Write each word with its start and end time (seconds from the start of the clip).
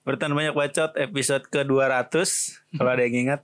Bertan 0.00 0.32
banyak 0.32 0.52
bacot 0.52 0.92
episode 0.94 1.44
ke 1.44 1.60
200 1.60 2.08
Kalau 2.72 2.90
ada 2.90 3.02
yang 3.02 3.28
ingat 3.28 3.40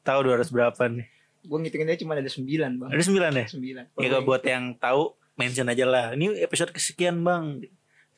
Tahu 0.00 0.20
200 0.26 0.48
berapa 0.48 0.82
nih 0.86 1.08
Gue 1.40 1.58
ngitungin 1.58 1.88
aja 1.88 1.98
cuma 1.98 2.12
ada 2.12 2.24
9 2.24 2.44
bang 2.46 2.88
Ada 2.88 3.02
9 3.02 3.16
ya? 3.32 3.46
9 3.48 3.96
Ya 3.96 4.06
kalau 4.06 4.22
buat 4.22 4.42
yang 4.42 4.76
tahu 4.76 5.16
mention 5.34 5.64
aja 5.64 5.88
lah. 5.88 6.12
Ini 6.12 6.44
episode 6.44 6.68
kesekian 6.68 7.24
bang. 7.24 7.64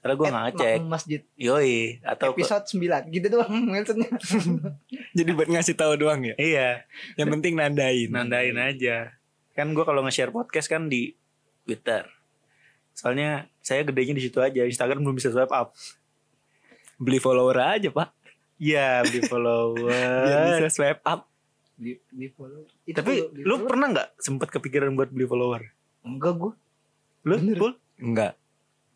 Karena 0.03 0.15
gue 0.19 0.27
nggak 0.27 0.45
ngecek. 0.51 0.79
Masjid 0.83 1.23
Yoi. 1.39 2.03
Atau 2.03 2.35
ke- 2.35 2.43
Episode 2.43 2.67
9 2.67 3.15
Gitu 3.15 3.27
doang 3.31 3.55
mentionnya 3.71 4.11
Jadi 5.19 5.31
buat 5.31 5.47
ngasih 5.47 5.79
tahu 5.79 5.95
doang 5.95 6.19
ya. 6.27 6.35
iya. 6.35 6.83
Yang 7.15 7.39
penting 7.39 7.55
nandain. 7.55 8.11
Nandain 8.11 8.59
aja. 8.59 9.15
Kan 9.55 9.71
gue 9.71 9.87
kalau 9.87 10.03
nge-share 10.03 10.35
podcast 10.35 10.67
kan 10.67 10.91
di 10.91 11.15
Twitter. 11.63 12.11
Soalnya 12.93 13.47
saya 13.63 13.87
gedenya 13.87 14.19
di 14.19 14.27
situ 14.27 14.43
aja. 14.43 14.67
Instagram 14.67 15.07
belum 15.07 15.15
bisa 15.15 15.31
swipe 15.31 15.55
up. 15.55 15.71
Beli 17.03 17.19
follower 17.19 17.59
aja 17.59 17.91
pak. 17.91 18.09
Iya 18.57 19.03
beli 19.03 19.19
Biar 19.19 19.27
follower. 19.27 20.55
bisa 20.57 20.71
swipe 20.71 21.03
up. 21.03 21.27
di, 21.73 21.99
di 22.07 22.29
follow 22.29 22.63
Itu 22.85 22.95
Tapi 22.95 23.13
follow- 23.19 23.33
di 23.33 23.41
lu 23.43 23.55
follow. 23.57 23.67
pernah 23.67 23.87
nggak 23.91 24.09
sempet 24.17 24.49
kepikiran 24.51 24.93
buat 24.93 25.09
beli 25.09 25.27
follower? 25.27 25.63
Enggak 26.01 26.33
gue 26.37 26.53
Lu? 27.23 27.35
Bener. 27.37 27.57
Pul? 27.57 27.73
Enggak. 27.99 28.33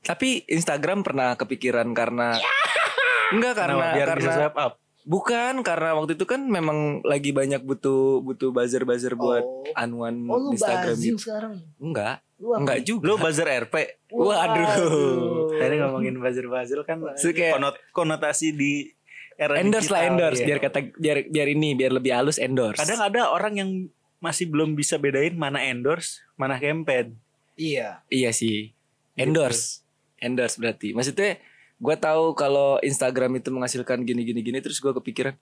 Tapi 0.00 0.28
Instagram 0.46 1.02
pernah 1.02 1.34
kepikiran 1.34 1.90
karena 1.90 2.38
Enggak 3.34 3.54
karena 3.56 3.74
Kenapa? 3.76 3.94
biar 3.96 4.08
bisa 4.08 4.14
karena 4.22 4.32
swipe 4.40 4.58
up. 4.60 4.72
bukan 5.02 5.54
karena 5.60 5.90
waktu 5.94 6.12
itu 6.14 6.24
kan 6.24 6.40
memang 6.42 6.78
lagi 7.02 7.30
banyak 7.30 7.58
butuh 7.60 8.18
butuh 8.20 8.50
buzzer-buzzer 8.50 9.14
buat 9.14 9.42
Oh. 9.42 9.62
anuan 9.74 10.18
Oh 10.24 10.38
lu 10.40 10.48
Instagram 10.52 10.94
gitu. 10.96 11.18
sekarang 11.20 11.62
Enggak, 11.76 12.22
Lu 12.36 12.52
apa? 12.52 12.58
enggak 12.60 12.78
juga. 12.84 13.04
Lu 13.04 13.14
buzzer 13.16 13.48
RP. 13.64 13.74
Waduh. 14.10 15.56
Tadi 15.56 15.74
ngomongin 15.78 16.14
buzzer-buzzer 16.16 16.80
kan 16.84 17.00
Itu 17.16 17.32
kayak- 17.32 17.56
konot- 17.56 17.80
konotasi 17.90 18.52
di 18.52 18.92
era 19.36 19.56
endorse 19.56 19.88
lah 19.88 20.08
endorse 20.08 20.40
iya. 20.40 20.46
biar 20.48 20.58
kata 20.62 20.78
biar 20.96 21.16
biar 21.28 21.48
ini 21.50 21.72
biar 21.72 21.92
lebih 21.92 22.12
halus 22.12 22.36
endorse. 22.36 22.76
Kadang 22.76 23.00
ada 23.02 23.28
orang 23.28 23.54
yang 23.54 23.70
masih 24.16 24.48
belum 24.48 24.72
bisa 24.72 24.96
bedain 24.96 25.36
mana 25.36 25.60
endorse, 25.60 26.24
mana 26.34 26.56
campaign. 26.56 27.16
Iya 27.56 28.00
Iya 28.08 28.32
sih. 28.32 28.72
Endorse. 29.12 29.84
Endorse 30.16 30.56
berarti. 30.56 30.92
Maksudnya 30.92 31.36
gue 31.76 31.96
tahu 31.96 32.32
kalau 32.32 32.80
Instagram 32.80 33.36
itu 33.36 33.48
menghasilkan 33.48 34.00
gini 34.02 34.24
gini 34.24 34.40
gini 34.40 34.58
terus 34.60 34.80
gue 34.80 34.92
kepikiran 34.94 35.36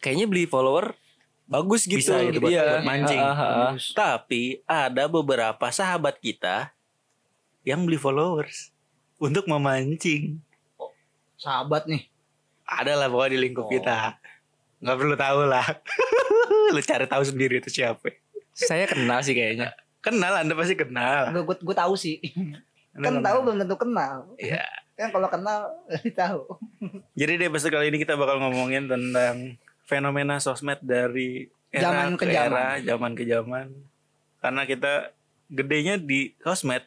kayaknya 0.00 0.24
beli 0.24 0.44
follower 0.44 0.96
bagus 1.46 1.84
gitu. 1.84 2.00
Bisa 2.00 2.20
gitu 2.22 2.40
buat- 2.40 2.50
Iya. 2.50 2.64
buat 2.74 2.84
mancing. 2.84 3.20
Ah, 3.20 3.30
ah. 3.30 3.50
Bagus. 3.70 3.84
Tapi 3.92 4.42
ada 4.64 5.04
beberapa 5.06 5.66
sahabat 5.68 6.16
kita 6.16 6.72
yang 7.62 7.82
beli 7.82 7.96
followers 7.96 8.72
untuk 9.16 9.44
memancing. 9.44 10.40
Sahabat 11.34 11.84
nih 11.84 12.08
Ada 12.64 12.96
lah 12.96 13.06
pokoknya 13.06 13.30
di 13.30 13.40
lingkup 13.42 13.64
Oh. 13.64 13.70
kita. 13.70 14.16
Nggak 14.80 14.96
perlu 14.96 15.14
tahu 15.14 15.40
lah. 15.44 15.66
Lu 16.72 16.80
cari 16.80 17.04
tahu 17.04 17.22
sendiri 17.22 17.58
itu 17.58 17.68
siapa. 17.70 18.08
Saya 18.50 18.86
kenal 18.86 19.20
sih 19.20 19.32
kayaknya. 19.32 19.76
Kenal, 20.00 20.32
Anda 20.34 20.52
pasti 20.52 20.72
kenal. 20.72 21.28
Gue 21.34 21.56
gue 21.56 21.72
tahu 21.74 21.92
sih 21.94 22.20
Anda 22.90 23.08
Kan 23.10 23.14
tahu 23.20 23.38
belum 23.42 23.56
tentu 23.58 23.76
kenal 23.78 24.28
Iya. 24.36 24.64
Kan 24.94 25.08
kalau 25.10 25.26
kenal 25.26 25.72
tahu 26.14 26.40
Jadi 27.12 27.32
di 27.34 27.44
episode 27.44 27.68
kali 27.70 27.88
ini 27.88 27.98
kita 27.98 28.14
bakal 28.14 28.36
ngomongin 28.38 28.84
tentang 28.86 29.56
fenomena 29.84 30.40
sosmed 30.40 30.80
dari 30.80 31.48
era 31.68 31.90
Zaman 31.90 32.14
ke 32.16 32.24
era, 32.26 32.40
zaman. 32.46 32.76
zaman 32.84 33.12
ke 33.14 33.24
zaman. 33.26 33.66
Karena 34.40 34.62
kita 34.64 34.92
gedenya 35.48 35.94
di 35.96 36.32
sosmed. 36.40 36.84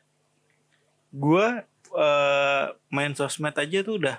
Gua 1.09 1.63
eh, 1.93 2.65
main 2.89 3.13
sosmed 3.13 3.55
aja 3.55 3.79
tuh 3.81 3.97
udah 4.01 4.17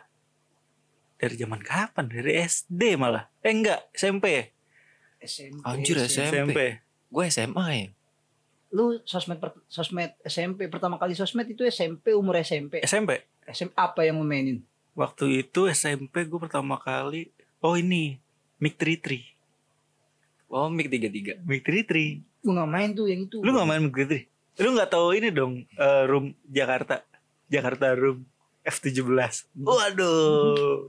dari 1.18 1.34
zaman 1.34 1.60
kapan? 1.60 2.06
Dari 2.06 2.32
SD 2.38 2.94
malah. 2.94 3.26
Eh 3.42 3.50
enggak, 3.50 3.90
SMP. 3.92 4.54
SMP 5.18 5.62
Anjir, 5.66 5.98
SMP. 5.98 6.30
SMP. 6.30 6.58
Gue 7.10 7.24
SMA 7.26 7.66
ya. 7.74 7.88
Lu 8.70 9.00
sosmed 9.02 9.40
per- 9.42 9.58
sosmed 9.66 10.14
SMP 10.22 10.70
pertama 10.70 10.94
kali 10.94 11.18
sosmed 11.18 11.48
itu 11.48 11.66
SMP 11.66 12.14
umur 12.14 12.38
SMP 12.38 12.84
SMP. 12.86 13.24
SMP 13.48 13.72
apa 13.74 14.04
yang 14.04 14.20
lu 14.20 14.28
mainin 14.28 14.60
Waktu 14.92 15.42
itu 15.42 15.66
SMP 15.66 16.28
gue 16.28 16.36
pertama 16.36 16.76
kali 16.76 17.32
Oh 17.58 17.74
ini 17.74 18.20
Mic 18.58 18.74
33 18.74 19.36
Oh, 20.48 20.66
Mic 20.66 20.88
33. 20.88 21.42
Mic 21.42 21.60
33 21.60 22.24
Gue 22.38 22.52
gak 22.52 22.66
main 22.66 22.90
tuh 22.90 23.04
yang 23.04 23.22
itu 23.22 23.38
Lu 23.38 23.50
gak 23.50 23.64
main 23.64 23.80
Mic 23.80 23.92
33? 23.92 24.26
Lu 24.58 24.74
gak 24.74 24.88
tahu 24.88 25.08
ini 25.12 25.28
dong 25.28 25.62
eh, 25.68 26.02
Room 26.04 26.32
Jakarta 26.44 27.04
Jakarta 27.46 27.92
Room 27.92 28.24
F17 28.60 29.04
Waduh 29.56 30.88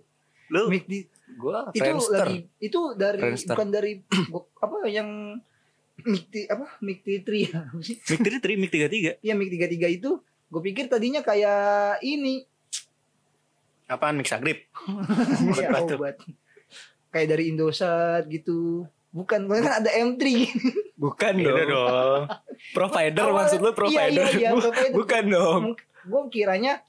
Lu 0.49 0.61
Mic 0.67 0.85
di 0.85 1.03
Gue 1.29 1.53
itu 1.69 1.77
Friendster. 1.77 2.25
lagi 2.25 2.39
itu 2.57 2.79
dari 2.93 3.19
Friendster. 3.19 3.53
bukan 3.53 3.67
dari 3.69 3.91
gua- 4.25 4.49
apa 4.57 4.77
yang 4.85 5.37
Mic 5.99 6.25
apa 6.47 6.65
Mic 6.79 7.03
T3 7.03 7.29
ya 7.43 7.59
Apa 7.65 7.79
sih? 7.79 7.99
Mic 8.01 8.19
33 8.41 8.57
Mic 8.57 8.71
33 8.71 9.19
Iya 9.19 9.33
Mic 9.33 9.49
33 9.51 9.69
itu 9.93 10.11
gue 10.49 10.61
pikir 10.63 10.87
tadinya 10.87 11.21
kayak 11.21 12.01
ini 12.01 12.41
Apaan 13.85 14.15
Mic 14.15 14.25
Sagrip? 14.25 14.65
ya, 15.59 15.67
Obat 15.67 15.81
tuh. 15.85 15.97
obat 15.97 16.15
kayak 17.09 17.27
dari 17.29 17.49
Indosat 17.49 18.25
gitu 18.25 18.85
bukan 19.09 19.45
kan 19.45 19.81
ada 19.81 19.89
M3 19.91 20.21
Bukan 20.95 21.33
Beda 21.33 21.63
dong. 21.63 21.65
dong 21.65 22.23
Provider 22.77 23.23
Awalnya- 23.23 23.37
maksud 23.39 23.59
lu 23.59 23.71
provider. 23.71 24.25
Iya, 24.27 24.35
iya, 24.35 24.39
iya, 24.45 24.49
provider. 24.53 24.93
Bukan 24.93 25.23
dong. 25.27 25.61
gue 26.01 26.21
kiranya 26.29 26.83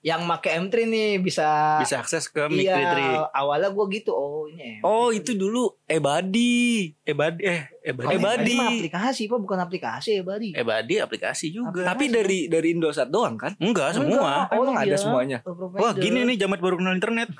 yang 0.00 0.24
make 0.24 0.48
M3 0.48 0.72
nih 0.82 1.08
bisa 1.18 1.76
Bisa 1.78 2.00
akses 2.00 2.24
ke 2.24 2.40
Mic 2.48 2.64
iya 2.64 3.28
33 3.28 3.36
awalnya 3.36 3.68
gue 3.68 3.84
gitu 3.92 4.10
oh 4.10 4.48
ini 4.48 4.78
M3. 4.78 4.82
Oh, 4.82 5.08
itu 5.10 5.34
dulu 5.34 5.76
Ebadi. 5.84 6.88
Ebadi 7.02 7.42
Eh 7.42 7.60
Ebadi 7.84 8.06
Kalau 8.06 8.16
Ebadi. 8.16 8.48
M3 8.48 8.56
mah 8.56 8.70
aplikasi 8.72 9.22
pak 9.26 9.38
bukan 9.38 9.58
aplikasi 9.60 10.10
ya 10.14 10.22
Badi 10.22 10.48
Ebadi 10.52 10.94
aplikasi 10.96 11.46
juga 11.50 11.84
Tapi 11.84 12.08
dari 12.08 12.46
dari 12.46 12.68
Indosat 12.72 13.06
doang 13.06 13.36
kan? 13.36 13.52
Enggak 13.58 13.92
semua 13.92 14.48
Emang 14.48 14.72
ada 14.74 14.96
semuanya? 14.96 15.44
Wah 15.76 15.92
gini 15.92 16.24
nih 16.24 16.36
Jamet 16.38 16.58
baru 16.58 16.80
kenal 16.80 16.94
internet 16.94 17.28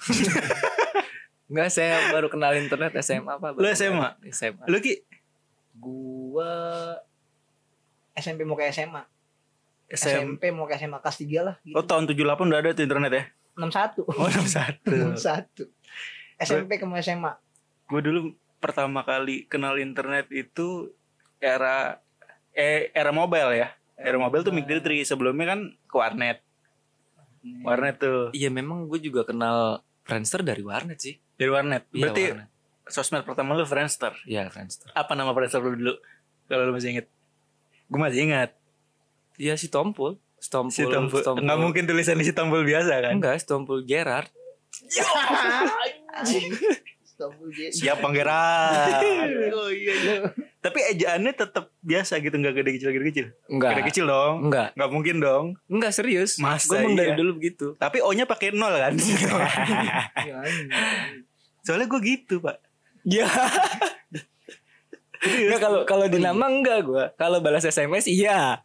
Enggak, 1.51 1.69
saya 1.75 2.15
baru 2.15 2.31
kenal 2.31 2.55
internet 2.55 2.95
SMA 3.03 3.27
apa? 3.27 3.51
Lu 3.59 3.67
SMA? 3.75 4.15
SMA. 4.31 4.65
Lu 4.71 4.79
Ki 4.79 5.03
gua 5.81 6.53
SMP 8.15 8.45
mau 8.45 8.55
ke 8.55 8.69
SMA 8.71 9.03
SM 9.91 10.39
SMP 10.39 10.43
mau 10.55 10.69
ke 10.69 10.77
SMA 10.79 10.99
kelas 11.03 11.19
3 11.19 11.47
lah 11.47 11.57
gitu. 11.65 11.75
Oh 11.75 11.83
tahun 11.83 12.07
78 12.07 12.47
udah 12.47 12.59
ada 12.61 12.71
tuh 12.77 12.85
internet 12.87 13.11
ya 13.11 13.25
61 13.59 14.07
Oh 14.07 14.29
61 14.29 15.17
61 15.19 15.67
SMP 16.39 16.71
ke 16.79 16.87
SMA 17.03 17.33
gue 17.91 18.01
dulu 18.05 18.21
pertama 18.63 19.03
kali 19.03 19.49
kenal 19.51 19.81
internet 19.81 20.31
itu 20.31 20.95
era 21.43 21.99
eh, 22.55 22.93
era 22.95 23.11
mobile 23.11 23.51
ya 23.57 23.75
era 23.99 24.15
mobile 24.21 24.47
tuh 24.47 24.55
Mic 24.55 24.69
33 24.69 25.03
sebelumnya 25.17 25.57
kan 25.57 25.61
ke 25.75 25.97
warnet 25.97 26.39
warnet 27.65 27.97
tuh 27.97 28.29
Iya, 28.37 28.53
memang 28.53 28.85
gue 28.85 29.01
juga 29.01 29.25
kenal 29.25 29.81
Friendster 30.05 30.45
dari 30.45 30.61
warnet 30.61 31.01
sih. 31.01 31.17
Dari 31.41 31.49
warnet 31.49 31.89
Iya, 31.89 32.01
berarti 32.03 32.23
warnet. 32.29 32.49
sosmed 32.87 33.25
pertama 33.25 33.51
lu 33.53 33.65
Friendster 33.65 34.13
Iya, 34.23 34.47
Friendster. 34.47 34.93
apa 34.93 35.13
nama 35.15 35.33
Friendster 35.33 35.59
lu 35.59 35.73
dulu 35.73 35.95
kalau 36.45 36.63
lu 36.65 36.73
masih 36.73 36.93
inget 36.93 37.07
gue 37.87 37.97
masih 37.99 38.21
ingat 38.23 38.51
Iya, 39.35 39.57
si 39.57 39.67
Tompul. 39.67 40.21
Stompul. 40.37 40.69
si 40.71 40.85
Tompul 40.85 41.19
Stompul. 41.19 41.43
nggak 41.43 41.59
mungkin 41.59 41.85
tulisan 41.85 42.17
si 42.19 42.31
Tompul 42.31 42.61
biasa 42.63 42.93
kan 43.01 43.13
Enggak, 43.15 43.41
Stompul 43.41 43.83
Gerard. 43.83 44.29
Jet. 44.87 45.05
siap 47.71 48.01
pangeran 48.01 49.29
Oh 49.53 49.69
iya 49.69 49.93
iya. 49.95 50.17
tapi 50.59 50.81
ejaannya 50.87 51.33
tetap 51.35 51.69
biasa 51.79 52.17
gitu 52.17 52.33
nggak 52.33 52.55
gede 52.55 52.71
kecil 52.73 52.91
gede 52.91 53.07
kecil 53.07 53.27
Enggak. 53.47 53.71
gede 53.71 53.83
kecil 53.87 54.05
dong 54.07 54.35
Enggak. 54.43 54.73
nggak 54.73 54.91
mungkin 54.91 55.17
dong 55.19 55.45
Enggak 55.67 55.93
serius. 55.93 56.37
Masa 56.39 56.65
Gue 56.71 56.81
emang 56.81 56.97
dari 56.97 57.13
iya? 57.13 57.19
dulu 57.19 57.31
begitu. 57.35 57.77
tapi 57.77 58.01
O 58.01 58.09
nya 58.11 58.25
pakai 58.25 58.53
nol 58.53 58.73
kan 58.73 58.97
Iya, 60.19 60.35
anjing. 60.39 60.69
Soalnya 61.63 61.87
gue 61.89 62.01
gitu 62.03 62.41
pak 62.41 62.59
Iya. 63.05 63.29
Enggak 65.21 65.61
kalau 65.61 65.81
kalau 65.85 66.07
di 66.09 66.19
nama 66.21 66.45
enggak 66.49 66.81
gue. 66.85 67.05
Kalau 67.17 67.39
balas 67.45 67.65
SMS 67.65 68.09
iya. 68.09 68.65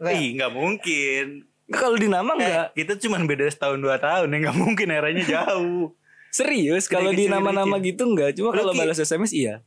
Nggak, 0.00 0.12
Ih 0.16 0.28
nggak 0.40 0.52
mungkin 0.56 1.24
Kalau 1.70 1.96
di 1.96 2.08
nama 2.08 2.32
enggak. 2.36 2.66
Eh, 2.72 2.84
kita 2.84 2.96
cuma 3.00 3.20
beda 3.22 3.46
setahun 3.48 3.78
dua 3.80 3.96
tahun 4.00 4.32
ya 4.32 4.36
nggak 4.48 4.58
mungkin 4.58 4.88
eranya 4.90 5.24
jauh. 5.24 5.94
Serius 6.30 6.86
kalau 6.86 7.10
di 7.14 7.28
nama-nama 7.28 7.76
gitu 7.80 8.08
enggak. 8.08 8.36
Cuma 8.36 8.52
kalau 8.52 8.72
balas 8.76 9.00
SMS 9.00 9.32
iya. 9.32 9.64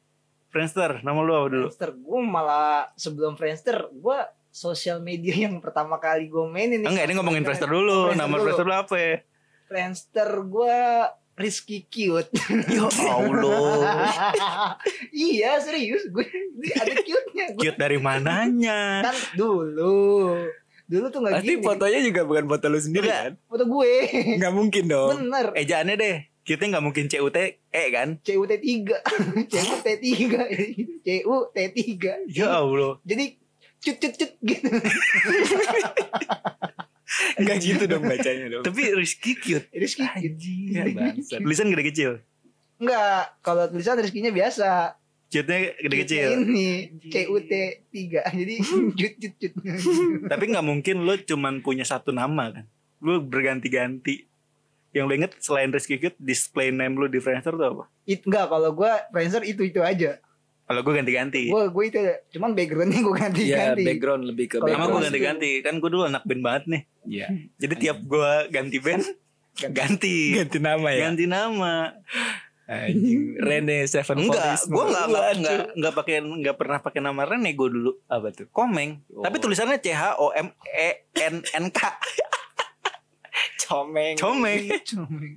Friendster, 0.53 1.01
nama 1.01 1.17
lu 1.25 1.33
apa 1.33 1.47
dulu? 1.49 1.67
Friendster 1.73 1.91
gue 1.97 2.19
malah 2.21 2.93
sebelum 2.93 3.33
Friendster 3.33 3.89
gue 3.89 4.19
sosial 4.53 5.01
media 5.01 5.33
yang 5.49 5.57
pertama 5.57 5.97
kali 5.97 6.29
gue 6.29 6.45
mainin 6.45 6.85
nih. 6.85 6.93
Enggak, 6.93 7.05
ini 7.09 7.13
ngomongin 7.17 7.41
Friendster 7.41 7.69
dulu. 7.69 8.13
Friendster 8.13 8.21
nama 8.21 8.35
dulu. 8.37 8.43
Friendster 8.45 8.65
lu 8.69 8.75
apa? 8.77 8.95
ya? 9.01 9.15
Friendster 9.65 10.29
gue 10.45 10.77
Rizky 11.33 11.89
Cute. 11.89 12.29
Ya 12.69 12.85
Allah. 13.09 13.97
iya 15.11 15.57
serius 15.57 16.05
gue 16.07 16.25
ada 16.71 16.93
cute-nya. 16.93 17.45
Gua 17.57 17.61
Cute 17.63 17.79
dari 17.79 17.97
mananya? 17.97 19.01
kan 19.01 19.15
dulu 19.33 20.37
Dulu 20.83 21.05
tuh 21.09 21.19
nggak 21.23 21.33
Berarti 21.39 21.53
gini. 21.55 21.63
fotonya 21.63 21.99
juga 22.03 22.21
bukan 22.21 22.45
foto 22.45 22.65
lu 22.67 22.77
sendiri 22.77 23.07
Enggak. 23.07 23.23
kan? 23.23 23.33
Foto 23.49 23.63
gue. 23.65 23.93
Nggak 24.37 24.53
mungkin 24.53 24.83
dong. 24.85 25.09
Bener. 25.17 25.45
Ejaannya 25.55 25.95
deh. 25.97 26.17
Kita 26.43 26.67
nggak 26.67 26.83
mungkin 26.83 27.07
CUT 27.07 27.37
E 27.71 27.83
kan? 27.89 28.19
CUT 28.19 28.51
3 28.51 29.47
CUT 29.47 29.87
3 29.87 31.01
CUT 31.01 31.55
3 31.55 32.29
Ya 32.29 32.47
Allah. 32.51 32.99
Jadi 33.01 33.25
cut 33.79 33.97
cut 33.97 34.13
cut 34.19 34.31
gitu. 34.43 34.69
Enggak 37.39 37.57
gitu 37.61 37.83
dong 37.85 38.03
bacanya 38.07 38.45
dong. 38.59 38.63
Tapi 38.63 38.81
Rizky 38.95 39.35
cute. 39.37 39.67
Rizky 39.75 40.03
Ya, 40.71 40.87
bangsat. 40.89 41.39
Tulisan 41.43 41.69
gede 41.69 41.83
kecil. 41.91 42.11
Enggak, 42.79 43.37
kalau 43.43 43.63
tulisan 43.69 43.99
Rizkinya 43.99 44.31
biasa. 44.33 44.97
Cute-nya 45.33 45.73
gede 45.81 45.95
kecil. 46.05 46.27
Ini 46.45 46.69
CUT 47.09 47.51
3 47.89 48.21
Jadi 48.39 48.53
cut 48.93 49.13
cut 49.17 49.33
cut. 49.41 49.53
Tapi 50.29 50.43
nggak 50.53 50.65
mungkin 50.65 50.95
lo 51.03 51.17
cuman 51.17 51.65
punya 51.65 51.85
satu 51.85 52.13
nama 52.13 52.53
kan? 52.53 52.65
Lo 53.01 53.17
berganti-ganti. 53.21 54.29
Yang 54.93 55.05
lo 55.09 55.13
inget 55.17 55.33
selain 55.41 55.73
Rizky 55.73 55.97
Cute, 55.97 56.17
display 56.21 56.69
name 56.69 57.01
lo 57.01 57.09
di 57.09 57.17
Friendster 57.17 57.57
tuh 57.57 57.65
apa? 57.65 57.83
It, 58.05 58.21
enggak, 58.29 58.45
kalau 58.45 58.69
gua 58.77 59.01
Friendster 59.09 59.41
itu 59.41 59.65
itu 59.65 59.81
aja. 59.81 60.21
Kalau 60.63 60.79
gue 60.79 60.93
ganti-ganti. 60.95 61.51
Gue 61.51 61.67
gue 61.67 61.83
itu. 61.85 61.99
Cuman 62.31 62.55
backgroundnya 62.55 62.99
gue 62.99 63.15
ganti 63.15 63.41
Iya, 63.45 63.57
ganti. 63.75 63.83
background 63.83 64.23
lebih 64.23 64.45
ke 64.47 64.57
Kalau 64.57 64.71
Nama 64.71 64.85
gue 64.87 65.01
ganti-ganti. 65.03 65.51
Kan 65.59 65.73
gue 65.77 65.89
dulu 65.89 66.03
anak 66.07 66.23
band 66.23 66.41
banget 66.41 66.63
nih. 66.65 66.81
Iya. 67.03 67.27
Jadi 67.57 67.73
tiap 67.77 67.97
gue 67.99 68.31
ganti 68.47 68.77
band, 68.79 69.03
ganti. 69.69 70.17
Ganti 70.33 70.57
nama 70.57 70.87
ya. 70.89 71.01
Ganti 71.05 71.25
nama. 71.27 71.73
Anjing. 72.63 73.35
Rene 73.37 73.83
Seven 73.85 74.23
Enggak, 74.23 74.55
gue 74.63 74.83
nggak 74.87 75.05
nggak 75.05 75.23
Waduh. 75.27 75.35
nggak 75.35 75.55
nggak 75.75 75.93
pakai 75.93 76.15
nggak 76.23 76.55
pernah 76.55 76.79
pakai 76.79 76.99
nama 77.03 77.21
Rene 77.27 77.51
gue 77.51 77.69
dulu. 77.69 77.91
apa 78.07 78.31
tuh? 78.31 78.47
Komeng. 78.49 79.03
Oh. 79.11 79.19
Tapi 79.19 79.35
tulisannya 79.37 79.77
C 79.77 79.91
H 79.91 80.15
O 80.15 80.31
M 80.31 80.47
E 80.65 80.89
N 81.21 81.43
N 81.43 81.65
K. 81.69 81.79
Comeng. 83.63 84.15
Comeng. 84.15 84.63
Comeng. 84.81 85.33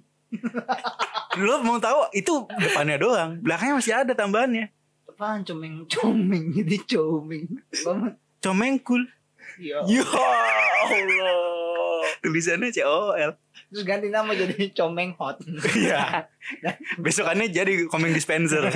Lo 1.37 1.61
mau 1.63 1.77
tahu 1.77 2.11
itu 2.13 2.47
depannya 2.53 2.97
doang, 2.97 3.31
belakangnya 3.41 3.75
masih 3.75 3.95
ada 3.97 4.13
tambahannya. 4.13 4.71
Apaan 5.17 5.49
comeng 5.49 5.81
comeng 5.97 6.53
jadi 6.53 6.77
comeng. 6.85 7.49
Banget. 7.73 8.21
Comeng 8.45 8.77
cool. 8.85 9.09
Iya. 9.57 9.81
Ya 9.89 10.05
Allah. 10.05 12.05
Tulisannya 12.21 12.69
C 12.69 12.85
O 12.85 13.17
L. 13.17 13.33
Terus 13.73 13.85
ganti 13.89 14.13
nama 14.13 14.37
jadi 14.37 14.69
comeng 14.77 15.17
hot. 15.17 15.41
Iya. 15.73 16.29
Besokannya 17.01 17.49
jadi 17.49 17.89
komeng 17.89 18.13
dispenser. 18.13 18.69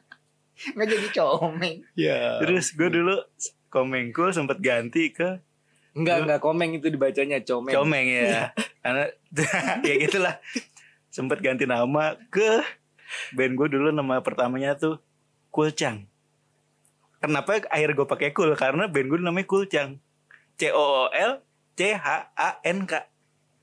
Nggak 0.76 0.88
jadi 0.92 1.08
comeng. 1.16 1.88
Ya. 1.96 2.44
Terus 2.44 2.76
gue 2.76 2.92
dulu 2.92 3.16
komeng 3.72 4.12
cool 4.12 4.28
sempet 4.28 4.60
ganti 4.60 5.08
ke 5.08 5.40
enggak 5.96 6.28
enggak 6.28 6.40
komeng 6.44 6.76
itu 6.76 6.92
dibacanya 6.92 7.40
comeng. 7.40 7.72
comeng 7.72 8.12
ya. 8.12 8.52
Karena 8.84 9.08
ya 9.88 9.94
gitulah. 10.04 10.36
Sempet 11.08 11.40
ganti 11.40 11.64
nama 11.64 12.20
ke 12.28 12.60
band 13.32 13.56
gue 13.56 13.68
dulu 13.72 13.88
nama 13.88 14.20
pertamanya 14.20 14.76
tuh 14.76 15.00
Kulcang. 15.52 16.08
Kenapa 17.20 17.62
akhir 17.62 17.92
gue 17.92 18.06
pakai 18.08 18.32
cool? 18.32 18.56
Karena 18.56 18.88
band 18.88 19.06
gue 19.06 19.20
namanya 19.20 19.44
Kulcang. 19.44 20.00
C 20.54 20.72
O 20.72 20.80
O 20.80 21.04
L 21.08 21.38
C 21.72 21.92
H 21.92 22.06
A 22.32 22.58
N 22.64 22.82
K. 22.82 22.92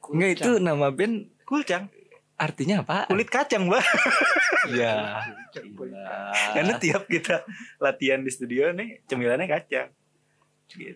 Enggak 0.08 0.30
itu 0.38 0.52
nama 0.58 0.88
band 0.90 1.28
Kulcang. 1.44 1.90
artinya 2.38 2.80
apa? 2.80 3.04
Kulit 3.06 3.28
kacang, 3.28 3.68
Mbak. 3.68 3.84
Iya. 4.70 5.24
Karena 6.54 6.76
tiap 6.78 7.04
kita 7.06 7.44
latihan 7.78 8.20
di 8.20 8.30
studio 8.30 8.70
nih 8.70 9.04
cemilannya 9.04 9.44
kacang. 9.46 9.92
Gitu. 10.70 10.96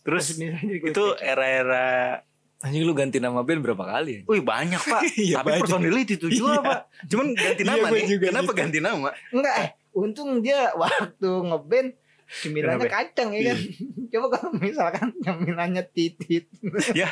Terus 0.00 0.40
itu 0.40 1.04
era-era 1.18 2.22
Anjing 2.60 2.84
lu 2.84 2.92
ganti 2.92 3.16
nama 3.16 3.40
band 3.40 3.60
berapa 3.60 3.80
kali? 3.82 4.24
Wih 4.24 4.40
banyak 4.40 4.76
pak 4.78 5.00
Iya, 5.18 5.40
Tapi 5.40 5.48
banyak. 5.50 5.62
personilnya 5.64 6.02
itu 6.06 6.28
juga 6.30 6.52
Iya. 6.54 6.60
pak 6.62 6.80
Cuman 7.08 7.26
ganti 7.32 7.62
Iya, 7.62 7.70
nama 7.70 7.86
nih 7.90 8.04
juga 8.06 8.24
Kenapa 8.28 8.44
gitu. 8.46 8.60
ganti 8.60 8.78
nama 8.78 9.08
Enggak 9.28 9.54
eh 9.58 9.68
untung 9.90 10.40
dia 10.40 10.70
waktu 10.74 11.28
ngeband 11.50 11.90
cemilannya 12.30 12.86
kacang 12.86 13.34
ya 13.34 13.50
kan. 13.50 13.58
Coba 14.14 14.26
kalau 14.38 14.50
misalkan 14.54 15.10
cemilannya 15.18 15.82
titit. 15.90 16.46
Ya 16.98 17.10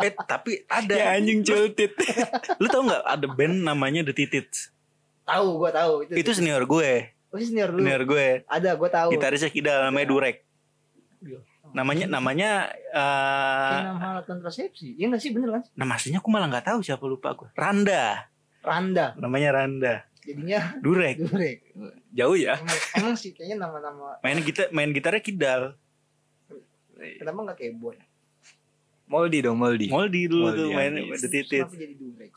Eh 0.00 0.12
tapi 0.28 0.64
ada 0.68 0.92
Ya 0.92 1.16
anjing 1.16 1.40
cultit. 1.40 1.96
Lu 2.60 2.68
tau 2.68 2.84
gak 2.84 3.00
ada 3.00 3.26
band 3.32 3.64
namanya 3.64 4.04
The 4.04 4.12
Titits 4.12 4.72
Tahu 5.26 5.58
gua 5.58 5.72
tahu 5.72 6.06
itu. 6.06 6.12
Itu 6.20 6.30
senior 6.36 6.62
gue 6.68 7.16
Oh, 7.32 7.40
senior 7.40 7.72
dulu. 7.74 7.82
Senior 7.82 8.02
gue 8.06 8.26
Ada 8.46 8.76
gua 8.78 8.88
tahu. 8.92 9.08
Gitarisnya 9.16 9.50
Kidal 9.50 9.88
namanya 9.88 10.06
Durek 10.08 10.44
Iya. 11.24 11.40
Namanya 11.74 12.06
namanya 12.06 12.50
eh 12.94 13.80
nama 13.82 14.20
alat 14.20 14.24
kontrasepsi. 14.28 14.94
Iya 15.00 15.10
enggak 15.10 15.22
sih 15.24 15.32
bener 15.34 15.50
kan? 15.58 15.62
Nama 15.74 15.92
aslinya 15.96 16.20
aku 16.22 16.28
malah 16.30 16.46
gak 16.52 16.70
tahu 16.70 16.78
siapa 16.84 17.02
lupa 17.08 17.32
gue 17.34 17.48
Randa 17.56 18.28
Randa. 18.62 19.16
Namanya 19.16 19.48
Randa 19.56 19.94
Jadinya 20.26 20.74
Durek 20.82 21.22
Durek. 21.22 21.58
Jauh 22.10 22.34
ya. 22.34 22.58
Emang, 22.98 23.14
sih 23.14 23.30
kayaknya 23.30 23.62
nama-nama 23.62 24.18
Main 24.20 24.42
gitar 24.42 24.68
main 24.74 24.90
gitarnya 24.90 25.22
Kidal 25.22 25.78
kenapa 26.96 27.38
enggak 27.44 27.58
keyboard? 27.60 27.98
Moldi 29.06 29.38
dong, 29.38 29.58
Moldi. 29.60 29.86
Moldi 29.86 30.26
dulu 30.26 30.50
Moldi, 30.50 30.58
tuh 30.58 30.68
main. 30.74 30.92
The 31.14 31.28
Kenapa 31.46 31.76
jadi 31.78 31.94
Durex? 31.94 32.34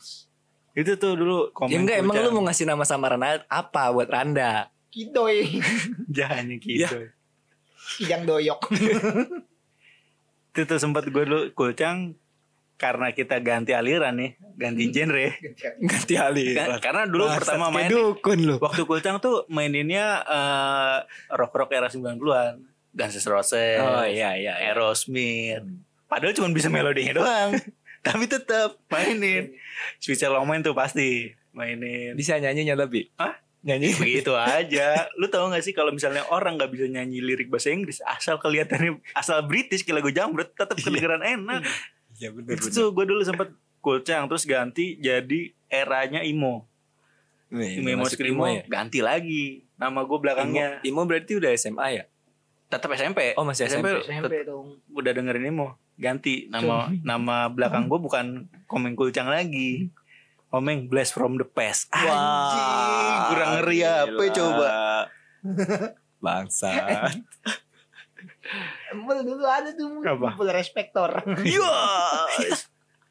Itu 0.70 0.92
tuh 1.02 1.12
dulu 1.18 1.38
komen 1.50 1.70
Ya 1.74 1.78
enggak 1.82 1.98
emang 1.98 2.14
lu 2.22 2.30
mau 2.30 2.44
ngasih 2.46 2.66
nama 2.68 2.86
samaran 2.86 3.42
apa 3.50 3.90
buat 3.90 4.06
Randa? 4.06 4.70
Kidoy. 4.94 5.58
Jangan 6.16 6.46
Ya. 6.62 6.88
Kijang 7.98 8.22
doyok. 8.22 8.70
itu 10.50 10.66
tuh 10.66 10.78
sempat 10.82 11.06
gue 11.06 11.22
dulu 11.26 11.50
kulcang 11.54 12.18
karena 12.80 13.12
kita 13.12 13.36
ganti 13.38 13.70
aliran 13.70 14.16
nih 14.16 14.30
ganti 14.56 14.88
genre 14.88 15.28
Ganti 15.84 16.14
alih. 16.16 16.56
Ka- 16.56 16.80
karena 16.80 17.04
dulu 17.04 17.28
pertama 17.28 17.68
main 17.68 17.86
nih, 17.86 17.92
dukun 17.92 18.40
lu. 18.40 18.56
waktu 18.56 18.82
kulcang 18.82 19.20
tuh 19.20 19.44
maininnya 19.46 20.24
eh, 20.24 20.96
rock 21.30 21.52
rock 21.54 21.70
era 21.70 21.86
90-an 21.86 22.64
Guns 22.90 23.14
N' 23.14 23.28
Roses 23.28 23.78
Oh 23.78 24.02
iya 24.02 24.32
iya. 24.34 24.56
iya. 24.56 24.72
Aerosmith 24.72 25.60
padahal 26.06 26.32
cuma 26.32 26.48
bisa 26.48 26.66
melodinya 26.66 27.14
doang 27.14 27.54
tapi 28.06 28.24
tetap 28.24 28.80
mainin 28.86 29.52
Sweet 29.98 30.16
Child 30.18 30.34
O' 30.34 30.44
Mine 30.44 30.64
tuh 30.64 30.72
pasti 30.72 31.28
mainin 31.50 32.16
Bisa 32.16 32.34
nyanyinya 32.34 32.74
tapi. 32.78 33.12
Hah? 33.14 33.36
Nyanyi. 33.60 33.92
begitu 33.92 34.32
aja 34.32 35.04
lu 35.14 35.28
tahu 35.28 35.52
gak 35.52 35.60
sih 35.60 35.70
kalau 35.70 35.92
misalnya 35.92 36.24
orang 36.26 36.56
nggak 36.56 36.72
bisa 36.72 36.88
nyanyi 36.88 37.20
lirik 37.20 37.46
bahasa 37.46 37.68
Inggris 37.68 38.00
asal 38.00 38.40
kelihatannya 38.40 39.04
asal 39.12 39.44
British 39.44 39.84
kayak 39.84 40.00
lagu 40.00 40.08
jambret 40.08 40.48
tetap 40.50 40.74
kedengeran 40.74 41.20
enak 41.20 41.68
Iya 42.20 42.30
benar 42.30 42.52
itu 42.52 42.68
tuh 42.68 42.92
gue 42.92 43.04
dulu 43.04 43.24
sempet 43.24 43.48
kulcang 43.80 44.28
terus 44.28 44.44
ganti 44.44 45.00
jadi 45.00 45.40
eranya 45.66 46.20
imo 46.20 46.68
imo, 47.48 47.88
imo 47.88 48.04
Screamo, 48.04 48.44
ya. 48.46 48.62
ganti 48.68 49.00
lagi 49.00 49.64
nama 49.74 50.04
gue 50.04 50.18
belakangnya 50.20 50.84
Imo, 50.84 51.00
Imo 51.00 51.08
berarti 51.08 51.32
udah 51.34 51.50
SMA 51.56 51.86
ya? 51.90 52.04
tetap 52.68 52.92
SMP 52.92 53.34
Oh, 53.34 53.42
masih 53.42 53.66
SMP. 53.66 54.04
SMP 54.04 54.44
dong. 54.44 54.78
udah 54.92 55.10
dengerin 55.10 55.48
imo 55.48 55.74
ganti 55.96 56.46
nama 56.46 56.92
nama 57.02 57.48
belakang 57.48 57.88
gue 57.88 57.98
bukan 57.98 58.26
komeng 58.64 58.94
kulcang 58.94 59.26
lagi 59.26 59.88
komeng 60.46 60.86
blast 60.86 61.10
from 61.10 61.34
the 61.34 61.44
past 61.44 61.88
anjing 61.90 62.68
kurang 63.28 63.50
ngeri 63.56 63.78
apa 63.80 64.22
coba 64.30 64.72
Bangsa. 66.20 66.68
Emang 68.90 69.22
dulu 69.22 69.44
ada 69.46 69.70
tuh 69.72 70.02
Apa? 70.02 70.34
respektor. 70.50 71.10
iya 71.46 71.70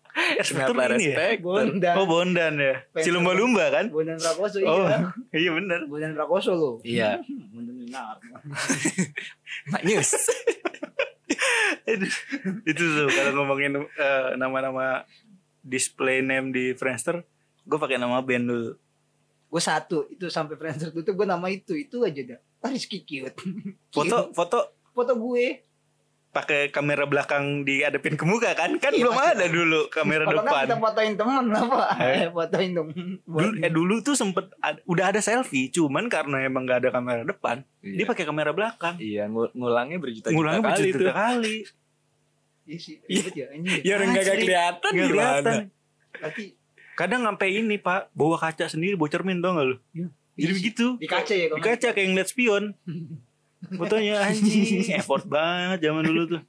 Respektor 0.09 0.73
Kenapa 0.75 0.97
ini 0.97 1.05
ya? 1.05 1.15
respect? 1.15 1.39
Bondan. 1.45 1.95
Oh 1.95 2.05
Bondan 2.09 2.53
ya 2.59 2.75
Si 2.99 3.09
lumba-lumba 3.13 3.71
kan 3.71 3.87
Bondan 3.87 4.17
Prakoso 4.19 4.57
Oh 4.65 4.83
iya. 4.83 4.97
iya 5.39 5.49
bener 5.53 5.79
Bondan 5.87 6.11
Prakoso 6.17 6.51
lo. 6.57 6.71
Iya. 6.83 7.21
Bondan 7.53 7.75
Minar. 7.77 8.17
Mak 9.71 9.81
News. 9.87 10.11
Aduh, 11.85 12.13
itu 12.65 12.83
tuh 12.83 13.07
kalau 13.09 13.31
ngomongin 13.41 13.73
eh, 13.79 14.29
nama-nama 14.35 15.05
display 15.61 16.21
name 16.21 16.49
di 16.49 16.73
Friendster, 16.73 17.21
gue 17.63 17.77
pakai 17.79 17.97
nama 17.97 18.21
band 18.21 18.45
dulu. 18.45 18.71
Gue 19.49 19.61
satu 19.61 20.05
itu 20.09 20.29
sampai 20.29 20.57
Friendster 20.57 20.89
tutup 20.91 21.15
gue 21.15 21.25
nama 21.25 21.47
itu 21.49 21.73
itu 21.73 22.01
aja 22.01 22.21
dah. 22.35 22.39
Ah, 22.59 22.69
Rizky 22.69 23.01
cute. 23.01 23.33
Foto 23.89 24.33
foto 24.33 24.59
Foto 24.91 25.13
gue. 25.15 25.68
Pakai 26.39 26.61
kamera 26.67 27.03
belakang 27.03 27.43
diadepin 27.61 28.13
ke 28.13 28.23
muka 28.23 28.51
kan? 28.53 28.71
Kan 28.75 28.91
Iya, 28.91 29.03
belum 29.03 29.15
ada 29.15 29.45
dulu 29.45 29.79
kamera 29.87 30.23
Kalau 30.23 30.39
nggak 30.39 30.55
kita 30.55 30.65
depan. 30.69 30.79
fotoin 30.81 31.13
teman 31.13 31.43
lah 31.47 31.63
pak. 31.65 31.87
Eh. 31.99 32.27
Fotoin 32.35 32.69
dong. 32.71 32.89
Dulu, 33.21 33.47
eh 33.57 33.69
dulu 33.69 33.95
tuh 33.99 34.13
sempet 34.13 34.45
ad- 34.57 34.81
udah 34.83 35.05
ada 35.07 35.19
selfie, 35.19 35.67
cuman 35.67 36.07
karena 36.07 36.41
emang 36.41 36.63
gak 36.63 36.79
ada 36.79 36.89
kamera 36.91 37.21
depan, 37.23 37.61
dia 37.79 38.03
pakai 38.03 38.23
kamera 38.23 38.49
belakang. 38.49 38.95
Iya, 38.97 39.27
ngul- 39.27 39.51
ngulangnya 39.51 39.97
berjuta-juta 39.97 40.31
Ngulangnya 40.31 40.63
kali 40.65 40.79
berjuta 40.87 41.03
tuh. 41.03 41.13
kali. 41.13 41.57
Iya 42.63 42.77
sih. 42.77 42.95
Ribet 43.01 43.33
ya. 43.33 43.45
Ya 43.81 43.93
orang 43.95 44.09
gak 44.11 44.23
Asli. 44.23 44.39
kelihatan 44.39 44.89
Nggak 44.89 45.05
gimana? 45.05 45.11
kelihatan. 45.11 45.59
Tapi 46.15 46.43
Kadang 46.91 47.23
sampai 47.23 47.55
ini 47.55 47.75
pak, 47.75 48.11
bawa 48.11 48.35
kaca 48.35 48.65
sendiri, 48.65 48.93
bawa 48.93 49.07
cermin 49.07 49.39
tau 49.39 49.53
gak 49.53 49.65
lu? 49.65 49.75
Iya. 49.89 50.07
Jadi 50.35 50.43
Iya. 50.45 50.51
begitu. 50.53 50.85
di 50.95 51.07
kaca 51.07 51.33
ya 51.33 51.45
Di 51.49 51.61
kaca 51.61 51.87
kayak 51.89 52.07
ngeliat 52.07 52.27
spion. 52.27 52.63
fotonya 53.59 54.23
anjing 54.23 54.87
effort 54.99 55.27
banget 55.27 55.83
zaman 55.83 56.03
dulu 56.05 56.37
tuh 56.37 56.41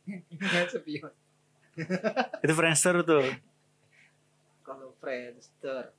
itu 2.44 2.52
Friendster 2.54 3.02
tuh 3.02 3.24
Kalau 4.60 4.94
Friendster. 5.02 5.90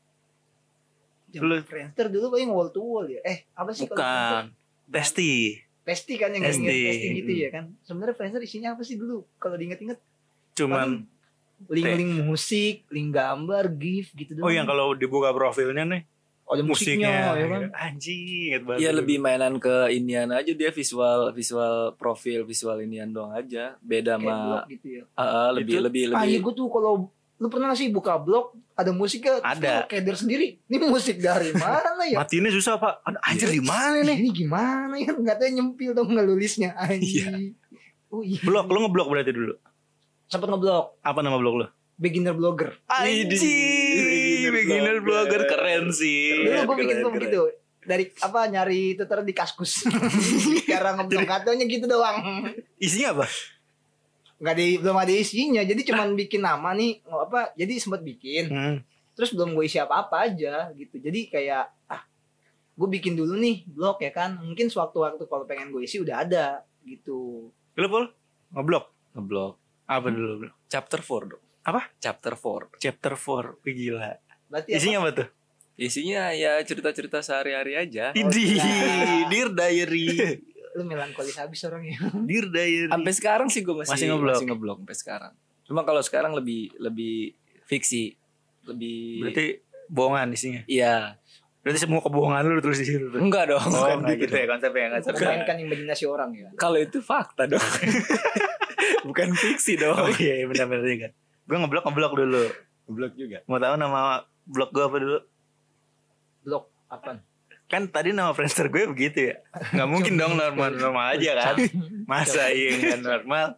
Dulu. 1.28 1.60
Zaman 1.60 1.68
Friendster 1.68 2.08
dulu 2.08 2.32
paling 2.32 2.48
wall 2.48 2.72
to 2.72 2.80
wall 2.80 3.04
ya. 3.04 3.20
Eh, 3.28 3.44
apa 3.52 3.76
sih 3.76 3.84
bukan 3.84 4.56
Testi 4.88 5.60
Pesti 5.84 6.14
kan 6.16 6.32
yang 6.32 6.48
Pesti. 6.48 6.64
inget 6.64 6.76
Pesti 6.88 7.08
gitu 7.20 7.32
ya 7.36 7.50
kan. 7.52 7.66
Sebenarnya 7.84 8.16
Friendster 8.16 8.44
isinya 8.44 8.80
apa 8.80 8.88
sih 8.88 8.96
dulu? 8.96 9.28
Kalau 9.44 9.60
diinget-inget 9.60 10.00
cuman 10.56 11.04
link-link 11.70 12.26
musik, 12.26 12.88
link 12.90 13.14
gambar, 13.14 13.70
GIF 13.76 14.16
gitu 14.18 14.40
oh 14.42 14.50
yang 14.50 14.66
kalau 14.66 14.98
dibuka 14.98 15.30
profilnya 15.30 15.86
nih 15.86 16.02
oh, 16.52 16.54
ada 16.54 16.62
musiknya, 16.62 17.08
musiknya 17.08 17.32
ya 17.34 17.46
kan. 17.48 17.62
anjing 17.88 18.20
inget 18.44 18.62
banget. 18.62 18.80
Iya 18.84 18.92
lebih 18.92 19.18
mainan 19.18 19.56
ke 19.56 19.72
inian 19.90 20.30
aja 20.30 20.52
dia 20.52 20.68
visual 20.70 21.32
visual 21.32 21.96
profil 21.96 22.44
visual 22.44 22.76
inian 22.78 23.08
doang 23.08 23.32
aja. 23.32 23.80
Beda 23.80 24.20
sama 24.20 24.36
blog 24.60 24.64
gitu 24.70 24.88
ya. 24.92 25.04
Ah, 25.16 25.24
ah, 25.24 25.50
lebih 25.50 25.80
Itu- 25.80 25.86
lebih 25.88 26.02
Ah 26.12 26.22
iya 26.22 26.36
lebih 26.36 26.44
gue 26.44 26.54
tuh 26.54 26.68
kalau 26.68 26.94
lu 27.42 27.48
pernah 27.48 27.72
gak 27.72 27.80
sih 27.80 27.90
buka 27.90 28.20
blog 28.20 28.52
ada 28.76 28.92
musiknya 28.92 29.40
Ada. 29.40 29.88
keder 29.88 30.14
sendiri. 30.14 30.60
Ini 30.62 30.76
musik 30.84 31.18
dari 31.18 31.56
mana 31.58 32.04
ya? 32.04 32.20
Matiinnya 32.20 32.52
susah 32.52 32.76
pak. 32.76 33.00
Anjir 33.24 33.48
di 33.48 33.64
mana 33.64 34.04
nih 34.04 34.20
ini 34.20 34.30
gimana 34.30 34.94
ya? 34.94 35.10
Nggak 35.10 35.40
tahu 35.40 35.50
nyempil 35.50 35.96
dong 35.96 36.12
nggak 36.12 36.28
nulisnya 36.28 36.76
anjing. 36.76 37.56
Oh 38.12 38.20
iya. 38.20 38.44
Blok 38.44 38.68
lu 38.68 38.84
ngeblok 38.84 39.08
berarti 39.08 39.32
dulu? 39.32 39.56
Sempet 40.28 40.48
ngeblok. 40.48 41.00
Apa 41.00 41.24
nama 41.24 41.40
blok 41.40 41.56
lu? 41.56 41.68
Beginner 41.96 42.34
blogger. 42.34 42.82
Anjing, 42.90 43.30
beginner 44.54 44.98
blogger 45.00 45.44
keren 45.46 45.90
sih. 45.90 46.44
dulu 46.44 46.60
gue 46.66 46.78
bikin 46.80 46.98
keren. 46.98 47.12
begitu 47.12 47.42
dari 47.82 48.06
apa 48.16 48.46
nyari 48.46 48.94
tutor 48.94 49.22
di 49.22 49.32
kaskus 49.32 49.90
cara 50.70 50.94
ngeblok 50.94 51.26
katanya 51.26 51.66
gitu 51.66 51.86
doang 51.86 52.46
Isinya 52.78 53.16
apa? 53.16 53.26
nggak 54.38 54.54
ada 54.54 54.64
belum 54.80 54.98
ada 54.98 55.14
isinya 55.14 55.62
jadi 55.62 55.82
cuman 55.84 56.14
bikin 56.16 56.42
nama 56.42 56.74
nih 56.74 56.98
nggak 57.00 57.24
apa 57.24 57.42
jadi 57.54 57.74
sempet 57.78 58.02
bikin 58.02 58.46
Hmm. 58.48 58.78
terus 59.12 59.30
belum 59.32 59.54
gue 59.54 59.64
isi 59.64 59.78
apa 59.78 60.02
apa 60.02 60.26
aja 60.26 60.74
gitu 60.74 60.98
jadi 60.98 61.20
kayak 61.28 61.64
ah 61.86 62.02
gue 62.72 62.90
bikin 62.92 63.14
dulu 63.14 63.34
nih 63.36 63.66
blog 63.68 63.98
ya 63.98 64.10
kan 64.10 64.38
mungkin 64.38 64.66
sewaktu-waktu 64.66 65.22
kalau 65.24 65.46
pengen 65.46 65.70
gue 65.70 65.82
isi 65.82 65.98
udah 65.98 66.22
ada 66.22 66.46
gitu 66.82 67.50
Lu 67.72 67.88
Pol? 67.88 68.10
Ngeblok? 68.50 68.86
ngeblok. 69.12 69.54
Apa 69.86 70.08
dulu? 70.08 70.50
Chapter 70.66 71.00
4 71.00 71.32
dong. 71.32 71.44
Apa? 71.62 71.88
Chapter 71.98 72.34
4. 72.34 72.78
Chapter 72.78 73.14
4 73.14 73.62
Wih, 73.62 73.74
Gila 73.76 74.10
berarti 74.52 74.70
apa? 74.70 74.78
Isinya 74.78 74.98
apa 75.00 75.10
tuh? 75.16 75.28
Isinya 75.74 76.22
ya 76.30 76.60
cerita-cerita 76.62 77.24
sehari-hari 77.24 77.74
aja. 77.74 78.12
Idih 78.12 78.60
gila. 78.60 78.96
Dear 79.32 79.50
Diary 79.50 80.08
lu 80.72 80.88
melankolis 80.88 81.36
habis 81.36 81.60
orangnya 81.64 82.00
Dear 82.30 82.48
Diary 82.48 82.88
Sampai 82.88 83.12
sekarang 83.12 83.48
sih 83.48 83.60
gue 83.60 83.76
masih 83.76 83.92
Masih 83.92 84.06
ngeblok? 84.08 84.36
masih 84.36 84.48
ngeblok 84.48 84.78
sampai 84.80 84.96
sekarang. 84.96 85.34
Cuma 85.64 85.82
kalau 85.84 86.00
sekarang 86.00 86.32
lebih 86.32 86.72
lebih 86.78 87.36
fiksi, 87.66 88.16
lebih 88.64 89.20
Berarti 89.20 89.46
bohongan 89.88 90.32
isinya 90.32 90.62
iya. 90.68 91.20
Berarti 91.60 91.78
semua 91.78 92.00
kebohongan 92.00 92.42
lu 92.48 92.58
tulis 92.58 92.80
di 92.80 92.88
situ 92.88 93.06
tuh 93.06 93.20
Enggak 93.20 93.52
dong, 93.52 93.62
Oh 93.62 93.86
enggak 93.86 94.16
gitu. 94.18 94.32
gitu 94.32 94.36
ya 94.38 94.46
konsepnya 94.48 94.86
nggak 94.88 95.02
Untuk 95.02 95.12
konsepnya 95.12 95.28
memainkan 95.30 95.58
imajinasi 95.60 96.04
orang 96.08 96.30
ya 96.34 96.50
Kalau 96.56 96.78
itu 96.78 96.98
fakta 97.00 97.44
dong. 97.46 97.68
bukan 99.04 99.28
fiksi 99.34 99.76
dong. 99.76 99.98
Oh 99.98 100.12
iya 100.16 100.40
iya, 100.40 100.46
benar-benar 100.48 100.86
juga 100.86 101.10
Gue 101.44 101.58
ngeblok 101.58 101.84
ngeblok 101.84 102.14
dulu 102.16 102.44
Ngeblok 102.88 103.14
juga. 103.14 103.38
Mau 103.46 103.60
tahu 103.60 103.76
nama 103.76 104.24
blog 104.52 104.70
gue 104.76 104.84
apa 104.84 104.98
dulu? 105.00 105.20
blog 106.44 106.64
apa 106.92 107.24
Kan 107.72 107.88
tadi 107.88 108.12
nama 108.12 108.36
Friendster 108.36 108.68
gue 108.68 108.84
begitu 108.92 109.32
ya. 109.32 109.40
Gak 109.72 109.88
mungkin 109.88 110.20
dong 110.20 110.36
normal-normal 110.36 111.16
aja 111.16 111.40
kan. 111.40 111.56
Masa 112.04 112.52
iya 112.52 112.76
nggak 112.76 113.00
normal? 113.00 113.56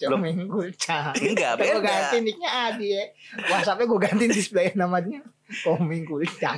Comeng 0.00 0.48
Gulcang 0.48 1.12
Enggak 1.12 1.60
Gue 1.60 1.76
beda. 1.76 1.84
ganti 1.84 2.16
nicknya 2.24 2.50
Adi 2.72 2.96
ya. 2.96 3.04
Whatsappnya 3.52 3.84
gue 3.84 4.00
ganti 4.00 4.24
display 4.32 4.72
namanya 4.72 5.20
Komeng 5.60 6.08
Gulcang 6.08 6.56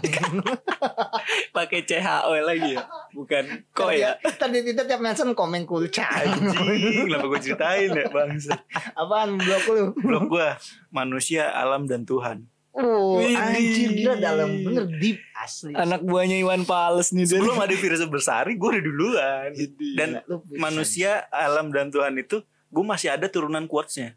Pakai 1.51 1.83
CHO 1.83 2.39
lagi 2.39 2.79
ya. 2.79 2.87
Bukan 3.11 3.67
kok 3.75 3.91
ya. 3.91 4.15
Tadi 4.23 4.63
itu 4.63 4.83
tiap 4.87 5.01
mention 5.03 5.35
Gulcang 5.35 6.07
Anjing, 6.07 7.09
kenapa 7.11 7.27
gue 7.27 7.41
ceritain 7.43 7.91
ya 7.91 8.07
bangsa? 8.13 8.55
Apaan 8.95 9.41
blog 9.43 9.65
lu? 9.75 9.85
Blog 9.99 10.25
gue 10.31 10.49
Manusia, 10.95 11.51
Alam, 11.51 11.91
dan 11.91 12.07
Tuhan 12.07 12.47
Oh 12.73 13.21
anjir 13.21 13.93
gila 13.93 14.17
dalam 14.17 14.49
bener 14.59 14.89
deep 14.95 15.21
asli 15.35 15.73
Anak 15.73 16.01
buahnya 16.01 16.41
Iwan 16.41 16.65
Fals 16.65 17.13
nih. 17.13 17.29
Sebelum 17.29 17.55
ada 17.55 17.71
virus 17.71 18.01
bersari 18.07 18.57
gue 18.57 18.69
udah 18.71 18.81
duluan 18.83 19.51
Dan 19.93 20.25
Lu 20.25 20.41
bisa. 20.41 20.57
manusia, 20.57 21.11
alam, 21.29 21.69
dan 21.69 21.89
Tuhan 21.89 22.17
itu 22.17 22.41
Gue 22.67 22.81
masih 22.83 23.13
ada 23.13 23.29
turunan 23.29 23.65
quotes-nya 23.67 24.17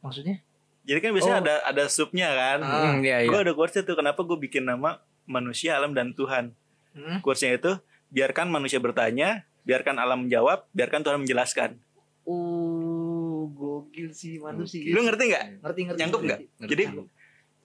Maksudnya 0.00 0.40
Jadi 0.80 0.98
kan 0.98 1.10
biasanya 1.10 1.36
Oh. 1.36 1.44
ada 1.44 1.54
ada 1.62 1.84
subnya 1.86 2.28
kan 2.30 2.58
Ah. 2.58 2.72
Hmm, 2.90 3.00
iya, 3.00 3.20
iya. 3.20 3.28
Gue 3.28 3.38
ada 3.38 3.52
quotes-nya 3.52 3.82
tuh 3.82 3.94
Kenapa 3.94 4.20
gue 4.22 4.38
bikin 4.38 4.64
nama 4.64 4.96
Manusia, 5.22 5.76
alam, 5.76 5.92
dan 5.92 6.12
Tuhan 6.12 6.56
hmm? 6.92 7.20
Quotes-nya 7.20 7.52
itu 7.54 7.72
Biarkan 8.08 8.48
manusia 8.48 8.80
bertanya 8.80 9.44
Biarkan 9.60 9.96
alam 9.96 10.24
menjawab 10.24 10.64
Biarkan 10.70 11.00
Tuhan 11.00 11.20
menjelaskan 11.20 11.76
Uh 12.24 13.44
gokil 13.50 14.08
sih 14.10 14.40
manusia 14.40 14.88
Lu 14.88 15.04
ngerti 15.04 15.24
nggak? 15.26 15.44
Ngerti 15.60 15.80
ngerti 15.84 16.00
Nyangkep 16.00 16.20
nggak? 16.22 16.40
ngerti. 16.58 16.84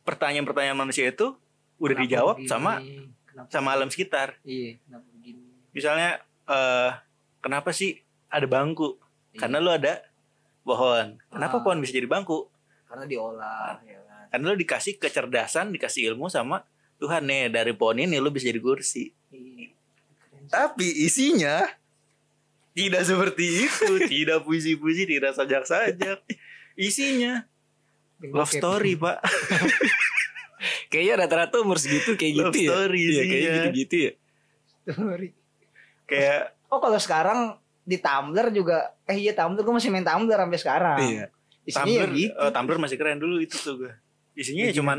Pertanyaan-pertanyaan 0.09 0.79
manusia 0.79 1.05
itu 1.05 1.37
udah 1.77 1.93
Kenapa 1.93 2.01
dijawab 2.01 2.35
begini? 2.37 2.49
sama 2.49 2.71
Kenapa- 3.23 3.49
sama 3.49 3.69
alam 3.71 3.89
sekitar. 3.89 4.35
Iya 4.41 4.81
kenapa 4.81 5.05
begini 5.13 5.41
Misalnya 5.69 6.09
eh 6.45 6.91
kenapa 7.39 7.69
sih 7.69 8.01
ada 8.27 8.45
bangku? 8.45 8.97
Iya. 9.31 9.39
Karena 9.39 9.57
lu 9.57 9.69
ada 9.69 10.01
pohon. 10.61 11.21
Kenapa 11.29 11.55
Ah. 11.55 11.61
pohon 11.61 11.77
bisa 11.77 11.93
jadi 11.93 12.05
bangku? 12.05 12.49
Karena 12.83 13.05
diolah 13.05 13.77
ya 13.81 14.01
kan 14.01 14.25
Karena 14.29 14.45
lu 14.47 14.57
dikasih 14.57 14.97
kecerdasan, 14.97 15.69
dikasih 15.69 16.09
ilmu 16.09 16.27
sama 16.27 16.65
Tuhan 16.97 17.23
nih 17.23 17.47
dari 17.47 17.71
pohon 17.71 17.97
ini 17.97 18.17
lu 18.17 18.29
bisa 18.29 18.45
jadi 18.45 18.59
kursi. 18.59 19.13
Iya. 19.29 19.71
Tapi 20.45 20.83
isinya 20.99 21.63
tidak 22.71 23.03
seperti 23.03 23.45
itu, 23.63 23.87
tidak 24.11 24.41
puisi-puisi, 24.41 25.05
tidak 25.05 25.31
sajak-sajak. 25.31 26.25
Isinya 26.75 27.45
love 28.21 28.45
Bokep. 28.45 28.57
story, 28.57 28.93
Pak. 28.95 29.17
Kayaknya 30.89 31.13
rata-rata 31.17 31.55
umur 31.57 31.77
segitu 31.77 32.13
kayak 32.13 32.33
Love 32.35 32.51
gitu 32.51 32.59
ya. 32.59 32.69
story 32.69 32.99
Iya, 32.99 33.11
kayaknya 33.15 33.37
isinya. 33.39 33.55
gitu-gitu 33.55 33.95
ya. 33.95 34.11
Story. 34.85 35.27
Kayak 36.05 36.41
Oh 36.67 36.77
kalau 36.77 36.97
sekarang 36.97 37.39
di 37.81 37.97
Tumblr 37.97 38.47
juga 38.51 38.77
eh 39.03 39.17
iya 39.17 39.31
Tumblr 39.31 39.59
gue 39.59 39.71
masih 39.71 39.89
main 39.89 40.03
Tumblr 40.03 40.35
sampai 40.35 40.59
sekarang. 40.59 40.99
Iya. 40.99 41.25
Isinya 41.63 41.85
Tumblr, 41.85 42.09
ya 42.09 42.17
gitu. 42.19 42.33
eh, 42.35 42.51
Tumblr 42.51 42.77
masih 42.77 42.97
keren 42.97 43.17
dulu 43.17 43.35
itu 43.37 43.55
tuh 43.55 43.73
gue. 43.77 43.93
Isinya 44.33 44.63
ya 44.63 44.73
cuman 44.73 44.97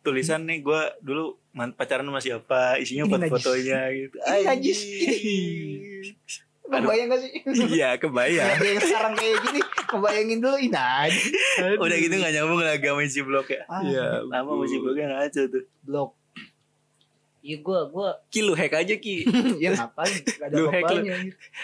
tulisan 0.00 0.42
nih 0.42 0.58
gue 0.58 0.80
dulu 0.98 1.36
pacaran 1.70 2.02
sama 2.02 2.18
siapa, 2.18 2.60
isinya 2.76 3.04
Ini 3.04 3.10
foto 3.10 3.20
najis. 3.20 3.32
fotonya 3.36 3.80
gitu. 3.92 4.16
Ini 4.18 4.42
najis. 4.44 4.78
Kebayang 6.72 7.06
gak 7.08 7.20
sih? 7.20 7.30
Iya, 7.68 7.88
kebayang. 7.96 8.48
Ada 8.48 8.64
yang 8.64 8.80
sekarang 8.80 9.14
kayak 9.14 9.36
gini, 9.42 9.60
kebayangin 9.84 10.38
dulu 10.38 10.56
ini 10.56 10.70
aja. 10.72 11.20
Udah 11.84 11.96
gitu 11.96 12.14
gak 12.14 12.32
nyambung 12.32 12.60
lagi 12.60 12.86
sama 12.86 13.02
isi 13.02 13.20
blog 13.20 13.46
ya. 13.46 13.62
Ah, 13.66 13.82
Iya. 13.82 14.06
Lama 14.24 14.50
sama 14.52 14.62
isi 14.64 14.76
blognya 14.78 15.06
ngaco 15.10 15.42
tuh. 15.48 15.64
blog. 15.82 16.10
Iya 17.40 17.56
gue 17.58 17.78
gue 17.88 18.08
Ki 18.28 18.40
lu 18.40 18.52
hack 18.52 18.72
aja 18.76 18.94
Ki. 18.94 19.24
ya 19.64 19.72
ngapain? 19.72 20.12
Gak 20.30 20.46
ada 20.46 20.54
Lu 20.54 20.64
hack 20.68 20.84
lu. 20.92 21.02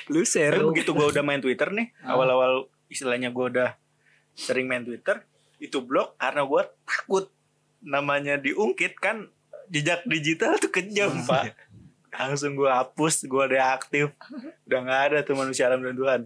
Lu 0.09 0.21
share. 0.23 0.57
Tapi 0.57 0.69
begitu 0.73 0.91
gue 0.91 1.07
udah 1.07 1.23
main 1.23 1.39
Twitter 1.39 1.69
nih, 1.69 1.93
Ah. 2.01 2.17
awal-awal 2.17 2.53
istilahnya 2.87 3.29
gue 3.29 3.45
udah 3.47 3.77
sering 4.33 4.67
main 4.67 4.83
Twitter, 4.83 5.21
itu 5.59 5.79
blog 5.79 6.17
karena 6.17 6.43
gue 6.43 6.63
takut 6.83 7.29
namanya 7.79 8.37
diungkit 8.37 8.97
kan 8.97 9.29
jejak 9.67 10.01
digital 10.05 10.57
tuh 10.57 10.71
kejam 10.71 11.13
pak. 11.23 11.53
Langsung 12.19 12.53
gue 12.53 12.67
hapus, 12.67 13.15
gue 13.23 13.45
deaktif. 13.51 14.09
Udah 14.65 14.79
nggak 14.81 15.01
ada 15.07 15.19
tuh 15.21 15.35
manusia 15.35 15.67
alam 15.67 15.81
dan 15.81 15.93
Tuhan. 15.93 16.21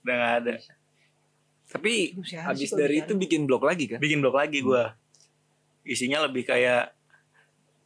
Udah 0.00 0.14
nggak 0.14 0.34
ada. 0.38 0.54
Tapi 1.68 1.92
habis 2.38 2.70
dari 2.70 3.00
itu 3.00 3.12
bikin 3.12 3.44
blog 3.44 3.62
lagi 3.62 3.88
kan? 3.88 3.98
Bikin 3.98 4.20
blog 4.20 4.34
lagi 4.34 4.60
gue. 4.60 4.84
Isinya 5.82 6.22
lebih 6.22 6.44
kayak 6.44 6.92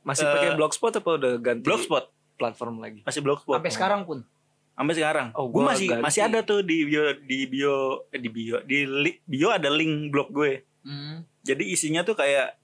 Masih 0.03 0.23
Eh, 0.23 0.31
pakai 0.31 0.51
blogspot 0.55 0.95
apa 0.95 1.11
udah 1.13 1.33
ganti 1.37 1.67
blogspot, 1.67 2.05
platform 2.37 2.79
lagi? 2.79 3.03
masih 3.03 3.21
blogspot. 3.21 3.59
sampai 3.59 3.73
sekarang 3.73 4.07
pun. 4.07 4.23
Sampai 4.71 4.95
sekarang. 4.95 5.27
Oh, 5.35 5.51
gue 5.51 5.59
gua 5.59 5.75
masih 5.75 5.87
ganti. 5.89 6.03
masih 6.05 6.21
ada 6.23 6.39
tuh 6.41 6.63
di 6.63 6.87
bio 6.87 7.11
di 7.19 7.39
bio 7.45 7.75
eh, 8.07 8.21
di 8.21 8.29
bio 8.29 8.57
di 8.63 8.79
li- 8.87 9.19
bio 9.25 9.51
ada 9.51 9.67
link 9.67 10.15
blog 10.15 10.31
gue. 10.31 10.63
Hmm. 10.83 11.27
Jadi 11.43 11.67
isinya 11.67 12.03
tuh 12.03 12.15
kayak 12.15 12.55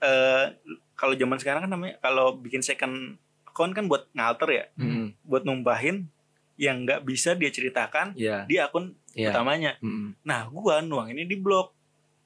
eh 0.00 0.44
kalau 0.92 1.14
zaman 1.14 1.38
sekarang 1.38 1.64
kan 1.64 1.70
namanya 1.70 1.96
kalau 1.98 2.36
bikin 2.36 2.60
second 2.60 3.16
account 3.52 3.72
kan 3.72 3.84
buat 3.84 4.08
ngalter 4.10 4.48
ya, 4.50 4.64
Hmm. 4.74 5.12
buat 5.22 5.44
numbahin 5.44 6.08
yang 6.56 6.82
nggak 6.82 7.04
bisa 7.04 7.32
dia 7.32 7.48
ceritakan 7.48 8.12
Iya. 8.14 8.44
di 8.44 8.56
akun 8.56 8.96
Iya. 9.12 9.30
utamanya. 9.30 9.76
Hmm. 9.78 10.16
Nah, 10.22 10.48
gua 10.48 10.80
nuang 10.80 11.06
ini 11.06 11.22
di 11.22 11.36
blog. 11.36 11.68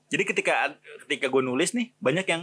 Jadi 0.06 0.23
ketika 0.23 0.71
ketika 1.02 1.26
gue 1.26 1.42
nulis 1.42 1.75
nih 1.75 1.90
banyak 1.99 2.23
yang 2.25 2.42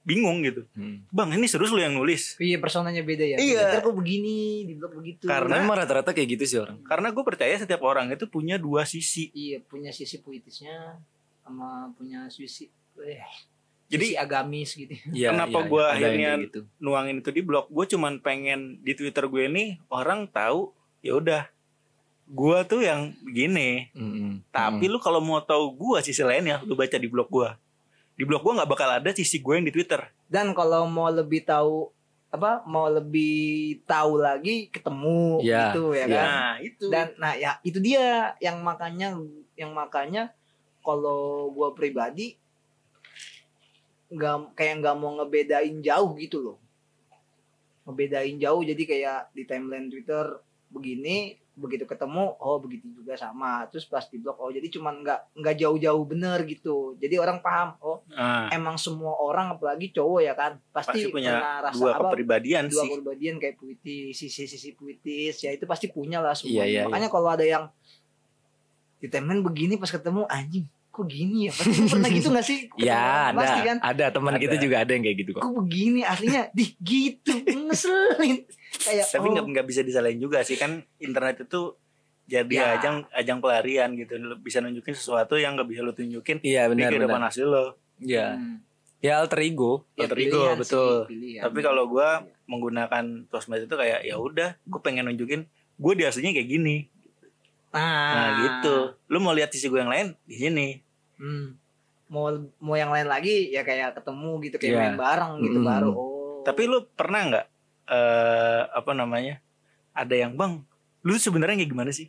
bingung 0.00 0.42
gitu. 0.42 0.62
Hmm. 0.72 1.02
Bang 1.10 1.34
ini 1.34 1.42
serius 1.44 1.68
lu 1.68 1.78
yang 1.78 1.90
nulis? 1.90 2.38
Iya 2.38 2.62
personanya 2.62 3.02
beda 3.02 3.26
ya. 3.26 3.36
Iya. 3.36 3.66
Ntar 3.68 3.82
kok 3.82 3.94
begini, 3.94 4.62
di 4.62 4.78
blog 4.78 4.94
begitu. 4.94 5.26
Karena- 5.26 5.58
Memang 5.58 5.74
rata-rata 5.76 6.14
kayak 6.14 6.38
gitu 6.38 6.44
sih 6.46 6.58
orang. 6.58 6.78
Karena 6.86 7.10
gue 7.10 7.24
percaya 7.24 7.50
setiap 7.52 7.82
orang 7.82 8.14
itu 8.14 8.30
punya 8.30 8.54
dua 8.56 8.86
sisi. 8.86 9.34
iya 9.34 9.58
punya 9.58 9.90
sisi 9.90 10.22
puitisnya 10.22 11.02
sama 11.42 11.90
punya 11.94 12.30
sisi 12.30 12.70
eh, 13.00 13.26
Jadi 13.90 14.14
agamis 14.14 14.70
gitu. 14.72 14.94
Iya, 15.10 15.34
Kenapa 15.34 15.66
gua. 15.66 15.90
Ada 15.90 15.98
yang 15.98 16.06
akhirnya- 16.08 16.36
gitu. 16.46 16.60
nuangin 16.78 17.18
itu 17.18 17.30
di 17.30 17.42
blog. 17.42 17.66
Gue 17.66 17.84
cuman 17.84 18.18
pengen 18.18 18.78
di 18.80 18.94
Twitter 18.94 19.26
gue 19.26 19.44
nih 19.46 19.68
orang 19.88 20.24
tahu 20.24 20.70
ya 21.00 21.12
udah. 21.12 21.42
Gue 22.24 22.62
tuh 22.64 22.80
yang 22.80 23.10
begini. 23.20 23.90
Mm-mm. 23.90 24.46
Tapi 24.48 24.86
lu 24.86 24.96
kalau 24.96 25.18
mau 25.18 25.42
tahu 25.42 25.74
gue 25.74 25.98
sisi 26.00 26.22
lainnya, 26.22 26.62
lu 26.62 26.72
baca 26.72 26.94
di 26.94 27.04
blog 27.04 27.26
gue. 27.26 27.50
Di 28.14 28.22
blog 28.22 28.40
gue 28.40 28.52
nggak 28.54 28.70
bakal 28.70 28.88
ada 28.88 29.10
sisi 29.10 29.36
gue 29.36 29.52
yang 29.52 29.66
di 29.66 29.74
Twitter. 29.74 29.98
Dan 30.24 30.54
kalau 30.54 30.86
mau 30.86 31.10
lebih 31.10 31.42
tahu 31.42 31.90
apa 32.30 32.62
mau 32.62 32.86
lebih 32.86 33.82
tahu 33.82 34.14
lagi 34.16 34.70
ketemu 34.70 35.42
Iya, 35.42 35.74
gitu 35.74 35.84
ya 35.90 36.06
iya. 36.06 36.14
kan. 36.14 36.22
Nah 36.22 36.52
itu. 36.62 36.84
Dan 36.86 37.06
nah 37.18 37.34
ya 37.34 37.58
itu 37.60 37.82
dia 37.82 38.38
yang 38.38 38.62
makanya 38.62 39.18
yang 39.58 39.74
makanya 39.74 40.30
kalau 40.80 41.50
gua 41.50 41.74
pribadi 41.74 42.39
nggak 44.10 44.58
kayak 44.58 44.74
nggak 44.82 44.96
mau 44.98 45.14
ngebedain 45.22 45.78
jauh 45.80 46.10
gitu 46.18 46.38
loh. 46.42 46.58
Ngebedain 47.86 48.36
jauh 48.42 48.62
jadi 48.66 48.82
kayak 48.82 49.20
di 49.34 49.42
timeline 49.46 49.86
Twitter 49.86 50.38
begini 50.70 51.34
begitu 51.60 51.84
ketemu 51.84 52.34
oh 52.40 52.56
begitu 52.58 52.88
juga 52.90 53.14
sama. 53.14 53.66
Terus 53.70 53.84
pas 53.86 54.02
di 54.08 54.16
blog 54.18 54.38
oh 54.40 54.50
jadi 54.50 54.66
cuman 54.66 55.04
nggak 55.04 55.20
nggak 55.38 55.54
jauh-jauh 55.60 56.04
bener 56.08 56.42
gitu. 56.48 56.98
Jadi 56.98 57.14
orang 57.22 57.38
paham 57.38 57.76
oh 57.84 58.02
Nah, 58.10 58.50
emang 58.50 58.74
semua 58.74 59.14
orang 59.22 59.54
apalagi 59.54 59.94
cowok 59.94 60.20
ya 60.26 60.34
kan 60.34 60.58
pasti, 60.74 61.06
pasti 61.06 61.14
punya 61.14 61.62
rasa 61.62 61.78
dua 61.78 61.90
apa 61.94 62.10
kepribadian 62.10 62.66
dua 62.66 62.82
sih. 62.82 62.88
kepribadian 62.90 63.34
kayak 63.38 63.54
puitis 63.56 64.18
sisi-sisi 64.18 64.74
puitis 64.74 65.38
ya 65.46 65.54
itu 65.54 65.64
pasti 65.64 65.86
punya 65.88 66.18
lah 66.18 66.34
Iya, 66.34 66.42
semua 66.42 66.64
iya, 66.66 66.82
makanya 66.90 67.08
kalau 67.08 67.28
ada 67.30 67.46
yang 67.46 67.70
di 69.00 69.06
timeline 69.08 69.40
begini 69.40 69.78
pas 69.78 69.88
ketemu 69.88 70.26
anjing 70.28 70.66
kok 71.00 71.06
gini 71.06 71.48
ya 71.48 71.52
pasti 71.52 71.80
pernah 71.86 72.08
gitu 72.08 72.28
gak 72.28 72.44
sih 72.44 72.58
Ketemu 72.70 72.84
Ya 72.84 73.00
ada, 73.26 73.34
pasti 73.34 73.60
kan 73.62 73.76
ada 73.80 74.04
teman 74.08 74.34
kita 74.36 74.56
juga 74.56 74.76
ada 74.78 74.92
yang 74.92 75.02
kayak 75.02 75.18
gitu 75.18 75.30
kok. 75.32 75.40
kok 75.40 75.52
begini 75.56 76.00
aslinya 76.02 76.42
di 76.52 76.64
gitu 76.76 77.32
ngeselin 77.66 78.36
kayak 78.78 79.04
Tapi 79.08 79.24
oh, 79.24 79.30
nggak 79.32 79.44
nggak 79.48 79.66
bisa 79.66 79.80
disalahin 79.80 80.18
juga 80.18 80.40
sih 80.40 80.54
kan 80.54 80.70
internet 80.96 81.42
itu 81.42 81.74
jadi 82.24 82.46
Ya. 82.52 82.78
ajang 82.78 83.10
ajang 83.10 83.38
pelarian 83.38 83.90
gitu. 83.92 84.14
Bisa 84.38 84.60
nunjukin 84.60 84.92
sesuatu 84.92 85.34
yang 85.34 85.56
nggak 85.56 85.66
bisa 85.66 85.80
lu 85.80 85.90
tunjukin 85.90 86.38
Iya 86.38 86.64
di 86.64 86.78
benar 86.78 86.88
kehidupan 86.88 87.18
benar. 87.18 87.28
asli 87.28 87.42
lo. 87.42 87.74
Iya. 87.98 88.26
hmm, 88.32 88.56
Ya 89.00 89.18
alter 89.18 89.40
ego. 89.40 89.82
ya 89.92 90.04
alter 90.04 90.18
ego, 90.20 90.38
pilihan 90.38 90.56
betul. 90.56 90.94
sih, 91.00 91.10
pilihan. 91.10 91.42
Tapi 91.42 91.58
kalau 91.58 91.84
gua 91.86 92.22
menggunakan 92.44 93.04
sosmed 93.26 93.64
itu 93.64 93.72
kayak 93.72 94.02
ya 94.02 94.14
udah, 94.14 94.54
gue 94.60 94.80
pengen 94.80 95.06
nunjukin 95.06 95.48
gue 95.74 95.92
di 95.92 96.04
aslinya 96.04 96.30
kayak 96.32 96.48
gini. 96.48 96.76
nah, 97.70 97.82
Nah 98.12 98.28
gitu. 98.40 98.76
Lu 99.06 99.18
mau 99.18 99.30
lihat 99.30 99.50
sisi 99.50 99.66
gue 99.66 99.78
yang 99.78 99.88
lain 99.88 100.14
di 100.22 100.36
sini. 100.36 100.68
Hmm. 101.20 101.46
mau 102.10 102.26
mau 102.58 102.74
yang 102.74 102.90
lain 102.90 103.06
lagi 103.06 103.52
ya 103.52 103.62
kayak 103.62 104.00
ketemu 104.00 104.30
gitu 104.42 104.56
kayak 104.56 104.72
Iya. 104.72 104.80
main 104.80 104.96
bareng 104.98 105.34
gitu 105.44 105.58
Mm. 105.60 105.66
baru 105.68 105.92
oh 105.92 106.18
Tapi 106.40 106.62
lu 106.64 106.88
pernah 106.96 107.20
nggak 107.28 107.46
eh 107.90 108.62
apa 108.72 108.96
namanya? 108.96 109.44
Ada 109.92 110.14
yang 110.24 110.38
bang, 110.38 110.64
lu 111.04 111.18
sebenarnya 111.20 111.60
kayak 111.60 111.68
gimana 111.68 111.92
sih? 111.92 112.08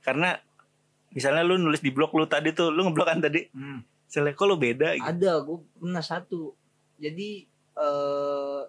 Karena 0.00 0.40
misalnya 1.12 1.44
lu 1.44 1.60
nulis 1.60 1.84
di 1.84 1.92
blog 1.92 2.16
lu 2.16 2.24
tadi 2.24 2.56
tuh, 2.56 2.72
lu 2.72 2.86
ngeblok 2.88 3.12
kan 3.12 3.20
tadi. 3.20 3.44
Hmm. 3.52 3.84
Misalnya 4.08 4.32
kok 4.32 4.46
lu 4.48 4.56
beda 4.56 4.96
gitu. 4.96 5.04
Ada, 5.04 5.32
gue 5.44 5.58
pernah 5.76 6.00
satu. 6.00 6.56
Jadi 6.96 7.44
eh 7.76 8.62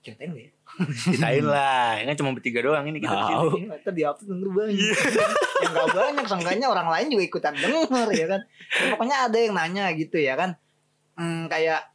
ceritain 0.00 0.32
gak 0.32 0.44
ya? 0.48 0.52
Ceritain 0.72 1.44
lah, 1.44 2.00
ya 2.00 2.04
kan 2.06 2.16
cuma 2.16 2.30
bertiga 2.32 2.60
doang 2.60 2.88
ini 2.88 2.98
kita. 2.98 3.12
Iya, 3.12 3.76
Ntar 3.76 3.92
di 3.92 4.02
upload 4.02 4.28
denger 4.30 4.48
banyak. 4.50 4.74
Iya. 4.74 4.94
yang 5.62 5.72
gak 5.72 5.88
banyak, 5.92 6.24
sangkanya 6.26 6.66
orang 6.66 6.88
lain 6.88 7.06
juga 7.12 7.24
ikutan 7.24 7.54
denger 7.54 8.08
ya 8.10 8.26
kan. 8.26 8.40
Ya, 8.72 8.86
pokoknya 8.90 9.16
ada 9.28 9.36
yang 9.36 9.52
nanya 9.52 9.84
gitu 9.92 10.16
ya 10.16 10.34
kan. 10.34 10.56
Hmm, 11.12 11.44
kayak 11.46 11.92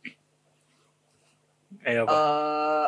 Kayak 1.82 2.06
apa? 2.06 2.12
eh 2.14 2.86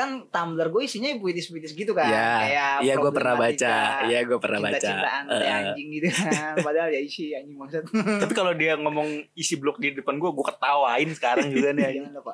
kan 0.00 0.10
Tumblr 0.26 0.66
gue 0.66 0.82
isinya 0.82 1.12
puitis-puitis 1.14 1.72
gitu 1.72 1.92
kan. 1.92 2.08
Iya. 2.08 2.28
Kayak 2.38 2.72
Iya 2.80 2.94
gue 2.96 3.12
pernah 3.12 3.34
baca. 3.36 3.74
Iya 4.04 4.18
gue 4.24 4.38
pernah 4.38 4.58
baca. 4.58 4.74
Cinta-cintaan 4.74 5.24
Eh, 5.28 5.52
anjing 5.52 5.88
gitu 5.92 6.06
kan. 6.08 6.54
Padahal 6.66 6.88
ya 6.88 7.00
isi 7.00 7.24
anjing 7.30 7.54
maksud. 7.54 7.84
Tapi 7.92 8.32
kalau 8.32 8.52
dia 8.52 8.74
ngomong 8.74 9.06
isi 9.32 9.54
blog 9.54 9.76
di 9.76 9.92
depan 9.92 10.16
gue, 10.16 10.30
gue 10.30 10.46
ketawain 10.46 11.10
sekarang 11.10 11.46
juga 11.48 11.70
nih. 11.70 12.00
Jangan 12.00 12.12
lupa. 12.16 12.32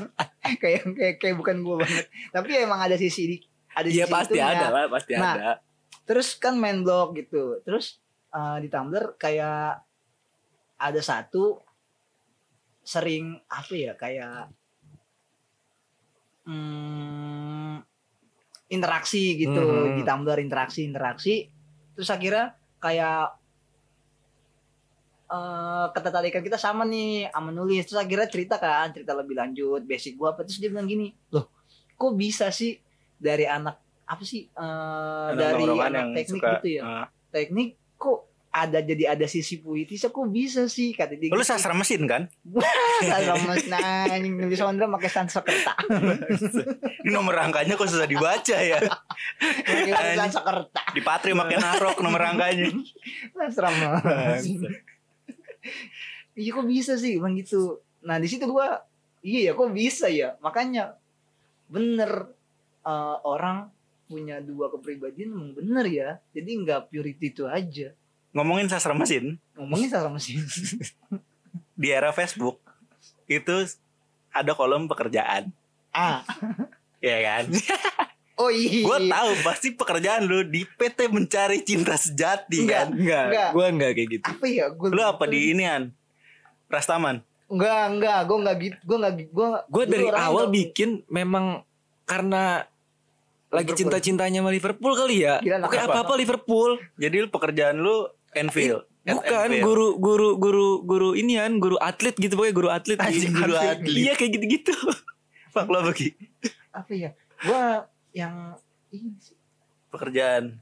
kayak 0.62 0.82
kayak 0.92 1.14
kayak 1.16 1.36
bukan 1.36 1.56
gue 1.60 1.76
banget. 1.78 2.06
Tapi 2.30 2.50
emang 2.58 2.80
ada 2.80 2.94
sisi 2.94 3.22
di 3.24 3.36
ada 3.70 3.86
Iya 3.86 4.04
sisi 4.04 4.12
pasti 4.12 4.34
itunya. 4.34 4.50
ada 4.52 4.66
lah, 4.68 4.84
pasti 4.88 5.12
Nah, 5.12 5.34
ada. 5.34 5.50
terus 6.02 6.34
kan 6.34 6.54
main 6.54 6.80
blog 6.80 7.14
gitu 7.14 7.60
terus 7.60 8.00
eh, 8.30 8.58
di 8.58 8.66
Tumblr 8.66 9.14
kayak 9.16 9.84
ada 10.76 11.00
satu 11.00 11.60
sering 12.80 13.34
apa 13.46 13.72
ya 13.72 13.92
kayak 13.94 14.48
hmm, 16.46 17.74
interaksi 18.68 19.36
gitu 19.36 19.62
Mhm. 19.62 19.94
di 19.98 20.02
Tumblr 20.02 20.38
interaksi 20.38 20.80
interaksi. 20.82 21.46
Terus 21.92 22.08
akhirnya 22.08 22.54
kayak 22.78 23.34
eh 25.26 25.86
ketertarikan 25.90 26.38
kita 26.40 26.54
sama 26.54 26.86
nih 26.86 27.26
sama 27.30 27.50
nulis. 27.50 27.82
Terus 27.82 27.98
akhirnya 27.98 28.30
cerita 28.30 28.62
kan 28.62 28.94
cerita 28.94 29.10
lebih 29.10 29.34
lanjut 29.34 29.82
basic 29.82 30.14
gua 30.14 30.34
apa. 30.34 30.46
Terus 30.46 30.62
dia 30.62 30.70
bilang 30.70 30.86
gini 30.86 31.10
loh 31.34 31.50
kok 31.96 32.12
bisa 32.14 32.52
sih 32.52 32.78
dari 33.16 33.42
anak 33.42 33.74
apa 34.06 34.22
sih 34.22 34.46
eh, 34.46 35.28
Anak 35.34 35.34
dari 35.34 35.64
anak 35.66 35.90
yang 35.90 36.10
teknik 36.14 36.42
suka, 36.42 36.50
gitu 36.60 36.68
ya? 36.78 36.82
eh, 36.84 37.06
teknik 37.34 37.68
kok 37.98 38.20
ada 38.56 38.80
jadi 38.80 39.12
ada 39.12 39.28
sisi 39.28 39.60
puitisnya 39.60 40.08
kok 40.08 40.26
bisa 40.32 40.64
sih 40.64 40.96
kata 40.96 41.20
dia 41.20 41.28
lu 41.28 41.44
gitu. 41.44 41.52
sastra 41.52 41.76
mesin 41.76 42.08
kan? 42.08 42.24
Sastra 43.04 43.36
nah 43.68 44.08
anjing 44.08 44.40
nulis 44.40 44.56
Sondra 44.56 44.88
pakai 44.88 45.10
Sanskerta 45.12 45.76
Ini 47.04 47.12
nomor 47.12 47.36
rangkanya 47.36 47.76
kok 47.76 47.84
susah 47.84 48.08
dibaca 48.08 48.56
ya. 48.56 48.80
pakai. 48.80 50.16
Sanskerta 50.16 50.82
Di 50.96 51.04
Patri 51.04 51.36
makin 51.36 51.60
narok 51.60 52.00
nomor 52.00 52.24
rangkanya. 52.24 52.72
Sastra 53.36 53.68
mas 53.68 54.48
iya 56.36 56.50
kok 56.52 56.68
bisa 56.68 56.94
sih 57.00 57.16
bang 57.18 57.34
gitu 57.40 57.80
nah 58.04 58.20
di 58.20 58.28
situ 58.28 58.44
gua 58.46 58.84
iya 59.24 59.50
ya 59.50 59.52
kok 59.56 59.72
bisa 59.72 60.06
ya 60.12 60.36
makanya 60.44 60.94
bener 61.66 62.30
eh, 62.86 63.16
orang 63.26 63.72
punya 64.06 64.38
dua 64.38 64.70
kepribadian 64.70 65.56
bener 65.56 65.86
ya 65.90 66.08
jadi 66.30 66.50
nggak 66.62 66.80
purity 66.92 67.34
itu 67.34 67.44
aja 67.50 67.90
Ngomongin 68.36 68.68
sastra 68.68 68.92
mesin, 68.92 69.40
ngomongin 69.56 69.88
salah 69.88 70.12
mesin 70.12 70.44
di 71.80 71.88
era 71.88 72.12
Facebook 72.12 72.60
itu 73.24 73.56
ada 74.28 74.52
kolom 74.52 74.84
pekerjaan. 74.84 75.48
ah 75.90 76.20
Ya 76.98 77.16
kan? 77.24 77.44
oh 78.40 78.52
iya 78.52 78.84
Gue 78.84 78.98
tahu 79.08 79.30
pasti 79.40 79.72
pekerjaan 79.72 80.28
lu 80.28 80.44
di 80.44 80.68
PT 80.68 81.08
mencari 81.08 81.64
cinta 81.64 81.96
sejati 81.96 82.60
Enggak. 82.60 82.76
kan. 82.76 82.86
Enggak, 82.92 83.24
Enggak. 83.24 83.48
gue 83.50 83.66
enggak 83.66 83.90
kayak 83.92 84.08
gitu. 84.12 84.26
apa 84.28 84.44
ya 84.44 84.64
gua 84.68 84.88
Lu 84.92 85.00
apa 85.00 85.24
di 85.24 85.38
inian? 85.50 85.82
Prastaman. 86.68 87.24
Enggak, 87.46 87.82
enggak, 87.88 88.18
gue 88.20 88.36
enggak 88.36 88.56
gitu, 88.60 88.78
gue 88.82 88.96
enggak 88.98 89.14
gitu, 89.16 89.30
gue 89.32 89.48
Gue 89.70 89.84
dari 89.86 90.06
awal 90.10 90.44
bikin 90.50 90.90
memang 91.06 91.64
karena 92.04 92.66
lagi 93.46 93.72
cinta-cintanya 93.72 94.42
sama 94.42 94.50
Liverpool 94.50 94.92
kali 94.92 95.22
ya. 95.22 95.38
Gila, 95.38 95.64
Oke 95.64 95.78
apa? 95.78 96.02
apa-apa 96.02 96.12
Liverpool. 96.18 96.76
Jadi 96.98 97.16
lu 97.22 97.28
pekerjaan 97.30 97.78
lu 97.78 98.10
Enfield. 98.36 98.84
Bukan 99.06 99.48
Enfield. 99.48 99.64
guru 99.64 99.88
guru 99.96 100.28
guru 100.36 100.68
guru 100.84 101.08
inian, 101.16 101.56
guru 101.58 101.80
atlet 101.80 102.14
gitu 102.18 102.36
pokoknya 102.36 102.54
guru 102.54 102.68
atlet. 102.68 102.98
Anjing, 103.00 103.32
guru 103.32 103.54
atlet. 103.56 103.88
Iya 103.88 104.12
kayak 104.14 104.30
gitu-gitu. 104.36 104.74
Fuck 105.56 105.72
lo 105.72 105.80
bagi 105.88 106.12
apa 106.76 106.92
ya? 106.92 107.10
Gue 107.40 107.62
yang 108.12 108.56
ini 108.92 109.16
sih, 109.20 109.36
pekerjaan. 109.88 110.60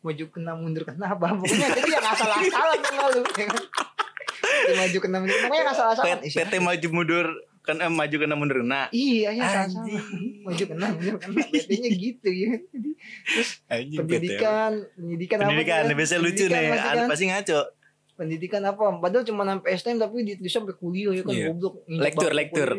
maju 0.00 0.24
kena 0.32 0.56
mundur 0.56 0.82
kena 0.88 1.12
apa? 1.12 1.36
Pokoknya 1.36 1.68
jadi 1.76 1.90
yang 2.00 2.06
asal-asalan 2.08 2.78
sama 2.80 3.04
lu. 3.12 3.22
ya 3.36 3.46
kan? 3.52 3.62
Maju 4.80 4.98
kena 4.98 5.16
mundur, 5.20 5.36
pokoknya 5.44 5.60
yang 5.60 5.72
asal-asalan. 5.76 6.18
PT 6.24 6.52
maju 6.56 6.88
mundur 6.88 7.26
kan 7.60 7.76
eh, 7.76 7.92
maju 7.92 8.16
kena 8.16 8.34
mundur 8.34 8.64
nah. 8.64 8.88
Iya, 8.88 9.36
ya 9.36 9.44
asal-asalan. 9.44 9.84
Anjing. 9.84 10.42
Maju 10.48 10.62
kena 10.64 10.86
mundur 10.96 11.16
kena. 11.20 11.44
PT-nya 11.44 11.90
gitu 12.08 12.28
ya. 12.32 12.50
Jadi, 12.72 12.90
Anjing 13.68 13.98
pendidikan, 14.00 14.72
pendidikan, 14.96 15.38
Pendidikan, 15.44 15.82
apa? 15.84 15.92
biasanya 15.92 16.20
lucu 16.24 16.44
Pendidikan 16.48 16.72
nih, 16.72 16.80
kan. 16.80 17.06
pasti 17.06 17.24
ngaco. 17.28 17.60
Pendidikan 18.16 18.62
apa? 18.64 18.82
Padahal 18.96 19.24
cuma 19.24 19.42
sampai 19.44 19.68
STM 19.76 19.98
tapi 20.00 20.16
di 20.24 20.32
di 20.36 20.48
sampai 20.48 20.72
kuliah 20.76 21.12
ya 21.12 21.22
kan 21.22 21.32
Iya. 21.32 21.46
goblok. 21.52 21.74
Lektur, 21.86 22.30
lektur. 22.32 22.70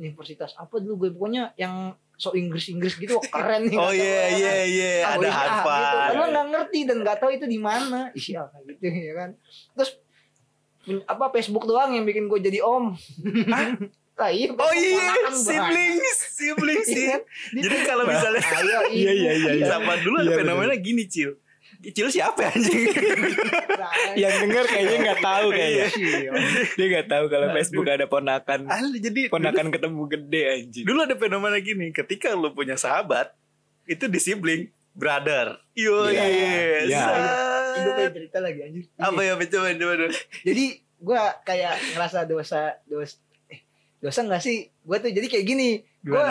universitas 0.00 0.56
apa 0.56 0.80
dulu 0.80 1.04
gue 1.04 1.10
pokoknya 1.12 1.52
yang 1.60 1.92
so 2.16 2.32
Inggris 2.32 2.72
Inggris 2.72 2.96
gitu 2.96 3.20
wah, 3.20 3.28
keren 3.28 3.68
nih 3.68 3.76
Oh 3.84 3.92
iya 3.92 4.00
ya 4.00 4.24
iya 4.32 4.48
kan. 4.48 4.64
iya 4.64 4.92
ada 4.96 5.12
ah, 5.12 5.20
gitu. 5.20 5.28
Harvard. 5.28 5.92
Padahal 6.08 6.28
nggak 6.32 6.46
ngerti 6.56 6.78
dan 6.88 6.96
nggak 7.04 7.16
tahu 7.20 7.30
itu 7.36 7.44
di 7.44 7.58
mana 7.60 8.00
iya 8.16 8.42
kayak 8.48 8.64
gitu 8.72 8.84
ya 8.88 9.12
kan 9.12 9.30
terus 9.76 9.90
apa 11.04 11.30
Facebook 11.30 11.62
doang 11.62 11.92
yang 11.92 12.02
bikin 12.02 12.26
gue 12.26 12.38
jadi 12.38 12.58
om 12.60 12.92
ah 13.48 13.70
iya 14.28 14.52
Oh 14.52 14.72
iya, 14.72 15.34
siblings, 15.34 16.18
siblings 16.30 16.86
Iya 16.86 16.94
sih. 16.94 17.06
kan? 17.08 17.20
Jadi 17.58 17.76
kalau 17.82 18.04
misalnya 18.04 18.38
Ayo, 18.44 18.78
Iya, 18.92 19.10
iya, 19.10 19.32
iya, 19.34 19.50
iya. 19.56 19.66
zaman 19.66 19.98
dulu 19.98 20.16
ada 20.20 20.30
Iya, 20.30 20.38
fenomena 20.38 20.74
gini, 20.76 21.10
Cil. 21.10 21.34
Cil 21.82 22.06
siapa 22.06 22.46
anjing? 22.46 22.86
Yang 24.22 24.34
denger 24.38 24.64
kayaknya 24.68 24.96
nggak 25.02 25.20
tahu 25.20 25.46
kayaknya. 25.50 25.86
Iya. 25.90 26.30
Dia 26.70 26.86
nggak 26.92 27.06
tahu 27.10 27.24
kalau 27.26 27.46
Facebook 27.50 27.86
ada 27.88 28.06
ponakan. 28.06 28.60
Asli 28.70 28.98
jadi 29.00 29.20
Ponakan 29.26 29.66
ketemu 29.74 30.02
gede 30.06 30.42
anjing. 30.52 30.84
dulu 30.86 30.98
ada 31.02 31.16
fenomena 31.18 31.58
gini, 31.58 31.90
ketika 31.90 32.30
lu 32.30 32.54
punya 32.54 32.78
sahabat, 32.78 33.34
itu 33.84 34.06
di 34.06 34.18
sibling 34.22 34.62
brother. 34.94 35.58
Yo 35.74 36.06
Iya, 36.06 36.22
yes. 36.22 36.86
iya. 36.86 37.06
Gue 37.82 37.92
pengen 37.98 38.14
cerita 38.14 38.38
lagi 38.38 38.58
anjir. 38.62 38.84
Apa 38.96 39.20
ya 39.20 39.32
coba 39.34 39.68
coba 39.74 39.92
coba. 39.98 40.14
Jadi 40.46 40.64
gue 40.80 41.20
kayak 41.42 41.74
ngerasa 41.94 42.18
dosa 42.30 42.60
dosa 42.86 43.16
eh, 43.50 43.60
dosa 43.98 44.20
nggak 44.22 44.42
sih? 44.42 44.70
Gue 44.86 44.96
tuh 45.02 45.10
jadi 45.10 45.26
kayak 45.26 45.46
gini. 45.46 45.70
Gue 46.02 46.26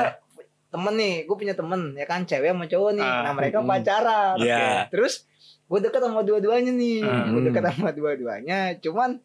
temen 0.71 0.93
nih, 0.95 1.15
gue 1.27 1.35
punya 1.35 1.55
temen 1.55 1.91
ya 1.99 2.07
kan 2.07 2.23
cewek 2.23 2.55
sama 2.55 2.65
cowok 2.65 2.91
nih. 2.95 3.07
Ah, 3.07 3.21
nah 3.27 3.33
mereka 3.35 3.59
mm. 3.59 3.67
pacaran. 3.67 4.35
Iya. 4.39 4.87
Terus 4.87 5.27
gue 5.67 5.79
deket 5.83 6.01
sama 6.03 6.23
dua-duanya 6.23 6.71
nih. 6.71 7.03
Hmm. 7.03 7.27
Gue 7.35 7.41
deket 7.51 7.63
sama 7.75 7.91
dua-duanya. 7.91 8.79
Cuman 8.79 9.19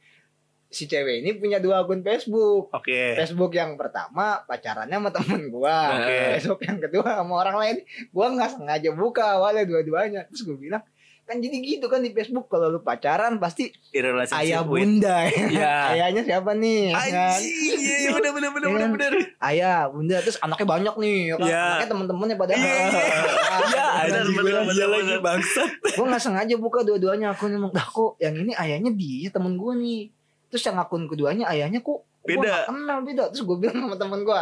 si 0.67 0.91
cewek 0.91 1.23
ini 1.23 1.39
punya 1.39 1.62
dua 1.62 1.87
akun 1.87 2.03
Facebook. 2.03 2.75
Oke. 2.75 3.15
Facebook 3.15 3.55
yang 3.55 3.79
pertama 3.79 4.43
pacarannya 4.45 4.99
sama 4.99 5.11
temen 5.15 5.49
gua. 5.49 6.03
Oke. 6.03 6.17
Facebook 6.37 6.61
yang 6.67 6.79
kedua 6.83 7.09
sama 7.23 7.35
orang 7.39 7.57
lain. 7.57 7.77
Gua 8.11 8.27
nggak 8.35 8.51
sengaja 8.59 8.91
buka 8.93 9.39
awalnya 9.39 9.65
dua-duanya. 9.65 10.27
Terus 10.27 10.43
gue 10.43 10.57
bilang 10.59 10.83
kan 11.27 11.37
jadi 11.37 11.59
gitu 11.59 11.87
kan 11.87 11.99
di 11.99 12.11
Facebook 12.11 12.47
kalau 12.47 12.71
lu 12.71 12.79
pacaran 12.79 13.35
pasti 13.37 13.75
ayah 14.33 14.62
bunda 14.62 15.27
ya. 15.27 15.43
Iya. 15.45 15.75
Ayahnya 15.93 16.23
siapa 16.23 16.55
nih? 16.55 16.89
ya 16.89 17.03
kan? 17.05 17.35
Anjing, 17.35 17.77
iya 17.77 17.97
iya 17.99 18.11
benar 18.12 18.31
benar 18.31 18.51
benar 18.53 18.62
Iya 18.62 18.71
benar 18.71 18.81
kan? 18.81 18.95
benar. 18.95 19.12
Ayah, 19.43 19.79
bunda 19.89 20.17
terus 20.19 20.39
anaknya 20.39 20.67
banyak 20.69 20.95
nih, 20.97 21.19
ya 21.19 21.35
kan? 21.35 21.43
Iya. 21.45 21.61
Anaknya 21.61 21.89
temen-temennya 21.89 22.37
pada 22.37 22.53
Iya, 22.53 22.62
iya. 22.62 22.87
Ya, 22.87 22.87
Benar, 23.67 23.91
anjing 23.99 24.07
benar, 24.07 24.25
gue 24.25 24.43
benar, 24.62 24.65
iya 24.71 24.87
lagi 24.95 25.15
bangsat. 25.21 25.71
gue 25.91 26.07
nggak 26.07 26.23
sengaja 26.23 26.55
buka 26.57 26.79
dua-duanya 26.81 27.27
akun 27.29 27.51
emang 27.51 27.71
dah 27.71 27.85
kok 27.85 28.15
yang 28.17 28.35
ini 28.37 28.53
ayahnya 28.55 28.91
dia 28.91 29.29
temen 29.29 29.55
gue 29.55 29.73
nih 29.75 30.01
terus 30.47 30.62
yang 30.62 30.79
akun 30.79 31.05
keduanya 31.05 31.45
ayahnya 31.49 31.81
kok 31.81 32.01
gua 32.01 32.23
Beda. 32.25 32.39
nggak 32.39 32.62
kenal 32.67 32.99
beda 33.03 33.25
terus 33.29 33.43
gue 33.43 33.57
bilang 33.57 33.77
sama 33.81 33.97
temen 33.97 34.23
gue 34.23 34.41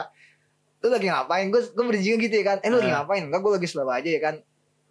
lu 0.78 0.88
lagi 0.90 1.06
ngapain 1.06 1.46
gue 1.48 1.60
gue 1.64 1.84
berjiga 1.86 2.16
gitu 2.18 2.34
ya 2.34 2.44
kan 2.46 2.58
eh 2.60 2.68
lu 2.68 2.76
lagi 2.76 2.90
Ah. 2.90 2.94
ngapain 2.98 3.22
enggak 3.24 3.40
gue 3.40 3.52
lagi 3.54 3.64
selalu 3.66 3.90
aja 3.94 4.10
ya 4.10 4.20
kan 4.20 4.34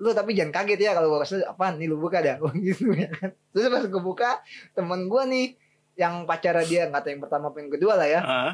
lu 0.03 0.11
tapi 0.11 0.35
jangan 0.35 0.51
kaget 0.51 0.79
ya 0.83 0.91
kalau 0.91 1.15
gue 1.15 1.19
kesel 1.23 1.47
apaan 1.47 1.79
nih 1.79 1.87
lu 1.87 1.95
buka 1.95 2.19
dah? 2.19 2.35
Gua 2.35 2.51
gitu 2.67 2.91
ya 2.91 3.07
kan. 3.07 3.31
Terus 3.55 3.71
pas 3.71 3.83
gue 3.87 4.03
buka 4.03 4.43
temen 4.75 5.07
gue 5.07 5.23
nih 5.31 5.47
yang 5.95 6.27
pacara 6.27 6.67
dia 6.67 6.91
nggak 6.91 7.01
tahu 7.07 7.11
yang 7.15 7.23
pertama 7.23 7.45
apa 7.55 7.57
yang 7.63 7.71
kedua 7.71 7.93
lah 7.95 8.07
ya. 8.11 8.21
Ah, 8.21 8.53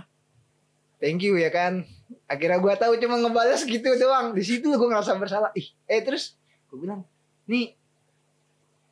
thank 1.01 1.25
you 1.25 1.33
ya 1.41 1.49
kan. 1.49 1.89
Akhirnya 2.29 2.61
gue 2.61 2.73
tahu 2.77 2.93
cuma 3.01 3.17
ngebales 3.17 3.65
gitu 3.65 3.89
doang. 3.97 4.37
Di 4.37 4.45
situ 4.45 4.69
gue 4.69 4.87
ngerasa 4.93 5.17
bersalah. 5.17 5.49
Ih 5.57 5.73
eh 5.89 6.05
terus 6.05 6.37
gue 6.69 6.77
bilang 6.77 7.01
nih 7.49 7.73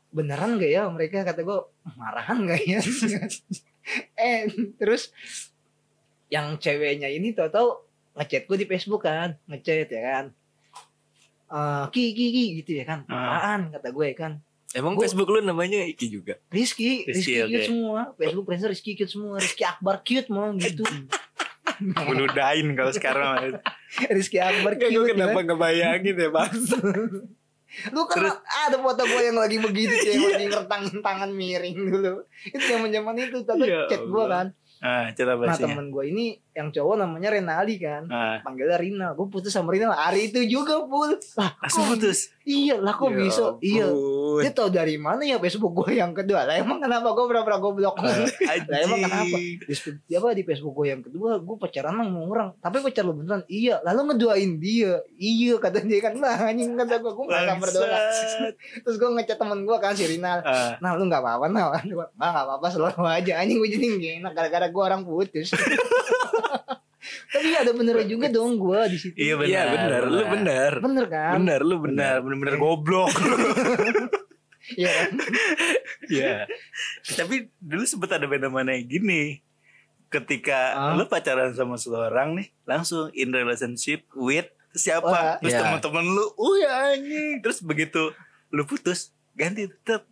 beneran 0.10 0.58
gak 0.58 0.72
ya 0.74 0.90
mereka? 0.90 1.22
Kata 1.22 1.46
gue 1.46 1.60
marahan 1.94 2.42
gak 2.50 2.62
ya? 2.66 2.82
Eh 4.20 4.52
terus 4.76 5.16
yang 6.28 6.60
ceweknya 6.60 7.08
ini 7.08 7.32
tau 7.32 7.48
tau 7.48 7.68
ngechat 8.20 8.50
gue 8.50 8.58
di 8.60 8.68
Facebook 8.68 9.08
kan 9.08 9.38
ngechat 9.48 9.88
ya 9.88 10.02
kan 10.04 10.26
Eh 11.48 11.86
ki 11.90 12.12
ki 12.12 12.26
ki 12.28 12.44
gitu 12.58 12.72
ya 12.76 12.86
kan 12.86 13.00
Ah. 13.06 13.40
apaan 13.40 13.62
kata 13.72 13.90
gue 13.90 14.10
kan 14.14 14.34
Emang 14.70 14.94
Gua- 14.94 15.02
Facebook 15.02 15.28
lu 15.28 15.40
namanya 15.40 15.80
Iki 15.82 16.06
juga. 16.12 16.36
Rizky 16.50 17.04
Rizky, 17.04 17.08
Rizky, 17.08 17.34
oke. 17.40 17.50
cute 17.50 17.66
semua 17.66 18.00
Facebook 18.14 18.46
friends 18.46 18.64
Rizky 18.66 18.92
cute 18.94 19.08
semua 19.10 19.36
Rizky 19.38 19.64
Akbar 19.64 19.96
cute 20.02 20.28
mau 20.28 20.52
gitu 20.54 20.84
meludahin 21.80 22.74
kalau 22.74 22.92
sekarang. 22.92 23.60
Rizky 24.16 24.38
Akbar 24.38 24.76
cute 24.76 24.90
gue 24.90 24.98
ya 24.98 25.02
kan? 25.06 25.16
kenapa 25.16 25.40
ngebayangin 25.42 26.16
ya 26.16 26.30
bang? 26.30 26.52
Lu 27.94 28.02
kan 28.06 28.16
Terus- 28.18 28.42
ada 28.44 28.78
foto 28.78 29.04
gue 29.04 29.22
yang 29.24 29.38
lagi 29.38 29.58
begitu 29.58 29.92
Iya. 29.92 30.02
sih, 30.02 30.12
yang 30.14 30.24
lagi 30.26 30.46
ngertangin 30.50 30.98
tangan 31.00 31.30
miring 31.30 31.76
dulu. 31.78 32.14
Itu 32.46 32.64
zaman 32.66 32.90
zaman 32.90 33.16
itu, 33.20 33.38
tapi 33.44 33.64
Ya 33.66 33.86
chat 33.86 34.02
gue 34.02 34.24
kan. 34.26 34.48
Ah, 34.78 35.10
cerita 35.10 35.36
Nah 35.36 35.58
temen 35.58 35.90
gue 35.90 36.04
ini 36.06 36.26
yang 36.58 36.68
cowok 36.68 36.96
namanya 36.98 37.30
Renali 37.30 37.78
kan. 37.78 38.04
Ah, 38.08 38.42
Panggilnya 38.42 38.76
Rina. 38.76 39.08
Gue 39.14 39.28
putus 39.28 39.54
sama 39.54 39.70
Rina 39.70 39.94
hari 39.94 40.28
itu 40.28 40.42
juga 40.44 40.82
pul. 40.82 41.14
Lah, 41.38 41.54
langsung 41.60 41.86
kok- 41.86 41.92
putus. 41.96 42.34
Iya 42.42 42.80
lah 42.80 42.96
kok 42.96 43.12
Ya 43.12 43.18
bisa? 43.20 43.46
Iya. 43.60 43.88
Dia 44.40 44.52
tahu 44.52 44.70
dari 44.70 44.96
mana 44.96 45.22
ya 45.22 45.36
Facebook 45.36 45.76
gue 45.76 45.96
yang 45.96 46.12
kedua? 46.12 46.44
Lah 46.44 46.56
emang 46.56 46.80
kenapa 46.80 47.12
gue 47.12 47.26
pernah 47.28 47.58
gue 47.58 47.72
blok? 47.74 47.96
Lah 48.00 48.80
emang 48.80 49.00
kenapa? 49.00 49.38
Di, 49.38 49.74
di 50.02 50.14
apa 50.14 50.32
di 50.32 50.44
Facebook 50.44 50.74
gue 50.74 50.88
yang 50.88 51.02
kedua 51.02 51.38
gue 51.38 51.56
pacaran 51.56 51.94
sama 51.94 52.20
orang 52.20 52.50
tapi 52.58 52.80
pacar 52.80 53.04
lu 53.04 53.14
beneran 53.14 53.44
iya 53.48 53.78
lalu 53.82 54.10
ngedoain 54.10 54.58
dia 54.58 54.96
iya 55.14 55.54
kata 55.56 55.82
dia 55.82 56.00
kan 56.00 56.16
nah 56.16 56.48
anjing 56.48 56.72
kata 56.74 56.98
gue 56.98 57.12
gue 57.12 57.26
gak 57.28 57.60
berdoa 57.60 57.98
terus 58.80 58.96
gue 58.96 59.10
ngechat 59.12 59.38
temen 59.38 59.60
gue 59.62 59.78
kan 59.78 59.92
si 59.92 60.08
Rinal 60.08 60.40
Ah, 60.40 60.80
nah 60.80 60.94
lu 60.94 61.04
nggak 61.04 61.20
apa-apa 61.20 61.46
nah 61.48 61.70
nggak 61.70 61.84
nggak 62.14 62.32
apa-apa 62.40 62.68
selalu 62.70 63.04
aja 63.04 63.34
anjing 63.38 63.58
gue 63.58 63.70
jadi 63.70 63.86
nggak 63.90 64.14
enak 64.20 64.32
gara-gara 64.34 64.68
gue 64.68 64.84
orang 64.84 65.02
putus 65.04 65.52
tapi 67.28 67.50
ada 67.56 67.72
bener 67.72 68.04
juga 68.04 68.28
dong 68.28 68.58
gue 68.58 68.80
di 68.90 68.98
situ 68.98 69.16
Iya 69.16 69.34
benar. 69.36 69.48
Iya 69.48 69.62
benar, 69.70 70.02
lu 70.04 70.22
benar. 70.28 70.72
bener 70.78 71.06
kan 71.08 71.32
Benar, 71.38 71.60
lu 71.62 71.76
Benar, 71.78 71.86
benar. 71.88 72.16
benar-benar 72.20 72.56
goblok. 72.58 73.12
iya 74.76 74.90
kan 74.92 75.10
Iya. 76.08 76.36
Tapi 77.06 77.36
dulu 77.58 77.84
sempet 77.84 78.10
ada 78.12 78.26
fenomena 78.26 78.72
yang 78.72 78.88
gini. 78.88 79.40
Ketika 80.08 80.60
lu 80.96 81.04
pacaran 81.06 81.52
sama 81.52 81.76
seseorang 81.76 82.32
nih, 82.34 82.48
langsung 82.64 83.12
in 83.12 83.28
relationship 83.30 84.08
with 84.14 84.48
siapa? 84.72 85.04
Wah. 85.04 85.36
Terus 85.38 85.52
Iya. 85.52 85.62
teman-teman 85.62 86.06
lu, 86.08 86.26
"Oh 86.34 86.56
ya 86.56 86.92
anjing." 86.92 87.40
Terus 87.40 87.60
begitu 87.60 88.16
lu 88.48 88.64
putus, 88.64 89.12
ganti 89.34 89.68
tetap 89.68 90.08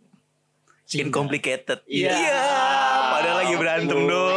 incomplicated. 0.86 1.80
Iya. 1.86 2.12
Padahal 3.10 3.36
lagi 3.40 3.54
berantem 3.56 3.98
Oh. 3.98 4.04
doang. 4.04 4.35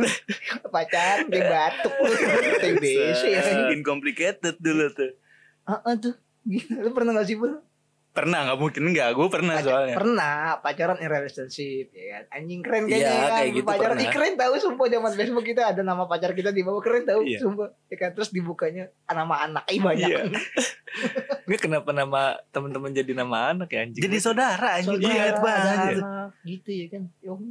Pacaran 0.74 1.26
kayak 1.26 1.46
batuk 1.46 1.94
TBC 2.62 3.22
ya 3.28 3.42
Incomplicated 3.70 4.56
dulu 4.56 4.86
tuh. 4.90 5.12
ah 5.64 5.80
ah, 5.80 5.94
tuh 5.94 6.16
Gila, 6.40 6.80
lu 6.80 6.90
pernah 6.90 7.12
gak 7.14 7.26
sih 7.26 7.36
Bul? 7.36 7.60
Pernah 8.10 8.42
nggak 8.42 8.58
mungkin 8.58 8.90
nggak? 8.90 9.14
Gue 9.14 9.28
pernah 9.28 9.62
soalnya. 9.62 9.94
Pernah 9.94 10.34
pacaran 10.58 10.98
in 10.98 11.06
relationship 11.06 11.92
ya 11.92 12.04
kan. 12.10 12.22
Anjing 12.32 12.58
keren 12.58 12.82
Iya, 12.82 12.90
kayaknya 12.90 13.06
kan. 13.14 13.30
kayak 13.30 13.50
gitu 13.52 13.66
pacaran 13.68 13.86
pernah. 13.86 14.02
Ih, 14.02 14.10
keren 14.10 14.34
tahu 14.34 14.54
sumpah 14.58 14.86
zaman 14.88 15.12
Facebook 15.14 15.46
kita 15.46 15.62
ada 15.64 15.82
nama 15.84 16.04
pacar 16.04 16.30
kita 16.32 16.50
di 16.50 16.66
bawah 16.66 16.82
keren 16.82 17.06
tahu 17.06 17.22
Iya. 17.22 17.38
sumpah. 17.38 17.70
Ya 17.86 17.96
kan 17.96 18.10
terus 18.10 18.34
dibukanya 18.34 18.84
nama 19.06 19.34
anak 19.40 19.64
ih 19.68 19.78
banyak. 19.78 20.10
Iya. 20.10 20.26
Ini 21.46 21.56
kenapa 21.56 21.90
nama 21.92 22.20
teman-teman 22.50 22.90
jadi 22.90 23.12
nama 23.12 23.54
anak 23.54 23.68
ya 23.68 23.84
anjing? 23.84 24.02
Jadi 24.02 24.16
saudara 24.18 24.68
anjing. 24.74 24.98
Saudara, 24.98 25.14
Iya 25.14 25.24
banget. 25.36 25.94
anak, 26.02 26.28
gitu 26.42 26.70
ya 26.72 26.86
kan. 26.88 27.02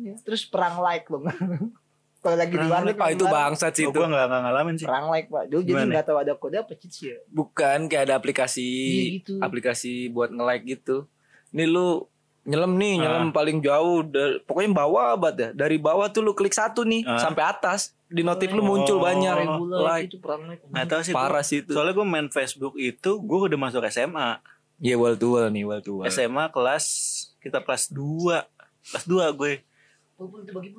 Ya, 0.02 0.14
terus 0.20 0.44
perang 0.44 0.82
like 0.82 1.08
loh. 1.08 1.24
Kalau 2.19 2.36
lagi 2.36 2.51
di 2.51 2.67
warnet 2.67 2.95
Oh 2.95 3.08
itu 3.08 3.23
bangsat 3.23 3.71
sih 3.71 3.84
Oh, 3.84 3.91
itu. 3.91 3.97
gue 3.97 4.05
nggak 4.05 4.27
ngalamin 4.27 4.75
sih. 4.75 4.84
perang 4.84 5.08
like 5.08 5.27
pak. 5.27 5.47
Dulu 5.47 5.62
jadi 5.62 5.84
nggak 5.88 6.05
tahu 6.05 6.17
ada 6.19 6.34
kode 6.36 6.58
apa 6.58 6.73
cheat 6.75 6.91
sih 6.91 7.08
ya. 7.10 7.17
Bukan 7.25 7.88
kayak 7.88 8.03
ada 8.05 8.15
aplikasi 8.15 8.65
Iya 8.65 9.03
gitu. 9.17 9.34
aplikasi 9.39 9.91
buat 10.10 10.27
nge-like 10.27 10.65
gitu. 10.69 11.08
Nih 11.49 11.63
lu 11.65 12.03
nyelam 12.41 12.75
nih, 12.75 12.93
Ah. 12.93 13.01
nyelam 13.01 13.25
paling 13.29 13.58
jauh 13.60 14.03
dari, 14.03 14.36
pokoknya 14.41 14.69
bawah 14.75 15.15
banget 15.15 15.36
ya. 15.38 15.49
Dari 15.58 15.77
bawah 15.77 16.08
tuh 16.08 16.19
lu 16.19 16.34
klik 16.34 16.51
satu 16.51 16.84
nih 16.84 17.03
Ah. 17.03 17.19
sampai 17.19 17.43
atas. 17.45 17.95
Di 18.05 18.19
notif 18.19 18.49
lu 18.49 18.60
muncul 18.60 18.97
Oh. 18.97 19.05
banyak 19.05 19.36
Seribu 19.38 19.63
like, 19.69 19.86
like. 19.86 20.08
itu 20.08 20.17
perang 20.17 20.41
like. 20.43 20.62
Nggak 20.65 20.86
tahu 20.88 21.01
sih. 21.01 21.13
Parah 21.13 21.39
sih 21.41 21.62
itu. 21.62 21.71
Soalnya 21.71 21.93
gue 21.93 22.03
main 22.05 22.27
Facebook 22.27 22.75
itu, 22.75 23.12
gue 23.15 23.38
udah 23.45 23.60
masuk 23.60 23.86
SMA. 23.86 24.41
Iya 24.77 24.95
well 24.95 25.13
to 25.13 25.27
well 25.32 25.47
nih, 25.47 25.62
well 25.62 25.79
to 25.79 25.91
well. 25.93 26.05
SMA 26.05 26.49
kelas 26.49 26.86
kita 27.38 27.60
kelas 27.60 27.88
2 27.88 28.43
kelas 28.86 29.05
2 29.05 29.29
gue 29.32 29.53
bagi. 30.49 30.69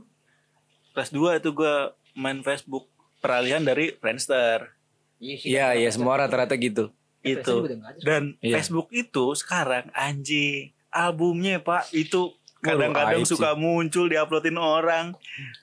Kelas 0.91 1.11
2 1.11 1.39
itu 1.39 1.51
gue 1.51 1.75
main 2.15 2.41
Facebook 2.41 2.87
peralihan 3.19 3.61
dari 3.61 3.93
Friendster 3.93 4.75
Iya, 5.21 5.77
iya 5.77 5.89
kan. 5.89 5.95
semua 5.95 6.17
rata-rata 6.17 6.57
gitu. 6.57 6.89
Itu 7.21 7.69
dan 8.01 8.41
Iya. 8.41 8.57
Facebook 8.57 8.89
itu 8.91 9.37
sekarang 9.37 9.93
anjing 9.93 10.73
albumnya 10.89 11.61
pak 11.61 11.93
itu 11.93 12.33
kadang-kadang 12.59 13.25
suka 13.25 13.53
muncul 13.53 14.05
diuploadin 14.05 14.57
orang 14.57 15.13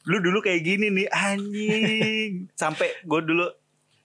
lu 0.03 0.17
dulu 0.17 0.39
kayak 0.39 0.61
gini 0.61 0.89
nih 0.89 1.07
anjing 1.09 2.29
sampai 2.61 2.89
gue 3.01 3.21
dulu 3.23 3.45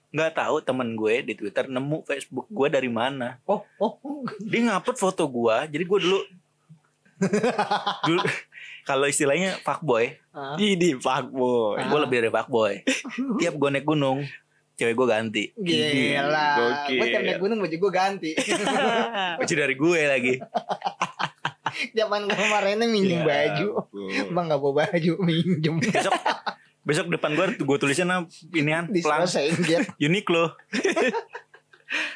nggak 0.09 0.33
tahu 0.35 0.61
temen 0.61 0.93
gue 0.93 1.21
di 1.21 1.33
Twitter 1.33 1.65
nemu 1.65 2.05
Facebook 2.05 2.45
gue 2.45 2.67
dari 2.67 2.85
mana 2.85 3.41
Oh, 3.45 3.65
oh, 3.77 3.93
oh. 3.97 4.21
dia 4.39 4.61
ngupload 4.63 4.97
foto 4.99 5.25
gue 5.25 5.57
jadi 5.69 5.83
gue 5.83 5.99
dulu 6.01 6.19
dulu 8.07 8.21
kalau 8.83 9.07
istilahnya 9.07 9.57
fuckboy 9.61 10.19
Ah. 10.33 10.57
Ini 10.57 10.97
fuckboy. 10.97 11.77
gue 11.77 11.99
lebih 12.01 12.17
dari 12.25 12.31
fuckboy 12.33 12.73
tiap 13.39 13.53
gue 13.53 13.69
naik 13.69 13.85
gunung 13.85 14.25
cewek 14.73 14.97
gue 14.97 15.07
ganti. 15.07 15.43
Gila. 15.53 16.49
Gue 16.89 17.05
tiap 17.05 17.21
naik 17.21 17.37
gunung 17.37 17.61
baju 17.61 17.75
gue 17.77 17.91
ganti. 17.93 18.31
Baju 19.37 19.53
dari 19.53 19.75
gue 19.77 19.99
lagi. 20.01 20.33
Zaman 21.97 22.25
kemarinnya 22.25 22.89
minjem 22.89 23.21
Ya 23.21 23.25
baju. 23.25 23.67
Bang 24.33 24.49
gak 24.49 24.57
bawa 24.57 24.89
baju 24.89 25.13
minjem. 25.21 25.77
Besok 25.77 26.13
besok 26.83 27.05
depan 27.13 27.37
gue 27.37 27.61
gue 27.61 27.77
tulisin 27.77 28.09
nah, 28.09 28.25
inian 28.49 28.89
Di 28.89 29.05
pelang 29.05 29.29
Sengget. 29.29 29.93
Uniqlo. 30.01 30.57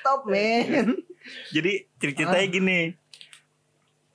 Top 0.02 0.26
man. 0.26 0.98
Jadi 1.54 1.86
ceritanya 2.02 2.48
gini. 2.50 2.80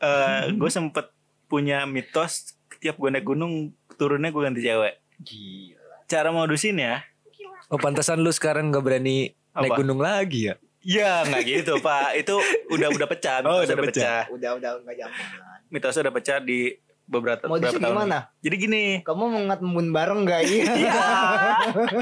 eh 0.03 0.51
gue 0.51 0.67
sempet 0.67 1.15
punya 1.53 1.85
mitos 1.85 2.57
tiap 2.81 2.97
gue 2.97 3.11
naik 3.11 3.23
gunung 3.23 3.71
turunnya 3.93 4.33
gue 4.33 4.43
ganti 4.43 4.61
cewek. 4.61 4.95
Gila. 5.21 6.09
Cara 6.09 6.33
modusin 6.33 6.81
ya. 6.81 7.05
Oh 7.69 7.77
pantesan 7.77 8.21
lu 8.21 8.29
sekarang 8.29 8.69
gak 8.69 8.81
berani 8.81 9.29
naik 9.53 9.69
Apa? 9.69 9.79
gunung 9.79 10.01
lagi 10.01 10.49
ya? 10.49 10.55
Ya 10.83 11.23
nggak 11.23 11.43
gitu 11.45 11.79
pak. 11.79 12.17
Itu 12.17 12.41
udah 12.69 12.89
udah 12.91 13.07
pecah. 13.07 13.39
Oh, 13.41 13.61
mitosnya 13.61 13.71
udah 13.71 13.87
pecah. 13.87 14.23
Udah 14.29 14.51
udah 14.57 14.71
enggak 14.81 14.97
zaman. 14.99 15.21
Mitosnya 15.69 16.01
udah 16.03 16.15
pecah 16.15 16.39
di 16.39 16.59
beberapa 17.05 17.45
Modusnya 17.45 17.71
beberapa 17.71 17.87
tahun. 17.87 17.95
gimana? 18.03 18.19
Jadi 18.41 18.57
gini. 18.59 18.85
Kamu 19.01 19.23
mau 19.23 19.41
ngat 19.47 19.61
membun 19.61 19.89
bareng 19.93 20.21
gak? 20.25 20.41
Iya. 20.43 20.73
Iya. 20.81 21.01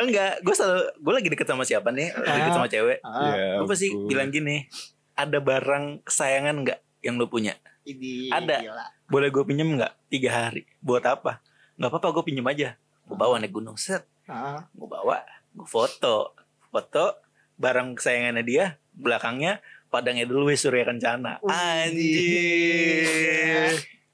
Enggak, 0.00 0.32
gue 0.40 0.54
selalu 0.54 0.80
gue 0.96 1.12
lagi 1.12 1.28
deket 1.28 1.46
sama 1.46 1.64
siapa 1.64 1.88
nih? 1.90 2.08
Lagi 2.14 2.38
deket 2.40 2.56
sama 2.56 2.68
cewek. 2.68 2.98
Ah, 3.02 3.58
Gue 3.60 3.66
pasti 3.68 3.88
bilang 3.92 4.30
gini, 4.30 4.64
ada 5.12 5.38
barang 5.38 5.84
kesayangan 6.00 6.56
nggak 6.62 6.78
yang 7.02 7.14
lu 7.14 7.26
punya? 7.26 7.52
ini 7.82 8.28
Ada. 8.28 8.60
gila. 8.60 8.86
Boleh 9.10 9.28
gue 9.34 9.42
pinjem 9.42 9.74
nggak? 9.74 9.92
Tiga 10.06 10.30
hari. 10.30 10.62
Buat 10.78 11.04
apa? 11.04 11.42
Nggak 11.74 11.90
apa-apa, 11.90 12.08
gue 12.14 12.24
pinjem 12.30 12.46
aja. 12.46 12.78
Gue 13.04 13.18
bawa 13.18 13.42
naik 13.42 13.50
gunung 13.50 13.74
set, 13.74 14.06
Ah, 14.30 14.70
gue 14.70 14.86
bawa, 14.86 15.26
gue 15.50 15.66
foto, 15.66 16.38
foto 16.70 17.18
barang 17.58 17.98
kesayangannya 17.98 18.46
dia, 18.46 18.78
belakangnya 18.94 19.58
padangnya 19.90 20.22
dulu 20.22 20.46
Surya 20.54 20.86
Kencana. 20.86 21.42
Anjir. 21.42 22.86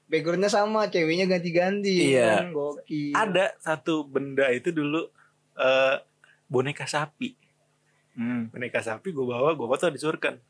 Backgroundnya 0.09 0.49
sama, 0.49 0.89
ceweknya 0.89 1.29
ganti-ganti. 1.29 2.17
Iya. 2.17 2.49
Kan, 2.49 2.57
Gokil. 2.57 3.13
Ada 3.13 3.53
satu 3.61 4.09
benda 4.09 4.49
itu 4.49 4.73
dulu 4.73 5.05
eh 5.53 6.01
boneka 6.49 6.89
sapi. 6.89 7.37
Hmm. 8.17 8.49
boneka 8.49 8.81
sapi 8.81 9.13
gue 9.13 9.21
bawa 9.21 9.53
gue 9.53 9.67
foto 9.69 9.93
disurkan 9.93 10.41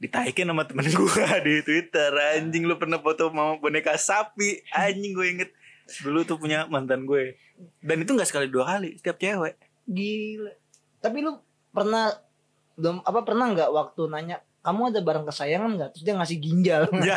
ditaikin 0.00 0.48
sama 0.48 0.64
temen 0.64 0.84
gue 0.84 1.24
di 1.46 1.54
Twitter 1.60 2.10
anjing 2.34 2.64
lu 2.64 2.74
pernah 2.74 2.96
foto 2.96 3.28
mau 3.28 3.56
boneka 3.56 3.94
sapi 3.94 4.64
anjing 4.72 5.12
gue 5.12 5.26
inget 5.30 5.50
dulu 6.00 6.24
tuh 6.24 6.36
punya 6.36 6.64
mantan 6.66 7.04
gue 7.04 7.36
dan 7.78 8.00
itu 8.00 8.10
nggak 8.10 8.24
sekali 8.24 8.48
dua 8.48 8.64
kali 8.66 8.96
setiap 8.96 9.16
cewek 9.16 9.60
Gila. 9.84 10.54
Tapi 11.00 11.18
lu 11.18 11.34
pernah 11.70 12.14
belum 12.78 13.02
apa 13.02 13.20
pernah 13.20 13.50
nggak 13.50 13.70
waktu 13.70 14.06
nanya 14.06 14.38
kamu 14.60 14.92
ada 14.92 15.00
barang 15.02 15.26
kesayangan 15.26 15.70
nggak? 15.74 15.90
Terus 15.96 16.04
dia 16.04 16.14
ngasih 16.14 16.38
ginjal. 16.38 16.82
ya 17.08 17.16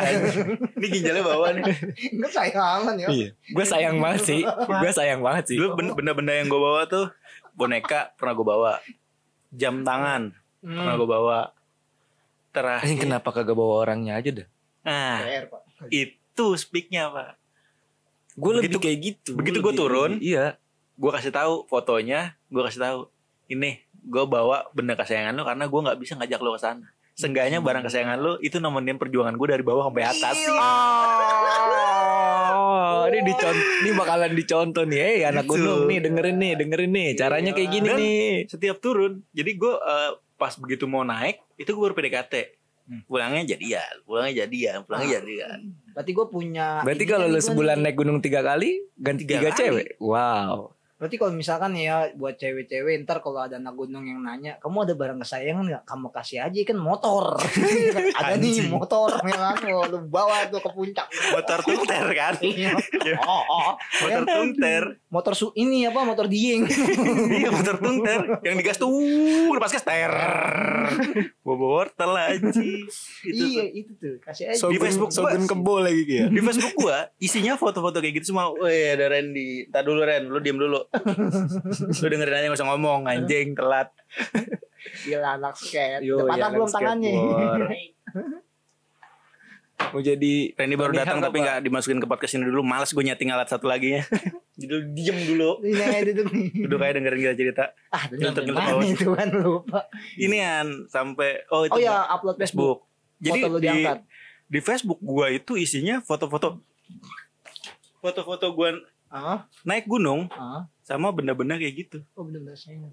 ini 0.74 0.86
ginjalnya 0.90 1.22
bawa 1.22 1.54
nih 1.54 1.64
kesayangan 2.24 2.94
ya. 2.98 3.06
Iya. 3.06 3.28
Gue 3.30 3.64
sayang 3.64 4.02
banget 4.02 4.22
sih. 4.26 4.40
Gue 4.42 4.90
sayang 4.90 5.20
banget 5.22 5.54
sih. 5.54 5.56
dulu 5.60 5.78
ben- 5.78 5.94
benda-benda 5.94 6.34
yang 6.34 6.50
gue 6.50 6.58
bawa 6.58 6.82
tuh 6.90 7.06
boneka 7.54 8.10
pernah 8.18 8.34
gue 8.34 8.46
bawa 8.48 8.72
jam 9.54 9.86
tangan 9.86 10.34
pernah 10.58 10.94
Hmm. 10.96 10.98
gue 10.98 11.08
bawa 11.08 11.38
Terakhir 12.54 12.94
kenapa 12.96 13.28
kagak 13.30 13.52
bawa 13.52 13.82
orangnya 13.82 14.14
aja 14.14 14.30
dah? 14.32 14.48
nah 14.80 15.18
PR, 15.18 15.44
Pak. 15.48 15.62
itu 15.88 16.46
speaknya 16.54 17.08
pak 17.08 17.34
Gue 18.34 18.50
lebih 18.52 18.66
Begitu- 18.68 18.80
kayak 18.80 18.98
gitu. 19.00 19.30
begitu 19.32 19.58
lebih- 19.60 19.74
turun, 19.74 20.12
Iya. 20.18 20.58
gue 20.94 21.10
kasih 21.10 21.30
tahu 21.30 21.64
fotonya 21.64 22.20
gue 22.46 22.62
kasih 22.62 22.80
tahu 22.80 22.98
ini 23.46 23.78
gue 24.00 24.24
bawa 24.24 24.68
benda 24.70 24.94
kesayangan 24.94 25.32
lo 25.32 25.42
karena 25.42 25.64
gue 25.64 25.80
nggak 25.80 25.98
bisa 25.98 26.12
ngajak 26.14 26.38
lo 26.38 26.52
ke 26.52 26.60
sana 26.60 26.86
Seenggaknya 27.12 27.58
barang 27.58 27.82
kesayangan 27.82 28.18
lo 28.18 28.32
itu 28.38 28.58
nemenin 28.58 28.94
perjuangan 28.94 29.32
gue 29.32 29.48
dari 29.48 29.62
bawah 29.62 29.86
sampai 29.86 30.02
atas. 30.04 30.34
Oh, 32.50 33.06
ini 33.06 33.22
dicon 33.22 33.54
ini 33.54 33.90
bakalan 33.92 34.32
dicontoh 34.32 34.82
nih. 34.82 34.98
Eh, 34.98 35.24
anak 35.24 35.44
Gitu. 35.44 35.52
gunung 35.56 35.86
nih, 35.86 35.98
dengerin 36.00 36.36
nih, 36.36 36.52
dengerin 36.56 36.90
nih. 36.90 37.08
Caranya 37.14 37.50
kayak 37.52 37.70
gini 37.70 37.86
Dan- 37.86 37.98
nih. 37.98 38.32
Setiap 38.46 38.76
turun, 38.78 39.22
jadi 39.30 39.50
gue 39.52 39.74
eh, 39.74 40.10
pas 40.34 40.54
begitu 40.58 40.84
mau 40.84 41.06
naik 41.06 41.38
itu 41.56 41.70
gue 41.70 41.82
baru 41.82 41.94
PDKT. 41.94 42.34
Hmm. 42.84 43.00
Pulangnya 43.08 43.56
jadian, 43.56 43.94
pulangnya 44.04 44.44
jadian, 44.44 44.84
pulangnya 44.84 45.24
jadian. 45.24 45.72
Berarti 45.96 46.10
gue 46.12 46.26
punya. 46.28 46.66
Berarti 46.84 47.04
kalau 47.08 47.26
kan 47.26 47.32
lu 47.32 47.40
sebulan 47.40 47.78
naik 47.80 47.96
gunung 47.96 48.20
tiga 48.20 48.44
kali, 48.44 48.76
ganti 49.00 49.24
Tiga 49.24 49.40
tiga, 49.40 49.50
kali. 49.56 49.60
cewek. 49.64 49.88
Wow. 50.04 50.73
Berarti 51.04 51.20
kalau 51.20 51.36
misalkan 51.36 51.76
ya 51.76 52.08
buat 52.14 52.32
cewek-cewek 52.34 53.04
ntar 53.04 53.20
kalau 53.20 53.36
ada 53.38 53.60
anak 53.60 53.76
gunung 53.76 54.00
yang 54.02 54.18
nanya, 54.18 54.56
kamu 54.56 54.88
ada 54.88 54.96
barang 54.96 55.20
kesayangan 55.20 55.60
nggak? 55.62 55.84
Kamu 55.84 56.08
kasih 56.08 56.40
aja 56.40 56.56
kan 56.64 56.78
motor. 56.78 57.36
ada 58.16 58.34
nih 58.34 58.64
motor 58.66 59.20
ya 59.20 59.36
kan, 59.36 59.60
Oh, 59.68 59.84
lu 59.84 60.08
bawa 60.08 60.48
tuh 60.48 60.58
ke 60.58 60.70
puncak. 60.70 61.04
Motor 61.30 61.60
tungter 61.60 62.06
kan? 62.10 62.34
Iya. 62.40 62.72
Oh, 63.20 63.44
oh. 63.44 63.70
Motor 64.00 64.08
Ya, 64.08 64.24
tungter. 64.24 64.82
motor 65.10 65.32
su 65.32 65.52
ini 65.52 65.84
apa 65.84 66.00
motor 66.02 66.24
dieng. 66.24 66.64
iya 67.30 67.52
motor 67.52 67.76
tungter. 67.76 68.40
Yang 68.40 68.54
digas 68.56 68.76
tuh, 68.78 68.88
lepas 69.50 69.68
gas 69.70 69.84
ter. 69.84 70.08
Bawa 71.40 71.56
wortel 71.60 72.12
aja. 72.12 72.48
Itu 73.20 73.44
iya 73.44 73.64
itu 73.68 73.92
tuh 73.94 74.16
kasih 74.20 74.50
aja. 74.50 74.64
Di 74.64 74.78
Facebook 74.78 75.10
gua- 75.10 75.28
Sogun 75.28 75.44
kebo 75.44 75.74
lagi 75.78 76.00
ya. 76.08 76.26
Di 76.26 76.40
Facebook 76.40 76.74
gua 76.76 77.12
isinya 77.18 77.54
foto-foto 77.54 77.98
kayak 77.98 78.14
gitu 78.16 78.32
semua. 78.32 78.56
Weh, 78.56 78.94
ada 78.94 79.06
Randy. 79.06 79.66
Entar 79.66 79.82
dulu 79.82 80.00
Ren, 80.00 80.24
lu 80.24 80.38
diem 80.38 80.56
dulu. 80.56 80.80
Lu 82.00 82.06
dengerin 82.06 82.34
aja 82.34 82.46
gak 82.50 82.58
usah 82.58 82.68
ngomong, 82.70 83.06
anjing 83.10 83.54
telat. 83.58 83.90
Gila 85.04 85.40
anak 85.40 85.54
skate. 85.58 86.04
Yo, 86.04 86.22
patah 86.28 86.48
ya, 86.48 86.54
belum 86.54 86.68
tangannya. 86.70 87.12
Mau 89.74 89.98
jadi 90.02 90.54
Randy 90.54 90.74
baru 90.78 90.94
datang 90.94 91.18
tapi 91.18 91.42
nggak 91.42 91.66
dimasukin 91.66 91.98
ke 91.98 92.06
podcast 92.06 92.38
ini 92.38 92.46
dulu. 92.46 92.62
Males 92.62 92.94
gue 92.94 93.04
nyeting 93.04 93.34
alat 93.34 93.50
satu 93.50 93.66
lagi 93.66 93.98
ya. 93.98 94.02
Jadi 94.60 94.94
diem 94.94 95.18
dulu. 95.34 95.58
Ini 95.66 95.82
aja 95.82 96.02
duduk 96.14 96.26
nih. 96.30 96.46
Duduk 96.66 96.78
dengerin 96.78 97.18
kita 97.26 97.34
cerita. 97.34 97.64
Ah, 97.90 98.06
itu 98.86 99.10
kan 99.10 99.28
lupa. 99.34 99.90
Ini 100.14 100.36
kan 100.38 100.66
sampai 100.86 101.42
oh 101.50 101.66
itu 101.66 101.74
Oh 101.74 101.80
ya, 101.82 102.06
upload 102.06 102.38
Facebook. 102.38 102.86
Facebook. 102.86 103.18
Jadi 103.18 103.40
Foto 103.42 103.50
lu 103.50 103.58
di, 103.58 103.74
di 104.46 104.60
Facebook 104.62 105.00
gua 105.02 105.26
itu 105.34 105.58
isinya 105.58 105.98
foto-foto 106.02 106.62
foto-foto 107.98 108.46
gua 108.54 108.78
Ah, 109.14 109.46
naik 109.62 109.86
gunung 109.86 110.26
ah. 110.34 110.66
Sama 110.84 111.10
benda-benda 111.10 111.56
kayak 111.56 111.74
gitu. 111.88 111.98
Oh 112.14 112.22
benar-benar 112.28 112.60
saya. 112.60 112.92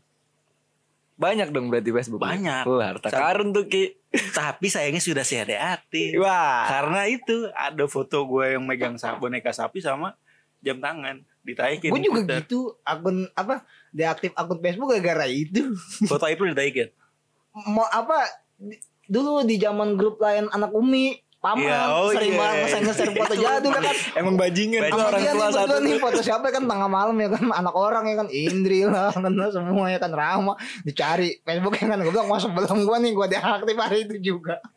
banyak 1.21 1.53
dong 1.53 1.69
berarti 1.69 1.93
Facebook. 1.93 2.17
Banyak. 2.17 2.65
Wah, 2.65 2.97
harta 2.97 3.13
karun 3.13 3.53
tuh 3.53 3.69
Ki. 3.69 3.93
Tapi 4.33 4.73
sayangnya 4.73 5.03
sudah 5.03 5.21
saya 5.21 5.45
hati. 5.45 6.17
Wah. 6.17 6.65
Karena 6.65 7.05
itu 7.05 7.45
ada 7.53 7.85
foto 7.85 8.25
gue 8.25 8.57
yang 8.57 8.65
megang 8.65 8.97
boneka 9.21 9.53
sapi 9.53 9.85
sama 9.85 10.17
jam 10.65 10.81
tangan 10.81 11.21
ditaikin. 11.45 11.93
Gue 11.93 12.01
juga 12.01 12.25
Twitter. 12.25 12.41
gitu 12.41 12.59
akun 12.81 13.29
apa 13.37 13.65
deaktif 13.93 14.33
akun 14.33 14.65
Facebook 14.65 14.97
gara-gara 14.97 15.29
itu. 15.29 15.77
Foto 16.09 16.25
itu 16.25 16.41
ditaikin. 16.41 16.89
Mau 17.69 17.85
apa 17.85 18.25
di- 18.57 18.81
dulu 19.05 19.45
di 19.45 19.61
zaman 19.61 19.99
grup 19.99 20.17
lain 20.21 20.47
anak 20.49 20.71
Umi 20.73 21.21
paman 21.41 21.65
Iya, 21.65 21.79
oh 21.91 22.09
sering 22.09 22.31
iya. 22.31 22.39
banget 22.39 22.79
nge-share 22.79 23.13
foto 23.13 23.33
jadul 23.35 23.71
kan 23.73 23.83
Emang 24.13 24.35
bajingan 24.35 24.81
sama 24.85 25.03
orang 25.03 25.19
dia 25.19 25.27
nih 25.27 25.35
tua 25.35 25.49
satu 25.51 25.75
nih 25.79 25.95
foto 25.97 26.19
siapa 26.21 26.47
kan 26.47 26.63
tengah 26.63 26.85
malam 26.87 27.15
ya 27.15 27.27
kan 27.27 27.43
anak 27.51 27.73
orang 27.73 28.03
ya 28.05 28.15
kan 28.15 28.27
Indri 28.29 28.85
lah 28.85 29.09
kan 29.17 29.33
semua 29.49 29.85
ya 29.87 29.97
kan 29.97 30.11
Rama 30.11 30.53
dicari 30.81 31.41
Facebook 31.41 31.73
ya 31.73 31.85
kan 31.87 31.97
gue 31.97 32.09
bilang 32.09 32.29
masa 32.29 32.45
belum 32.47 32.79
gue 32.79 32.97
nih 32.99 33.11
gue 33.11 33.27
deaktif 33.27 33.75
hari 33.75 33.99
itu 34.03 34.15
juga 34.23 34.61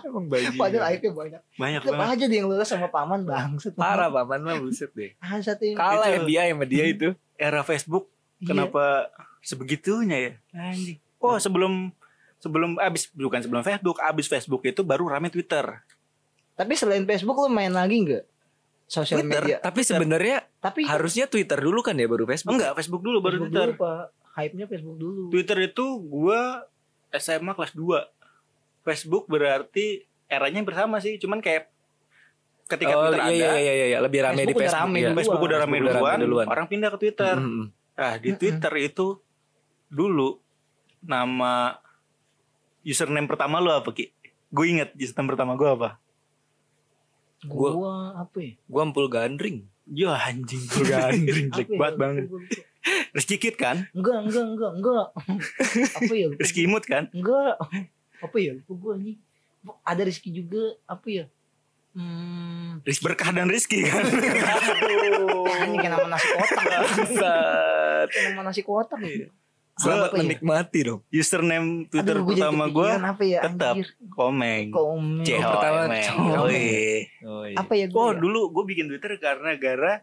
Emang 0.00 0.24
bajingan. 0.24 0.56
padahal 0.56 0.84
aibnya 0.88 1.10
banyak 1.12 1.40
Banyak 1.54 1.80
tetap 1.82 1.98
banget. 1.98 2.14
aja 2.14 2.24
dia 2.24 2.38
yang 2.38 2.48
lulus 2.48 2.64
sama 2.66 2.88
paman 2.88 3.20
bangset 3.22 3.74
Parah 3.74 4.08
paman 4.08 4.40
mah 4.40 4.56
buset 4.56 4.88
deh. 4.90 5.12
ah 5.18 5.36
satu 5.36 5.62
yang 5.62 5.76
Kalah 5.76 6.08
Itu. 6.08 6.24
FBI 6.24 6.46
sama 6.48 6.64
dia 6.64 6.84
itu. 6.86 7.08
Era 7.34 7.60
Facebook 7.60 8.08
Iya. 8.38 8.46
kenapa 8.46 9.10
sebegitunya 9.42 10.16
ya? 10.16 10.32
Anjing. 10.54 10.96
Oh, 11.18 11.34
sebelum 11.36 11.90
sebelum 12.38 12.78
abis 12.78 13.10
bukan 13.14 13.42
sebelum 13.42 13.62
Facebook, 13.66 13.98
abis 14.02 14.26
Facebook 14.30 14.62
itu 14.66 14.80
baru 14.86 15.10
rame 15.10 15.30
Twitter. 15.30 15.82
tapi 16.58 16.74
selain 16.74 17.06
Facebook 17.06 17.38
lu 17.38 17.54
main 17.54 17.70
lagi 17.70 18.02
nggak 18.02 18.24
sosial 18.88 19.22
Twitter. 19.22 19.42
media 19.44 19.56
Tapi 19.60 19.80
sebenarnya 19.84 20.36
tapi 20.58 20.80
harusnya 20.88 21.28
Twitter 21.28 21.60
dulu 21.60 21.84
kan 21.84 21.94
ya 21.94 22.08
baru 22.08 22.24
Facebook. 22.24 22.56
Enggak, 22.56 22.72
Facebook 22.80 23.02
dulu 23.04 23.16
baru 23.20 23.36
Facebook 23.44 23.52
Twitter. 23.52 23.68
dulu, 23.76 23.84
Pak. 23.84 24.04
Hype-nya 24.34 24.66
Facebook 24.66 24.98
dulu. 24.98 25.22
Twitter 25.30 25.58
itu 25.62 25.84
gua 26.02 26.40
SMA 27.14 27.52
kelas 27.52 27.72
2. 27.76 28.82
Facebook 28.88 29.24
berarti 29.28 30.08
eranya 30.26 30.64
bersama 30.64 30.96
sih, 30.98 31.20
cuman 31.20 31.44
kayak 31.44 31.68
ketika 32.68 32.92
oh, 32.96 33.08
Twitter 33.08 33.20
iya, 33.20 33.28
ada, 33.28 33.32
iya 33.32 33.52
iya 33.60 33.72
iya 33.72 33.86
iya 33.92 33.98
lebih 34.00 34.20
rame 34.24 34.44
Facebook 34.44 34.48
di 34.48 34.56
udah 34.56 34.64
Facebook. 34.64 34.80
rame 34.88 34.98
iya. 34.98 35.10
Facebook 35.12 35.40
udah 35.40 35.58
rame 35.58 35.76
Facebook 35.76 35.92
rame 35.92 36.00
duluan, 36.00 36.18
duluan. 36.24 36.46
orang 36.48 36.66
pindah 36.66 36.88
ke 36.92 36.98
Twitter. 37.00 37.36
Mm, 37.36 37.48
mm. 37.48 37.66
Nah, 37.98 38.14
di 38.16 38.30
Twitter 38.38 38.72
itu 38.78 39.06
dulu 39.88 40.28
nama 41.02 41.54
username 42.88 43.28
pertama 43.28 43.60
lu 43.60 43.68
apa, 43.68 43.92
Ki? 43.92 44.08
Gue 44.48 44.72
inget 44.72 44.96
username 44.96 45.28
pertama 45.28 45.52
gue 45.54 45.68
apa? 45.68 46.00
Gua, 47.44 47.70
Gua- 47.70 48.12
apa 48.18 48.36
ya? 48.40 48.52
Gua 48.64 48.80
ampul 48.82 49.06
gandring. 49.06 49.62
Ya 49.86 50.16
anjing 50.16 50.58
gue 50.64 50.84
gandring 50.84 51.48
jelek 51.50 51.68
ya? 51.68 51.78
banget 51.78 51.94
bang. 51.96 52.12
Gua- 52.18 52.24
gua- 52.26 52.42
gua- 52.42 52.66
Rizky 53.12 53.36
Kid 53.36 53.54
kan? 53.54 53.84
Enggak, 53.92 54.16
enggak, 54.24 54.44
enggak, 54.48 54.72
enggak. 54.74 55.06
apa 55.98 56.14
ya? 56.14 56.26
Rizky 56.34 56.60
Imut 56.64 56.82
kan? 56.82 57.04
Enggak. 57.10 57.60
Apa 58.18 58.36
ya? 58.38 58.56
Lupa 58.56 58.72
gue 58.74 58.94
nih. 58.98 59.16
Ada 59.84 60.02
Rizky 60.02 60.32
juga. 60.32 60.72
Apa 60.82 61.06
ya? 61.06 61.24
Hmm. 61.92 62.80
Rizky 62.82 63.04
Berkah 63.04 63.28
dan 63.28 63.46
Rizky 63.46 63.84
kan? 63.84 64.02
Aduh. 64.02 65.44
Ini 65.68 65.76
kayak 65.76 65.92
nama 65.92 66.06
nasi 66.08 66.26
kotak. 66.26 66.64
Nama 68.08 68.40
nasi 68.42 68.62
kotak. 68.62 68.98
ya. 69.00 69.28
Selamat 69.78 70.10
Apa 70.10 70.16
ya? 70.18 70.20
menikmati 70.26 70.78
dong. 70.82 71.00
Username 71.14 71.86
Twitter 71.86 72.16
Aduh, 72.18 72.26
pertama 72.26 72.64
gue 72.66 72.90
ya? 73.30 73.40
tetap 73.46 73.74
anjir. 73.78 73.88
Komeng. 74.10 74.66
Komeng. 74.74 75.38
Oh, 75.38 75.50
pertama 75.54 75.78
Komeng. 75.86 76.10
Oh, 77.22 77.44
iya. 77.46 77.54
Apa 77.54 77.72
ya 77.78 77.86
gue? 77.86 77.94
Oh 77.94 78.10
dulu 78.10 78.50
gue 78.50 78.64
bikin 78.74 78.90
Twitter 78.90 79.14
karena 79.22 79.54
gara 79.54 80.02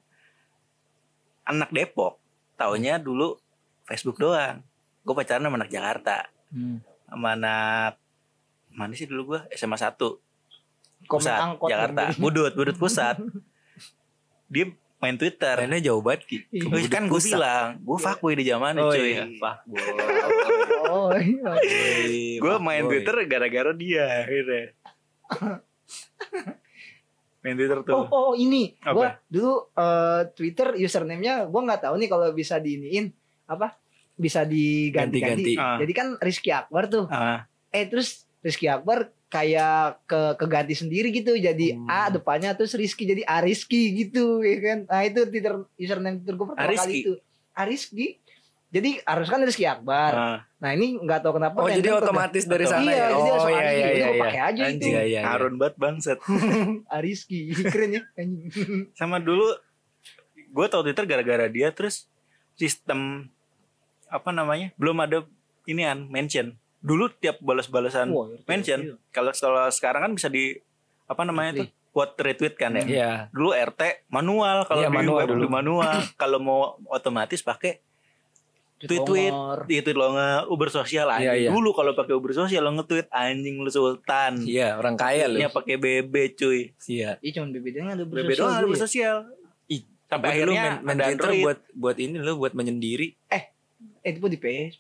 anak 1.44 1.76
Depok. 1.76 2.16
Taunya 2.56 2.96
dulu 2.96 3.36
Facebook 3.84 4.16
doang. 4.16 4.64
Gue 5.04 5.12
pacaran 5.12 5.44
sama 5.44 5.60
anak 5.60 5.72
Jakarta. 5.72 6.32
Hmm. 6.56 6.80
Sama 7.12 7.36
anak 7.36 8.00
mana 8.72 8.92
sih 8.96 9.08
dulu 9.08 9.36
gue 9.36 9.40
SMA 9.56 9.76
1 9.76 9.96
Komen 9.96 11.20
pusat 11.20 11.40
angkot 11.40 11.68
Jakarta. 11.68 12.16
Budut 12.16 12.52
Budut 12.56 12.76
pusat 12.80 13.20
dia 14.54 14.72
main 15.06 15.16
Twitter 15.22 15.56
Mainnya 15.62 15.94
jauh 15.94 16.02
banget 16.02 16.22
Ki. 16.26 16.38
Iya. 16.50 16.90
Kan 16.90 17.06
gue 17.06 17.22
bilang 17.22 17.78
gue 17.78 17.98
fuckboy 18.02 18.34
di 18.34 18.50
zaman 18.50 18.74
Oh 18.82 18.90
cuy 18.90 19.14
iya. 19.14 19.30
Fuck 19.38 19.60
boy. 19.70 19.86
Oh 20.90 21.14
iya. 21.14 21.54
gue 22.42 22.56
main 22.58 22.84
Twitter 22.90 23.16
gara-gara 23.30 23.72
dia 23.78 24.26
akhirnya 24.26 24.74
main 27.46 27.54
Twitter 27.54 27.80
tuh 27.86 27.94
Oh, 27.94 28.06
oh 28.10 28.32
ini. 28.34 28.74
Gua 28.82 29.14
dulu 29.30 29.70
eh, 29.78 30.22
Twitter 30.34 30.74
username-nya 30.82 31.46
gua 31.46 31.62
nggak 31.62 31.82
tahu 31.86 31.96
nih 32.02 32.10
kalau 32.10 32.34
bisa 32.34 32.58
diiniin 32.58 33.14
apa? 33.46 33.78
Bisa 34.18 34.42
diganti-ganti. 34.42 35.54
Ganti-ganti. 35.54 35.54
Ah. 35.62 35.78
Jadi 35.78 35.94
kan 35.94 36.08
Rizky 36.18 36.50
Akbar 36.50 36.90
tuh. 36.90 37.06
Ah, 37.14 37.46
Eh 37.70 37.86
terus 37.86 38.26
Rizky 38.42 38.66
Akbar 38.66 39.14
kayak 39.28 40.06
ke 40.06 40.22
keganti 40.36 40.74
sendiri 40.74 41.10
gitu. 41.10 41.34
Jadi 41.34 41.74
Hmm. 41.74 41.88
A 41.88 42.08
depannya 42.08 42.52
terus 42.52 42.72
Rizky 42.72 43.04
jadi 43.04 43.24
A 43.24 43.40
Rizky 43.40 43.92
gitu 43.96 44.40
ya 44.40 44.58
kan. 44.60 44.80
Nah 44.86 45.02
itu 45.02 45.24
Twitter 45.24 45.54
username 45.76 46.18
Twitter 46.18 46.36
gua 46.36 46.48
pertama 46.52 46.66
Arizky. 46.66 46.84
kali 46.84 46.96
itu. 47.02 47.14
A 47.52 47.64
Rizky. 47.64 48.08
Jadi 48.68 49.00
harus 49.02 49.28
kan 49.28 49.40
Rizky 49.40 49.64
Akbar. 49.64 50.12
ah. 50.12 50.40
Nah 50.58 50.70
ini 50.72 50.98
nggak 50.98 51.20
tahu 51.22 51.34
kenapa. 51.36 51.58
Oh 51.58 51.70
jadi 51.70 51.90
otomatis 51.94 52.44
dari 52.44 52.66
sana 52.66 52.84
Iya, 52.84 52.92
ya. 52.92 53.08
jadi 53.08 53.16
Oh 53.16 53.26
langsung 53.30 53.50
iya 53.50 53.62
iya 53.62 53.72
Jadi 53.72 53.80
iya. 53.96 54.08
iya. 54.08 54.20
pakai 54.20 54.42
aja 54.42 54.52
itu. 54.52 54.68
Anjing, 54.68 54.92
Iya 54.92 55.00
iya. 55.00 55.12
iya. 55.16 55.22
Harun 55.24 55.56
banget 55.56 55.76
bangset 55.76 56.20
Ariski 56.96 57.40
keren 57.72 57.92
ya 57.94 58.02
sama 59.00 59.18
dulu 59.18 59.48
gue 60.50 60.66
tau 60.68 60.82
Twitter 60.82 61.04
gara-gara 61.04 61.48
dia 61.48 61.68
terus 61.70 62.08
sistem 62.54 63.28
apa 64.06 64.30
namanya 64.30 64.72
belum 64.76 64.96
ada 64.98 65.24
inian 65.64 66.06
mention 66.06 66.56
dulu 66.86 67.10
tiap 67.12 67.42
balas-balasan 67.42 68.08
RT. 68.08 68.46
mention 68.46 68.80
kalau 69.10 69.34
kalau 69.34 69.66
sekarang 69.68 70.02
kan 70.04 70.12
bisa 70.14 70.30
di 70.30 70.54
apa 71.04 71.22
namanya 71.22 71.52
tuh 71.58 71.68
buat 71.92 72.14
retweet 72.16 72.54
kan 72.54 72.76
ya 72.76 72.84
Iya. 72.84 73.12
dulu 73.30 73.52
RT 73.52 73.82
manual 74.08 74.64
kalau 74.64 74.82
Iya, 74.82 74.90
di 74.90 74.96
manual 74.96 75.18
web 75.18 75.30
dulu. 75.32 75.42
di 75.42 75.50
manual 75.50 75.96
kalau 76.22 76.38
mau 76.38 76.60
otomatis 76.88 77.42
pakai 77.42 77.82
tweet-tweet 78.78 79.32
Longer. 79.32 79.60
di 79.66 79.80
tweet 79.80 79.96
lo 79.96 80.12
nge 80.12 80.30
Uber 80.46 80.70
sosial 80.70 81.08
Iya, 81.08 81.16
anjing 81.32 81.42
iya. 81.42 81.50
dulu 81.50 81.72
kalau 81.72 81.92
pakai 81.92 82.12
Uber 82.12 82.32
sosial 82.34 82.62
lo 82.62 82.76
nge-tweet 82.76 83.08
anjing 83.10 83.56
lu 83.58 83.70
sultan 83.70 84.44
Iya 84.44 84.76
orang 84.76 84.94
kaya 84.96 85.26
lu. 85.26 85.40
nya 85.40 85.48
pakai 85.48 85.76
BB 85.76 86.14
cuy 86.36 86.76
Iya. 86.84 87.16
Iya 87.18 87.32
cuma 87.34 87.48
BB-nya 87.50 87.96
ada 87.96 88.04
BB 88.04 88.30
doang 88.36 88.52
ada 88.54 88.62
Uber 88.62 88.76
sosial 88.78 89.32
Ih, 89.66 89.82
sampai 90.06 90.28
akhirnya 90.30 90.84
main, 90.84 90.94
main 90.94 91.16
Twitter 91.16 91.32
buat 91.42 91.60
buat 91.74 91.98
ini 91.98 92.20
lo 92.20 92.36
buat 92.36 92.52
menyendiri. 92.52 93.16
Eh 93.26 93.44
itu 94.04 94.20
pun 94.20 94.28
di 94.28 94.38
PS. 94.38 94.78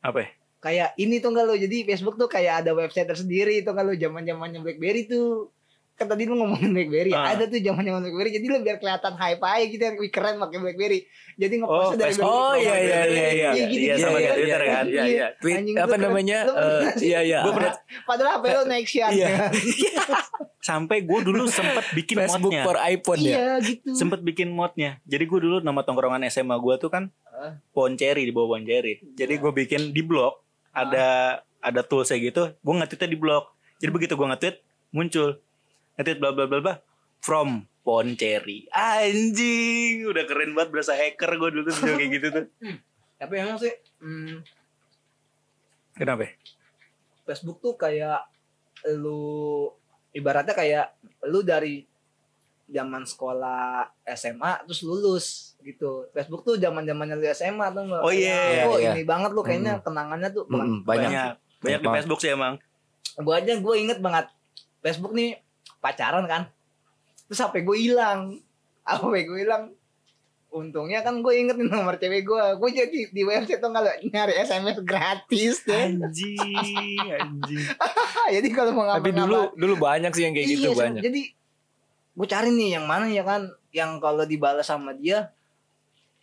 apa 0.00 0.18
ya? 0.18 0.28
Kayak 0.60 0.92
ini 0.94 1.18
tuh 1.18 1.32
kalau 1.32 1.52
jadi 1.52 1.76
Facebook 1.84 2.14
tuh 2.14 2.28
kayak 2.28 2.62
ada 2.62 2.72
website 2.72 3.08
tersendiri 3.08 3.60
tuh 3.60 3.72
kalau 3.72 3.92
zaman 3.92 4.22
zamannya 4.22 4.60
BlackBerry 4.60 5.04
tuh 5.04 5.48
kan 5.96 6.08
tadi 6.08 6.24
lu 6.24 6.32
ngomongin 6.32 6.72
BlackBerry 6.72 7.12
Ah. 7.12 7.32
ada 7.32 7.44
tuh 7.44 7.60
zaman 7.60 7.80
zaman 7.80 8.00
BlackBerry 8.00 8.32
jadi 8.32 8.46
lu 8.46 8.56
biar 8.60 8.76
kelihatan 8.76 9.12
hype 9.14 9.40
aja 9.42 9.64
gitu 9.66 9.82
yang 9.82 9.96
keren 10.08 10.36
pakai 10.36 10.56
BlackBerry 10.58 11.00
jadi 11.36 11.54
Oh, 11.56 11.60
ngepostnya 11.60 11.96
dari 11.98 12.08
Facebook. 12.10 12.24
Oh, 12.24 12.36
BlackBerry. 12.50 12.64
iya, 12.64 12.76
iya, 12.76 13.00
iya, 13.04 13.04
iya. 13.04 13.28
Iya, 13.28 13.50
gitu, 13.52 13.76
Iya, 13.80 13.92
gitu. 13.92 14.00
sama 14.00 14.08
Iya, 14.10 14.20
kayak 14.20 14.36
Twitter 14.36 14.60
iya, 14.60 14.68
kan. 14.70 14.84
Iya 14.84 15.04
iya. 15.04 15.26
Tweet 15.36 15.56
Anjing, 15.56 15.76
apa 15.76 15.96
namanya? 15.96 16.38
Eh, 16.44 16.80
iya 17.04 17.20
iya. 17.20 17.38
Gua 17.40 17.52
pernah 17.52 17.74
padahal 18.02 18.30
HP 18.32 18.44
lo 18.50 18.62
next 18.66 18.92
ya 18.94 19.06
Iya. 19.08 19.28
sampai 20.60 20.98
gue 21.00 21.20
dulu 21.22 21.48
sempet 21.48 21.84
bikin 21.94 22.16
Facebook 22.18 22.52
modnya 22.52 22.64
for 22.64 22.76
iPhone 22.78 23.16
ya. 23.18 23.32
iya 23.32 23.48
gitu 23.64 23.96
sempet 23.96 24.20
bikin 24.20 24.52
modnya 24.52 25.00
jadi 25.04 25.24
gue 25.24 25.40
dulu 25.40 25.56
nama 25.58 25.80
tongkrongan 25.80 26.20
SMA 26.28 26.52
gue 26.54 26.74
tuh 26.76 26.92
kan 26.92 27.08
pohon 27.72 27.96
cherry 27.96 28.22
di 28.22 28.30
bawah 28.30 28.54
pohon 28.54 28.64
cherry 28.64 29.00
jadi 29.10 29.40
gue 29.40 29.52
bikin 29.56 29.90
di 29.90 30.04
blog 30.04 30.36
ada 30.70 31.40
ada 31.60 31.80
toolsnya 31.84 32.16
gitu 32.18 32.54
gue 32.56 32.74
nge-tweetnya 32.74 33.10
di 33.10 33.18
blog. 33.18 33.44
Jadi 33.80 33.90
begitu 33.92 34.12
gue 34.16 34.28
nge-tweet 34.30 34.56
muncul. 34.94 35.40
Nge-tweet 35.98 36.18
bla 36.18 36.30
bla 36.32 36.44
bla 36.48 36.58
bla 36.62 36.74
from 37.20 37.68
pohon 37.84 38.16
cherry. 38.16 38.70
Anjing 38.72 40.08
udah 40.08 40.24
keren 40.24 40.56
banget 40.56 40.70
berasa 40.72 40.96
hacker 40.96 41.30
gue 41.36 41.48
dulu 41.52 41.68
tuh 41.68 41.74
kayak 41.84 42.10
gitu 42.16 42.26
tuh. 42.32 42.46
Tapi 43.20 43.34
emang 43.36 43.60
sih 43.60 43.74
hmm, 44.00 44.40
kenapa? 45.98 46.32
Facebook 47.28 47.60
tuh 47.60 47.76
kayak 47.76 48.24
lu 48.96 49.68
ibaratnya 50.16 50.56
kayak 50.56 50.96
lu 51.28 51.44
dari 51.44 51.84
zaman 52.70 53.02
sekolah 53.02 53.82
SMA 54.14 54.62
terus 54.64 54.80
lulus 54.80 55.26
gitu. 55.60 56.06
Facebook 56.10 56.40
tuh 56.40 56.54
zaman 56.56 56.86
zamannya 56.86 57.18
lu 57.18 57.26
SMA 57.30 57.66
tuh 57.70 57.82
enggak? 57.84 58.02
Oh, 58.02 58.12
iya, 58.14 58.64
oh, 58.64 58.78
iya. 58.78 58.94
ini 58.94 59.02
banget 59.04 59.34
lu 59.34 59.42
kayaknya 59.42 59.82
kenangannya 59.82 60.30
tuh 60.30 60.46
Mm-mm, 60.46 60.86
banyak. 60.86 61.10
banyak 61.10 61.34
banyak 61.60 61.80
di. 61.82 61.94
Facebook 61.98 62.20
sih 62.20 62.32
emang 62.32 62.56
Gua 63.18 63.36
aja 63.36 63.52
gue 63.52 63.74
inget 63.76 63.98
banget 64.00 64.30
Facebook 64.80 65.12
nih 65.12 65.36
pacaran 65.78 66.24
kan. 66.24 66.48
Terus 67.26 67.42
HP 67.42 67.60
gue 67.60 67.76
hilang. 67.76 68.40
HP 68.80 69.12
gue 69.28 69.38
hilang. 69.44 69.74
Untungnya 70.50 71.04
kan 71.04 71.20
gue 71.20 71.30
inget 71.30 71.54
nih 71.54 71.68
nomor 71.68 71.94
cewek 71.94 72.24
gue. 72.24 72.44
Gue 72.56 72.70
jadi 72.72 72.98
di 73.12 73.22
website 73.22 73.60
tuh 73.60 73.70
kalau 73.70 73.86
nyari 74.08 74.34
SMS 74.40 74.80
gratis 74.80 75.62
deh. 75.62 75.94
anjing 75.94 76.96
anjing 77.12 77.66
jadi 78.40 78.48
kalau 78.50 78.72
mau 78.72 78.88
Tapi 78.88 79.10
ngapa-ngapa 79.10 79.20
dulu 79.20 79.40
dulu 79.54 79.74
banyak 79.76 80.10
sih 80.10 80.22
yang 80.24 80.32
kayak 80.32 80.48
gitu 80.48 80.60
Iya, 80.64 80.70
Sam. 80.72 80.80
banyak. 80.80 81.02
Jadi 81.04 81.20
gue 82.20 82.28
cari 82.28 82.52
nih 82.52 82.76
yang 82.76 82.84
mana 82.84 83.08
ya 83.08 83.24
kan 83.24 83.48
yang 83.72 83.96
kalau 83.96 84.22
dibalas 84.22 84.62
sama 84.62 84.92
dia 84.92 85.32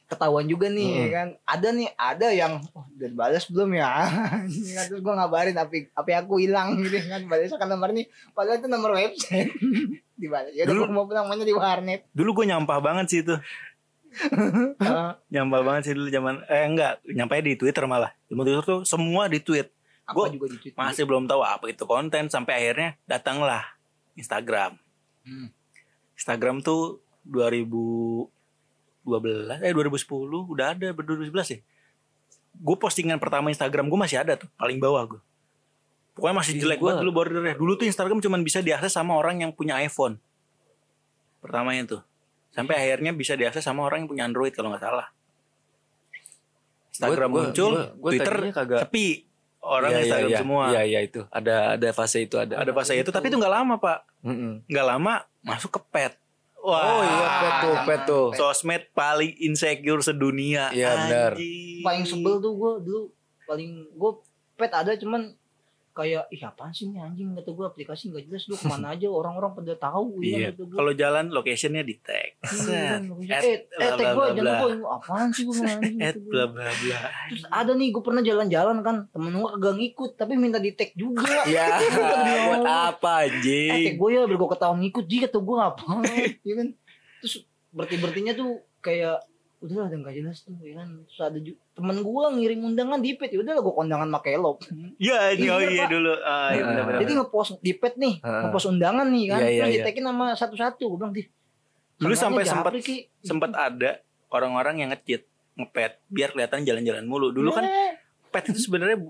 ketahuan 0.06 0.46
juga 0.46 0.70
nih 0.70 0.88
Mm-mm. 0.88 1.02
ya 1.02 1.08
kan. 1.12 1.28
Ada 1.44 1.68
nih, 1.74 1.88
ada 1.94 2.28
yang 2.32 2.64
oh, 2.72 2.86
udah 2.88 3.08
dibalas 3.10 3.44
belum 3.44 3.76
ya? 3.76 3.92
Kan, 4.08 4.48
Terus 4.88 5.02
gue 5.02 5.14
ngabarin 5.14 5.52
tapi 5.52 5.78
tapi 5.90 6.12
aku 6.14 6.40
hilang 6.40 6.76
gitu 6.80 6.96
kan. 7.04 7.26
Balas 7.26 7.52
kan 7.52 7.68
nomor 7.68 7.92
nih 7.92 8.06
padahal 8.32 8.56
itu 8.56 8.70
nomor 8.70 8.96
website. 8.96 9.52
dibalas. 10.22 10.54
Ya 10.54 10.64
Dulu- 10.64 10.88
mau 10.88 11.04
pulang 11.04 11.28
mainnya 11.28 11.44
di 11.44 11.52
warnet. 11.52 12.08
dulu 12.14 12.40
gue 12.40 12.46
nyampah 12.48 12.80
banget 12.80 13.06
sih 13.10 13.20
itu 13.20 13.36
nyampah 15.30 15.62
banget 15.62 15.82
sih 15.84 15.94
dulu 15.94 16.10
zaman 16.10 16.42
eh 16.48 16.66
enggak 16.66 17.04
nyampainya 17.06 17.44
di 17.46 17.56
Twitter 17.56 17.84
malah 17.86 18.10
di 18.26 18.34
Twitter 18.34 18.64
tuh 18.64 18.82
semua 18.82 19.28
di 19.28 19.38
tweet 19.38 19.70
juga 20.08 20.48
di 20.48 20.58
tweet. 20.58 20.74
masih 20.74 21.04
belum 21.04 21.28
tahu 21.28 21.44
apa 21.44 21.68
itu 21.68 21.84
konten 21.84 22.26
sampai 22.26 22.54
akhirnya 22.56 22.90
datanglah 23.04 23.62
Instagram 24.16 24.80
Hmm. 25.22 25.52
Instagram 26.18 26.60
tuh 26.60 27.00
2012 27.24 28.28
eh 29.62 29.72
2010 29.72 30.04
udah 30.52 30.66
ada 30.74 30.88
ber 30.92 31.04
2011 31.06 31.54
ya? 31.54 31.60
Gue 32.58 32.76
postingan 32.76 33.22
pertama 33.22 33.48
Instagram 33.48 33.88
gue 33.88 34.00
masih 34.00 34.18
ada 34.20 34.36
tuh 34.36 34.50
paling 34.58 34.82
bawah 34.82 35.16
gue 35.16 35.22
pokoknya 36.18 36.36
masih 36.36 36.58
Ih, 36.58 36.62
jelek 36.66 36.82
banget 36.82 37.06
dulu 37.06 37.12
bordernya. 37.14 37.54
Dulu 37.54 37.78
tuh 37.78 37.86
Instagram 37.86 38.18
cuman 38.18 38.42
bisa 38.42 38.58
diakses 38.60 38.90
sama 38.90 39.14
orang 39.14 39.46
yang 39.46 39.54
punya 39.54 39.78
iPhone. 39.78 40.18
Pertamanya 41.38 41.86
tuh. 41.86 42.02
Sampai 42.50 42.74
akhirnya 42.74 43.14
bisa 43.14 43.38
diakses 43.38 43.62
sama 43.62 43.86
orang 43.86 44.02
yang 44.02 44.10
punya 44.10 44.24
Android 44.26 44.50
kalau 44.50 44.74
nggak 44.74 44.82
salah. 44.82 45.14
Instagram 46.90 47.30
Gua- 47.30 47.38
muncul 47.46 47.72
gua- 47.78 47.90
gua 48.02 48.10
Twitter 48.10 48.36
kagak 48.50 48.80
sepi. 48.90 49.08
Orang 49.62 49.90
Iya, 49.92 49.94
iya, 49.94 50.04
Instagram 50.10 50.30
iya. 50.34 50.40
semua. 50.42 50.64
Iya 50.74 50.82
iya 50.90 51.00
itu. 51.06 51.22
Ada 51.30 51.56
ada 51.78 51.88
fase 51.94 52.18
itu 52.26 52.36
ada. 52.42 52.54
ada 52.58 52.72
fase 52.74 52.98
itu 52.98 53.10
tapi 53.14 53.30
itu 53.30 53.38
nggak 53.38 53.54
lama 53.54 53.78
pak 53.78 53.98
Mm-mm. 54.28 54.54
nggak 54.68 54.86
lama 54.86 55.14
masuk 55.42 55.72
ke 55.72 55.82
pet 55.88 56.14
Wah, 56.58 56.84
Oh 56.84 57.00
iya 57.00 57.28
pet 57.40 57.54
tuh, 57.64 57.76
pet 57.88 58.02
tuh. 58.04 58.28
sosmed 58.36 58.84
paling 58.92 59.32
insecure 59.40 60.04
sedunia. 60.04 60.68
Iya, 60.76 61.00
benar. 61.00 61.32
Paling 61.80 62.04
sebel 62.04 62.44
tuh 62.44 62.60
gue 62.60 62.72
dulu 62.84 63.02
paling 63.48 63.88
gue 63.88 64.12
pet 64.60 64.74
ada 64.76 64.92
cuman 65.00 65.32
kayak 65.98 66.30
ih 66.30 66.38
apaan 66.40 66.70
sih 66.70 66.86
ini 66.86 67.02
anjing 67.02 67.34
kata 67.34 67.50
gue 67.50 67.66
aplikasi 67.66 68.04
nggak 68.08 68.30
jelas 68.30 68.46
lu 68.46 68.54
ke 68.54 68.70
mana 68.70 68.88
aja 68.94 69.10
orang-orang 69.10 69.52
pada 69.52 69.74
tahu 69.74 70.22
Iya. 70.22 70.54
kata. 70.54 70.62
Kalau 70.70 70.92
jalan 70.94 71.26
locationnya 71.28 71.82
di 71.82 71.98
tag. 71.98 72.38
Iya, 72.38 73.02
eh, 73.34 73.42
eh, 73.42 73.58
bla, 73.74 73.98
tag 73.98 74.08
gue 74.14 74.26
jangan 74.38 74.54
lupa 74.78 74.88
apaan 74.94 75.28
sih 75.34 75.44
gue 75.44 75.56
anjing 75.58 75.98
At 76.06 76.16
bla 76.16 76.46
bla 76.46 76.70
bla. 76.70 77.00
Terus 77.28 77.44
ada 77.50 77.72
nih 77.74 77.88
gue 77.90 78.04
pernah 78.06 78.22
jalan-jalan 78.22 78.78
kan 78.80 78.96
temen 79.10 79.34
gue 79.34 79.50
kagak 79.52 79.76
ngikut 79.76 80.12
tapi 80.14 80.34
minta 80.36 80.62
di 80.62 80.72
tag 80.72 80.94
juga. 80.94 81.26
Ya, 81.50 81.82
buat 82.46 82.62
apa 82.62 83.26
Eh 83.26 83.32
tag 83.34 83.34
anjing? 83.42 83.96
gue 83.98 84.10
ya 84.14 84.22
biar 84.24 84.38
gue 84.38 84.50
ketahuan 84.54 84.80
ngikut 84.80 85.06
dia 85.06 85.20
kata 85.26 85.38
gue 85.40 85.56
ngapain 85.58 86.30
ya 86.46 86.54
kan. 86.54 86.68
Terus 87.18 87.34
berarti 87.74 87.96
bertinya 87.98 88.34
tuh 88.34 88.52
kayak 88.80 89.18
udah 89.60 89.76
udah 89.84 89.98
nggak 89.98 90.16
jelas 90.16 90.38
tuh 90.42 90.54
ya 90.60 90.78
kan 90.78 91.02
terus 91.02 91.18
ada 91.20 91.38
ju- 91.38 91.58
temen 91.72 91.98
gua 92.00 92.30
ngirim 92.30 92.62
undangan 92.64 92.98
di 92.98 93.14
pet 93.14 93.30
ya 93.30 93.40
udah 93.40 93.58
gua 93.58 93.74
kondangan 93.76 94.06
pakai 94.12 94.36
lop 94.36 94.62
Iya, 94.98 95.34
iya, 95.34 95.54
Iya, 95.56 95.68
iya 95.68 95.86
dulu. 95.88 96.14
Ah, 96.16 96.50
iya 96.50 96.62
Heeh. 96.62 96.66
benar-benar. 96.68 97.00
jadi 97.02 97.12
ngepost 97.16 97.52
di 97.58 97.74
pet 97.74 97.94
nih 97.96 98.16
Heeh. 98.20 98.42
ngepost 98.44 98.68
undangan 98.68 99.08
nih 99.08 99.26
kan 99.28 99.40
Iya, 99.40 99.48
iya, 99.48 99.58
terus 99.60 99.68
iya. 99.68 99.84
ditekin 99.84 100.04
sama 100.06 100.26
satu-satu 100.32 100.84
gua 100.88 100.98
bilang 101.00 101.12
di 101.12 101.24
Dulu 101.98 102.14
sampai 102.14 102.44
sempat 102.44 102.70
japri, 102.70 102.82
Ki." 102.82 102.98
sempat 103.20 103.50
ada 103.52 103.92
orang-orang 104.30 104.76
yang 104.78 104.90
ngecit 104.92 105.26
ngepet 105.56 105.98
biar 106.06 106.30
kelihatan 106.30 106.62
jalan-jalan 106.62 107.02
mulu. 107.04 107.32
Dulu 107.32 107.50
kan 107.50 107.66
Eh, 107.66 107.98
pet 108.30 108.46
itu 108.48 108.62
sebenarnya 108.62 109.02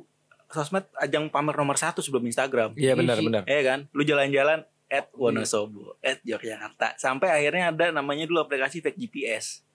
sosmed 0.47 0.87
ajang 0.95 1.27
pamer 1.27 1.51
nomor 1.53 1.75
satu 1.75 1.99
sebelum 1.99 2.23
Instagram. 2.23 2.71
Iya 2.73 2.95
benar 2.95 3.19
benar. 3.19 3.43
Iya 3.43 3.61
kan? 3.65 3.79
Lu 3.91 3.99
jalan-jalan 4.01 4.63
at 4.87 5.11
Wonosobo, 5.11 5.99
at 5.99 6.23
Yogyakarta. 6.23 6.95
Sampai 6.95 7.27
akhirnya 7.27 7.67
ada 7.67 7.91
namanya 7.91 8.23
dulu 8.23 8.39
aplikasi 8.39 8.79
fake 8.79 8.95
GPS. 8.97 9.66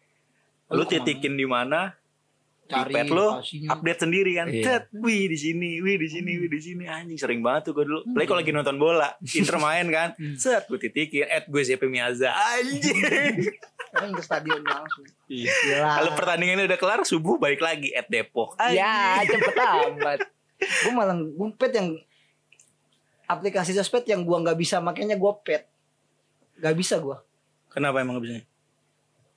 Lu 0.72 0.82
titikin 0.82 1.34
di 1.34 1.44
mana, 1.44 1.92
cari 2.64 2.92
pet 2.94 3.08
lu, 3.08 3.20
lokasinya. 3.36 3.68
update 3.76 4.00
sendiri 4.00 4.30
kan. 4.34 4.46
Iya. 4.48 4.64
Cet, 4.64 4.84
wih 4.96 5.28
di 5.28 5.36
sini, 5.36 5.70
wih 5.78 6.00
di 6.00 6.08
sini, 6.08 6.32
wih 6.40 6.48
di 6.48 6.60
sini. 6.60 6.84
Anjing 6.88 7.18
sering 7.20 7.40
banget 7.40 7.68
tuh 7.68 7.72
gue 7.76 7.84
dulu. 7.84 8.00
Apalagi 8.06 8.28
kalau 8.28 8.40
lagi 8.40 8.52
nonton 8.52 8.76
bola, 8.80 9.10
Inter 9.38 9.56
main 9.60 9.86
kan. 9.88 10.08
Set, 10.34 10.64
gue 10.66 10.80
titikin 10.80 11.28
at 11.28 11.44
gue 11.44 11.60
ZP 11.60 11.84
Miaza. 11.86 12.32
Anjing. 12.32 12.96
Main 13.92 14.16
ke 14.16 14.24
stadion 14.24 14.64
langsung 14.64 15.04
Iya. 15.28 15.84
Kalau 16.00 16.16
pertandingannya 16.16 16.64
udah 16.64 16.80
kelar, 16.80 17.04
subuh 17.04 17.36
balik 17.36 17.60
lagi 17.60 17.92
at 17.92 18.08
Depok. 18.08 18.56
Ya 18.72 19.20
cepet 19.20 19.52
amat. 19.68 20.24
gue 20.56 20.92
malah 20.96 21.12
gue 21.12 21.48
pet 21.60 21.76
yang 21.76 21.92
aplikasi 23.26 23.72
sosmed 23.72 24.04
yang 24.04 24.22
gua 24.22 24.40
nggak 24.40 24.54
bisa 24.54 24.78
makanya 24.78 25.16
gua 25.16 25.34
pet 25.40 25.66
nggak 26.56 26.76
bisa 26.76 27.00
gua 27.00 27.20
Kenapa 27.66 27.98
emang 27.98 28.20
gak 28.20 28.24
bisa? 28.24 28.32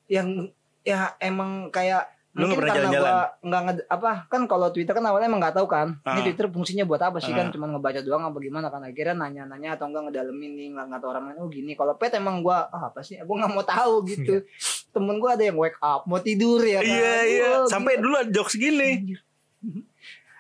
yang 0.06 0.54
ya 0.86 1.00
emang 1.20 1.68
kayak 1.70 2.14
Lu 2.32 2.46
mungkin 2.46 2.62
karena 2.62 2.76
jalan-jalan? 2.78 3.00
gua 3.02 3.16
nggak 3.42 3.62
nge- 3.64 3.88
apa 3.90 4.12
kan 4.28 4.42
kalau 4.44 4.68
Twitter 4.68 4.92
kan 4.92 5.02
awalnya 5.02 5.26
emang 5.26 5.40
nggak 5.40 5.56
tahu 5.56 5.66
kan 5.66 5.88
Ah. 6.02 6.14
ini 6.14 6.28
Twitter 6.28 6.48
fungsinya 6.48 6.84
buat 6.84 7.00
apa 7.00 7.18
sih 7.18 7.32
kan 7.32 7.48
Ah. 7.48 7.50
cuma 7.50 7.66
ngebaca 7.66 8.00
doang 8.02 8.22
apa 8.22 8.38
gimana 8.38 8.68
kan 8.68 8.82
akhirnya 8.82 9.16
nanya-nanya 9.18 9.74
atau 9.74 9.88
enggak 9.88 10.04
ngedalemin 10.06 10.52
nih 10.54 10.68
nggak 10.70 10.86
nggak 10.86 11.00
tahu 11.00 11.10
orang 11.10 11.24
lain 11.26 11.38
oh 11.38 11.48
gini 11.48 11.72
kalau 11.74 11.96
pet 11.96 12.12
emang 12.14 12.40
gua 12.40 12.68
ah, 12.70 12.90
apa 12.90 13.00
sih 13.02 13.16
gua 13.20 13.36
nggak 13.40 13.52
mau 13.52 13.64
tahu 13.64 13.94
gitu 14.10 14.44
temen 14.90 15.16
gua 15.18 15.34
ada 15.34 15.44
yang 15.44 15.56
wake 15.56 15.80
up 15.80 16.04
mau 16.04 16.20
tidur 16.20 16.60
ya 16.60 16.80
kan 16.80 16.92
Iya, 16.92 17.16
iya. 17.26 17.48
Wah, 17.58 17.68
Sampai 17.68 17.94
gila. 17.94 18.04
dulu 18.04 18.16
ada 18.18 18.30
jokes 18.30 18.56
gini. 18.56 18.92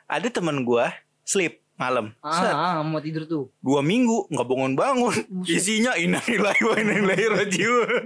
Ada 0.05 0.27
temen 0.29 0.61
gua 0.61 0.91
sleep 1.23 1.63
malam. 1.75 2.11
Ah, 2.19 2.75
ah, 2.75 2.83
mau 2.83 2.99
tidur 2.99 3.23
tuh 3.23 3.47
dua 3.57 3.79
minggu 3.79 4.27
nggak 4.27 4.43
bangun-bangun. 4.43 5.15
Buset. 5.33 5.57
Isinya 5.57 5.95
inalillahi 5.95 6.61
wa 6.61 6.75
inna 6.75 6.95
ilaihi 6.97 7.27
rajiun. 7.29 8.05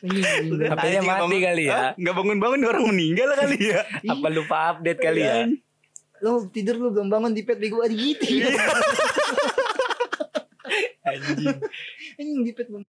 Iya. 0.00 0.30
HP-nya 0.72 1.00
mati 1.00 1.20
bangun- 1.20 1.44
kali 1.44 1.64
ya. 1.68 1.92
Nggak 1.96 2.14
bangun-bangun 2.16 2.60
orang 2.64 2.84
meninggal 2.88 3.28
kali 3.36 3.58
ya. 3.60 3.80
Apa 4.12 4.26
lupa 4.28 4.56
update 4.72 5.00
kali 5.00 5.20
ya? 5.20 5.44
lo 6.20 6.44
tidur 6.52 6.76
lu 6.76 6.92
belum 6.92 7.08
bangun 7.08 7.32
di 7.32 7.40
pet 7.40 7.56
bego 7.56 7.80
gitu 7.88 8.20
Anjing. 11.08 11.56
anjing 12.20 12.40
di 12.44 12.52
pet 12.52 12.68
belum 12.68 12.84